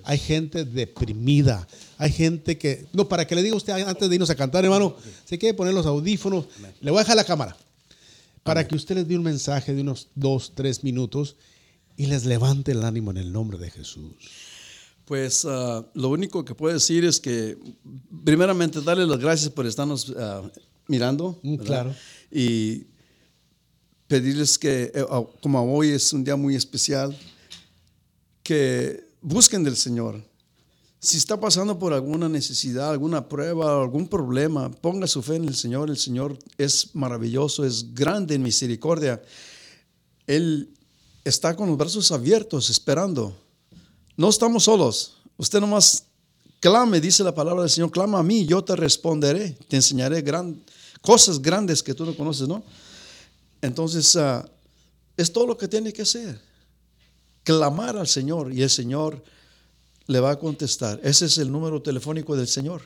hay 0.04 0.20
gente 0.20 0.66
deprimida, 0.66 1.68
hay 1.98 2.12
gente 2.12 2.58
que... 2.58 2.86
No, 2.94 3.08
para 3.08 3.26
que 3.26 3.34
le 3.34 3.42
diga 3.42 3.56
usted 3.56 3.74
antes 3.74 4.10
de 4.10 4.16
irnos 4.16 4.30
a 4.30 4.36
cantar, 4.36 4.64
hermano, 4.64 4.96
se 5.26 5.40
quiere 5.40 5.56
poner 5.56 5.74
los 5.74 5.86
audífonos, 5.86 6.46
le 6.82 6.92
voy 6.92 7.00
a 7.00 7.04
dejar 7.04 7.16
la 7.16 7.24
cámara 7.24 7.58
para 8.44 8.68
que 8.68 8.76
usted 8.76 8.96
les 8.96 9.08
dé 9.08 9.18
un 9.18 9.24
mensaje 9.24 9.74
de 9.74 9.82
unos 9.82 10.10
dos, 10.14 10.54
tres 10.56 10.84
minutos 10.84 11.36
y 11.98 12.06
les 12.06 12.26
levante 12.26 12.72
el 12.72 12.84
ánimo 12.84 13.12
en 13.12 13.18
el 13.18 13.34
nombre 13.34 13.58
de 13.58 13.72
Jesús. 13.72 14.14
Pues 15.08 15.46
ah, 15.46 15.86
lo 15.94 16.10
único 16.10 16.44
que 16.44 16.54
puedo 16.54 16.74
decir 16.74 17.06
es 17.06 17.22
que, 17.22 17.58
primeramente, 18.26 18.82
darle 18.82 19.08
las 19.08 19.20
gracias 19.20 19.50
por 19.50 19.66
estarnos 19.66 20.14
ah, 20.20 20.42
mirando. 20.86 21.40
Mm, 21.44 21.56
claro. 21.56 21.96
Y 22.30 22.88
pedirles 24.08 24.58
que, 24.58 24.92
eh, 24.94 25.06
ah, 25.10 25.24
como 25.42 25.64
hoy 25.74 25.92
es 25.92 26.12
un 26.12 26.26
día 26.26 26.36
muy 26.36 26.58
especial, 26.58 27.18
que 28.44 29.08
busquen 29.22 29.64
del 29.64 29.78
Señor. 29.78 30.22
Si 31.00 31.16
está 31.16 31.40
pasando 31.40 31.80
por 31.80 31.94
alguna 31.94 32.28
necesidad, 32.28 32.92
alguna 32.92 33.30
prueba, 33.30 33.82
algún 33.82 34.10
problema, 34.10 34.70
ponga 34.70 35.08
su 35.08 35.24
fe 35.24 35.38
en 35.38 35.46
el 35.46 35.56
Señor. 35.56 35.90
El 35.90 35.98
Señor 35.98 36.38
es 36.58 36.94
maravilloso, 36.94 37.64
es 37.64 37.94
grande 37.94 38.36
en 38.36 38.44
misericordia. 38.44 39.22
Él 40.26 40.70
está 41.24 41.56
con 41.56 41.70
los 41.70 41.78
brazos 41.78 42.12
abiertos, 42.12 42.70
esperando. 42.70 43.47
No 44.18 44.30
estamos 44.30 44.64
solos. 44.64 45.18
Usted 45.38 45.62
nomás 45.62 46.04
clame, 46.60 47.00
dice 47.00 47.24
la 47.24 47.34
palabra 47.34 47.62
del 47.62 47.70
Señor, 47.70 47.92
clama 47.92 48.20
a 48.20 48.24
mí, 48.24 48.46
yo 48.46 48.64
te 48.64 48.76
responderé, 48.76 49.52
te 49.68 49.76
enseñaré 49.76 50.24
cosas 51.02 51.40
grandes 51.40 51.84
que 51.84 51.94
tú 51.94 52.04
no 52.04 52.16
conoces, 52.16 52.48
¿no? 52.48 52.64
Entonces, 53.62 54.16
ah, 54.16 54.50
es 55.16 55.32
todo 55.32 55.46
lo 55.46 55.58
que 55.58 55.68
tiene 55.68 55.94
que 55.94 56.02
hacer. 56.02 56.40
Clamar 57.44 57.96
al 57.98 58.08
Señor 58.08 58.52
y 58.52 58.62
el 58.64 58.70
Señor 58.70 59.24
le 60.08 60.20
va 60.20 60.32
a 60.32 60.40
contestar. 60.40 61.00
Ese 61.04 61.26
es 61.26 61.38
el 61.38 61.52
número 61.52 61.82
telefónico 61.82 62.36
del 62.36 62.48
Señor. 62.48 62.82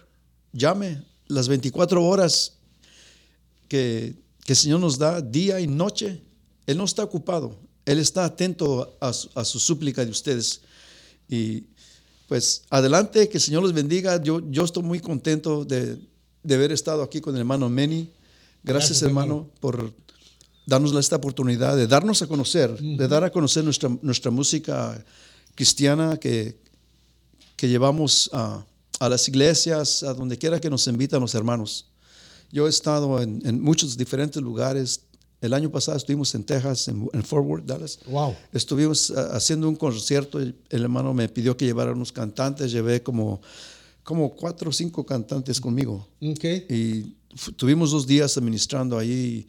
Llame 0.52 1.04
las 1.28 1.48
24 1.48 2.04
horas 2.04 2.54
que, 3.68 4.16
que 4.44 4.54
el 4.54 4.58
Señor 4.58 4.80
nos 4.82 4.98
da, 4.98 5.22
día 5.22 5.60
y 5.60 5.68
noche. 5.68 6.22
Él 6.68 6.78
no 6.78 6.84
está 6.84 7.04
ocupado. 7.04 7.58
Él 7.86 8.00
está 8.00 8.26
atento 8.26 8.98
a, 9.02 9.10
a 9.10 9.46
su 9.46 9.60
súplica 9.60 10.06
de 10.06 10.12
ustedes. 10.12 10.62
Y 11.32 11.64
pues 12.28 12.64
adelante, 12.70 13.30
que 13.30 13.38
el 13.38 13.42
Señor 13.42 13.64
los 13.64 13.74
bendiga. 13.74 14.22
Yo, 14.22 14.42
yo 14.52 14.66
estoy 14.66 14.84
muy 14.84 15.00
contento 15.00 15.64
de, 15.66 15.98
de 16.44 16.56
haber 16.56 16.74
estado 16.74 17.02
aquí 17.02 17.22
con 17.22 17.34
el 17.36 17.40
hermano 17.40 17.70
Meni. 17.70 18.12
Gracias, 18.64 19.00
Gracias, 19.00 19.02
hermano, 19.02 19.34
hermano. 19.34 19.50
por 19.62 19.94
darnos 20.68 20.94
esta 20.94 21.16
oportunidad 21.16 21.76
de 21.76 21.88
darnos 21.88 22.22
a 22.22 22.28
conocer, 22.28 22.78
de 22.78 23.08
dar 23.08 23.24
a 23.24 23.32
conocer 23.32 23.64
nuestra, 23.64 23.90
nuestra 24.02 24.30
música 24.30 25.04
cristiana 25.56 26.18
que, 26.18 26.60
que 27.56 27.68
llevamos 27.70 28.30
a, 28.34 28.66
a 29.00 29.10
las 29.10 29.28
iglesias, 29.28 30.04
a 30.04 30.14
donde 30.14 30.38
quiera 30.38 30.60
que 30.60 30.70
nos 30.70 30.86
invitan 30.88 31.22
los 31.22 31.34
hermanos. 31.34 31.88
Yo 32.52 32.68
he 32.68 32.70
estado 32.70 33.22
en, 33.22 33.42
en 33.46 33.62
muchos 33.62 33.98
diferentes 33.98 34.42
lugares. 34.42 35.02
El 35.42 35.54
año 35.54 35.72
pasado 35.72 35.98
estuvimos 35.98 36.34
en 36.36 36.44
Texas, 36.44 36.88
en, 36.88 37.10
en 37.12 37.24
Fort 37.24 37.46
Worth, 37.46 37.66
Dallas. 37.66 38.00
Wow. 38.06 38.36
Estuvimos 38.54 39.12
ah, 39.12 39.32
haciendo 39.34 39.68
un 39.68 39.76
concierto. 39.76 40.40
El, 40.40 40.56
el 40.70 40.84
hermano 40.84 41.14
me 41.16 41.28
pidió 41.28 41.58
que 41.58 41.66
llevara 41.66 41.92
unos 41.94 42.12
cantantes. 42.12 42.72
Llevé 42.72 43.02
como, 43.02 43.42
como 44.04 44.30
cuatro 44.36 44.70
o 44.70 44.74
cinco 44.74 45.04
cantantes 45.06 45.60
conmigo. 45.60 46.08
Ok. 46.22 46.46
Y 46.70 47.16
tuvimos 47.56 47.90
dos 47.92 48.06
días 48.06 48.38
administrando 48.38 49.00
ahí. 49.00 49.48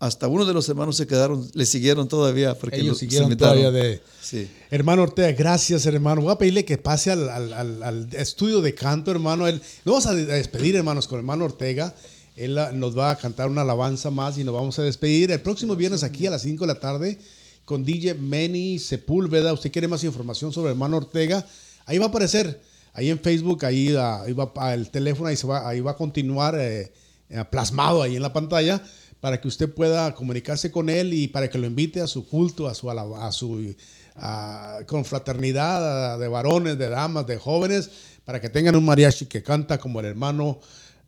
Hasta 0.00 0.28
uno 0.28 0.44
de 0.44 0.52
los 0.52 0.68
hermanos 0.68 0.96
se 0.96 1.06
quedaron, 1.06 1.48
le 1.54 1.64
siguieron 1.64 2.06
todavía. 2.06 2.58
Porque 2.58 2.80
Ellos 2.80 2.98
se 2.98 3.06
siguieron 3.06 3.30
invitaron. 3.32 3.56
todavía 3.62 3.70
de... 3.82 4.02
Sí. 4.20 4.46
Hermano 4.70 5.04
Ortega, 5.04 5.32
gracias, 5.32 5.86
hermano. 5.86 6.20
Voy 6.20 6.32
a 6.32 6.36
pedirle 6.36 6.66
que 6.66 6.76
pase 6.76 7.10
al, 7.10 7.30
al- 7.30 7.52
al- 7.54 7.82
al 7.82 8.08
estudio 8.12 8.60
de 8.60 8.74
canto, 8.74 9.10
hermano. 9.10 9.46
Nos 9.50 9.60
vamos 9.86 10.04
a 10.06 10.14
de- 10.14 10.30
a 10.30 10.34
despedir, 10.36 10.76
hermanos, 10.76 11.08
con 11.08 11.16
el 11.16 11.20
hermano 11.20 11.46
Ortega. 11.46 11.94
Él 12.36 12.58
nos 12.74 12.98
va 12.98 13.10
a 13.10 13.16
cantar 13.16 13.48
una 13.48 13.62
alabanza 13.62 14.10
más 14.10 14.36
y 14.38 14.44
nos 14.44 14.54
vamos 14.54 14.78
a 14.78 14.82
despedir 14.82 15.30
el 15.30 15.40
próximo 15.40 15.76
viernes 15.76 16.02
aquí 16.02 16.26
a 16.26 16.30
las 16.30 16.42
5 16.42 16.66
de 16.66 16.74
la 16.74 16.80
tarde 16.80 17.18
con 17.64 17.84
DJ 17.84 18.14
Manny 18.14 18.78
Sepúlveda. 18.78 19.52
Usted 19.52 19.70
quiere 19.70 19.88
más 19.88 20.02
información 20.04 20.52
sobre 20.52 20.68
el 20.70 20.72
hermano 20.72 20.96
Ortega, 20.98 21.46
ahí 21.86 21.98
va 21.98 22.06
a 22.06 22.08
aparecer. 22.08 22.60
Ahí 22.92 23.10
en 23.10 23.18
Facebook, 23.18 23.64
ahí, 23.64 23.94
ah, 23.96 24.22
ahí 24.22 24.32
va 24.32 24.52
el 24.72 24.88
teléfono, 24.90 25.28
ahí, 25.28 25.36
se 25.36 25.46
va, 25.46 25.68
ahí 25.68 25.80
va 25.80 25.92
a 25.92 25.96
continuar 25.96 26.54
eh, 26.58 26.92
eh, 27.28 27.44
plasmado 27.50 28.02
ahí 28.02 28.14
en 28.16 28.22
la 28.22 28.32
pantalla 28.32 28.80
para 29.20 29.40
que 29.40 29.48
usted 29.48 29.68
pueda 29.72 30.14
comunicarse 30.14 30.70
con 30.70 30.88
él 30.88 31.12
y 31.12 31.26
para 31.28 31.48
que 31.50 31.58
lo 31.58 31.66
invite 31.66 32.00
a 32.00 32.06
su 32.06 32.28
culto, 32.28 32.68
a 32.68 32.74
su, 32.74 32.90
a 32.90 33.32
su 33.32 33.74
a- 34.16 34.80
confraternidad 34.86 36.18
de 36.18 36.28
varones, 36.28 36.78
de 36.78 36.88
damas, 36.88 37.26
de 37.26 37.36
jóvenes, 37.36 37.90
para 38.24 38.40
que 38.40 38.48
tengan 38.48 38.76
un 38.76 38.84
mariachi 38.84 39.26
que 39.26 39.42
canta 39.42 39.78
como 39.78 40.00
el 40.00 40.06
hermano, 40.06 40.60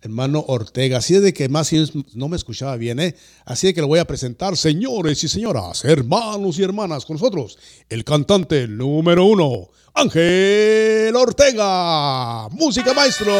hermano 0.06 0.44
Ortega. 0.48 0.98
Así 0.98 1.14
es 1.14 1.22
de 1.22 1.34
que 1.34 1.48
más 1.48 1.70
no 2.14 2.28
me 2.28 2.36
escuchaba 2.36 2.76
bien, 2.76 2.98
¿eh? 3.00 3.14
Así 3.44 3.66
de 3.66 3.74
que 3.74 3.80
lo 3.80 3.86
voy 3.88 3.98
a 3.98 4.06
presentar, 4.06 4.56
señores 4.56 5.22
y 5.22 5.28
señoras, 5.28 5.84
hermanos 5.84 6.58
y 6.58 6.62
hermanas, 6.62 7.04
con 7.04 7.14
nosotros, 7.16 7.58
el 7.88 8.04
cantante 8.04 8.66
número 8.66 9.24
uno, 9.26 9.68
Ángel 9.94 11.14
Ortega. 11.14 12.48
Música 12.50 12.94
maestro. 12.94 13.32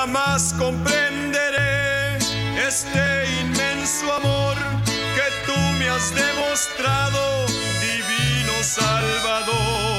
Jamás 0.00 0.54
comprenderé 0.54 2.16
este 2.56 3.26
inmenso 3.42 4.10
amor 4.14 4.56
que 5.14 5.28
tú 5.44 5.58
me 5.78 5.90
has 5.90 6.14
demostrado, 6.14 7.44
divino 7.82 8.54
Salvador. 8.62 9.89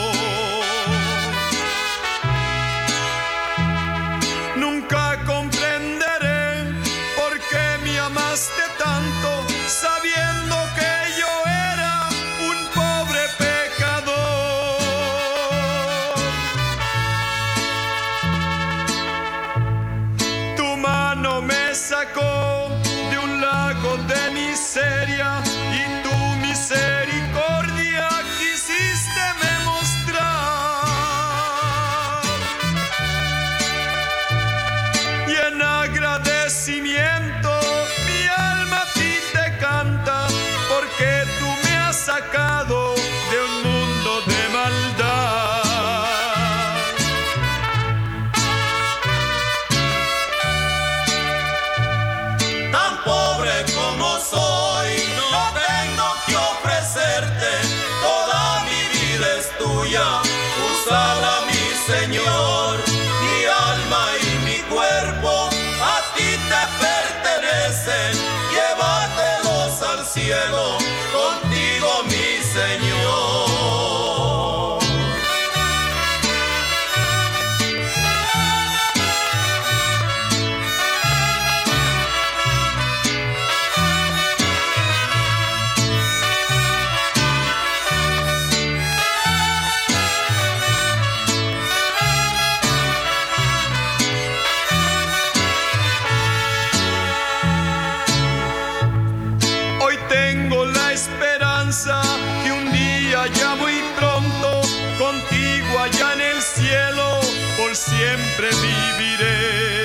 Siempre 107.91 108.47
viviré. 108.65 109.83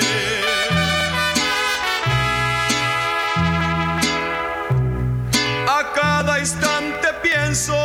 A 5.67 5.79
cada 5.93 6.39
instante 6.39 7.07
pienso 7.21 7.77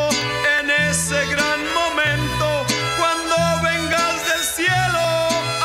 en 0.58 0.70
ese 0.90 1.18
gran 1.34 1.60
momento 1.80 2.46
cuando 2.98 3.36
vengas 3.68 4.16
del 4.30 4.44
cielo 4.58 5.04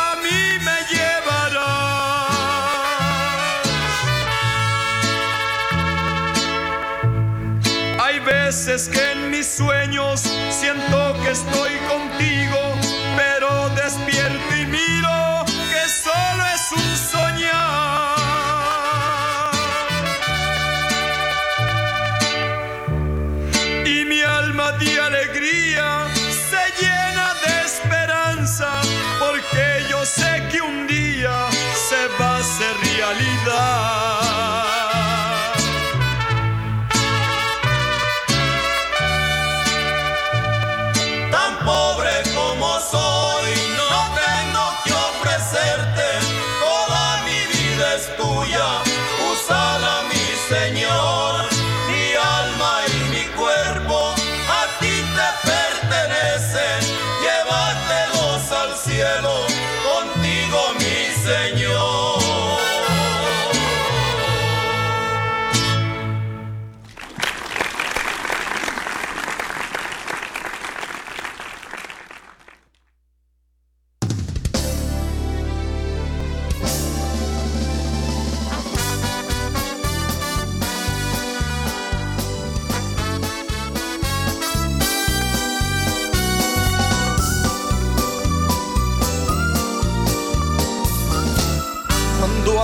a 0.08 0.10
mí 0.24 0.42
me 0.68 0.78
llevarás. 0.92 2.28
Hay 8.06 8.20
veces 8.20 8.90
que 8.90 9.12
en 9.12 9.30
mis 9.30 9.48
sueños 9.48 10.22
siento 10.50 11.14
que 11.22 11.32
estoy 11.32 11.74
contigo, 11.94 12.60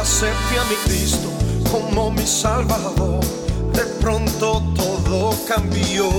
acepté 0.04 0.60
a 0.60 0.66
mi 0.66 0.76
Cristo 0.84 1.30
como 1.72 2.12
mi 2.12 2.28
Salvador, 2.28 3.24
de 3.72 3.86
pronto 4.02 4.62
todo 4.76 5.34
cambió. 5.48 6.10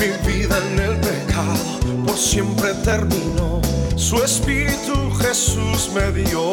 Mi 0.00 0.08
vida 0.26 0.58
en 0.66 0.80
el 0.80 0.96
pecado 0.98 1.78
por 2.04 2.18
siempre 2.18 2.74
terminó, 2.82 3.60
su 3.94 4.16
Espíritu 4.16 4.94
Jesús 5.20 5.90
me 5.94 6.10
dio. 6.10 6.50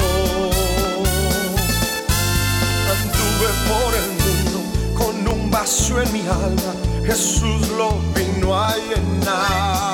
Anduve 2.94 3.50
por 3.72 3.92
el 4.02 4.10
mundo 4.24 4.60
con 5.00 5.40
un 5.40 5.50
vacío 5.50 6.00
en 6.00 6.14
mi 6.14 6.22
alma, 6.22 6.74
Jesús 7.04 7.68
lo 7.70 7.90
vino 8.14 8.56
a 8.56 8.76
llenar. 8.78 9.91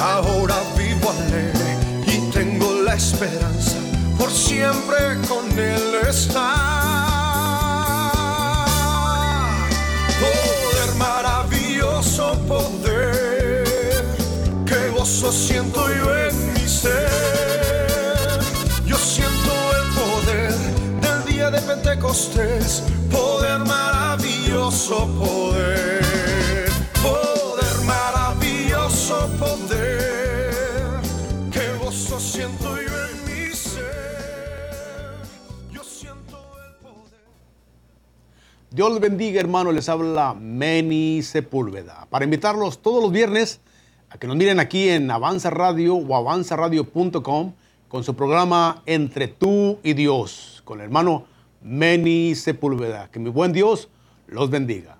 Ahora 0.00 0.56
vivo 0.76 1.10
alegre 1.10 1.76
y 2.06 2.30
tengo 2.30 2.82
la 2.82 2.94
esperanza 2.94 3.76
por 4.18 4.30
siempre 4.30 5.18
con 5.28 5.46
Él 5.58 5.82
estar. 6.08 6.66
Poder 10.20 10.94
maravilloso 10.96 12.32
poder, 12.46 14.04
que 14.64 14.88
gozo 14.96 15.32
siento 15.32 15.86
yo 15.94 16.16
en 16.16 16.52
mi 16.54 16.68
ser. 16.68 17.10
Yo 18.86 18.96
siento 18.96 19.52
el 19.78 19.84
poder 19.94 20.54
del 21.00 21.24
día 21.32 21.50
de 21.50 21.60
Pentecostés, 21.60 22.82
poder 23.10 23.58
maravilloso 23.60 25.06
poder, 25.18 26.05
Dios 38.76 38.92
les 38.92 39.00
bendiga, 39.00 39.40
hermano. 39.40 39.72
Les 39.72 39.88
habla 39.88 40.34
Meni 40.34 41.22
Sepúlveda. 41.22 42.06
Para 42.10 42.26
invitarlos 42.26 42.82
todos 42.82 43.02
los 43.02 43.10
viernes 43.10 43.58
a 44.10 44.18
que 44.18 44.26
nos 44.26 44.36
miren 44.36 44.60
aquí 44.60 44.90
en 44.90 45.10
Avanza 45.10 45.48
Radio 45.48 45.94
o 45.94 46.14
avanzaradio.com 46.14 47.54
con 47.88 48.04
su 48.04 48.14
programa 48.14 48.82
Entre 48.84 49.28
tú 49.28 49.78
y 49.82 49.94
Dios 49.94 50.60
con 50.66 50.80
el 50.80 50.84
hermano 50.84 51.24
Meni 51.62 52.34
Sepúlveda. 52.34 53.10
Que 53.10 53.18
mi 53.18 53.30
buen 53.30 53.54
Dios 53.54 53.88
los 54.26 54.50
bendiga. 54.50 54.95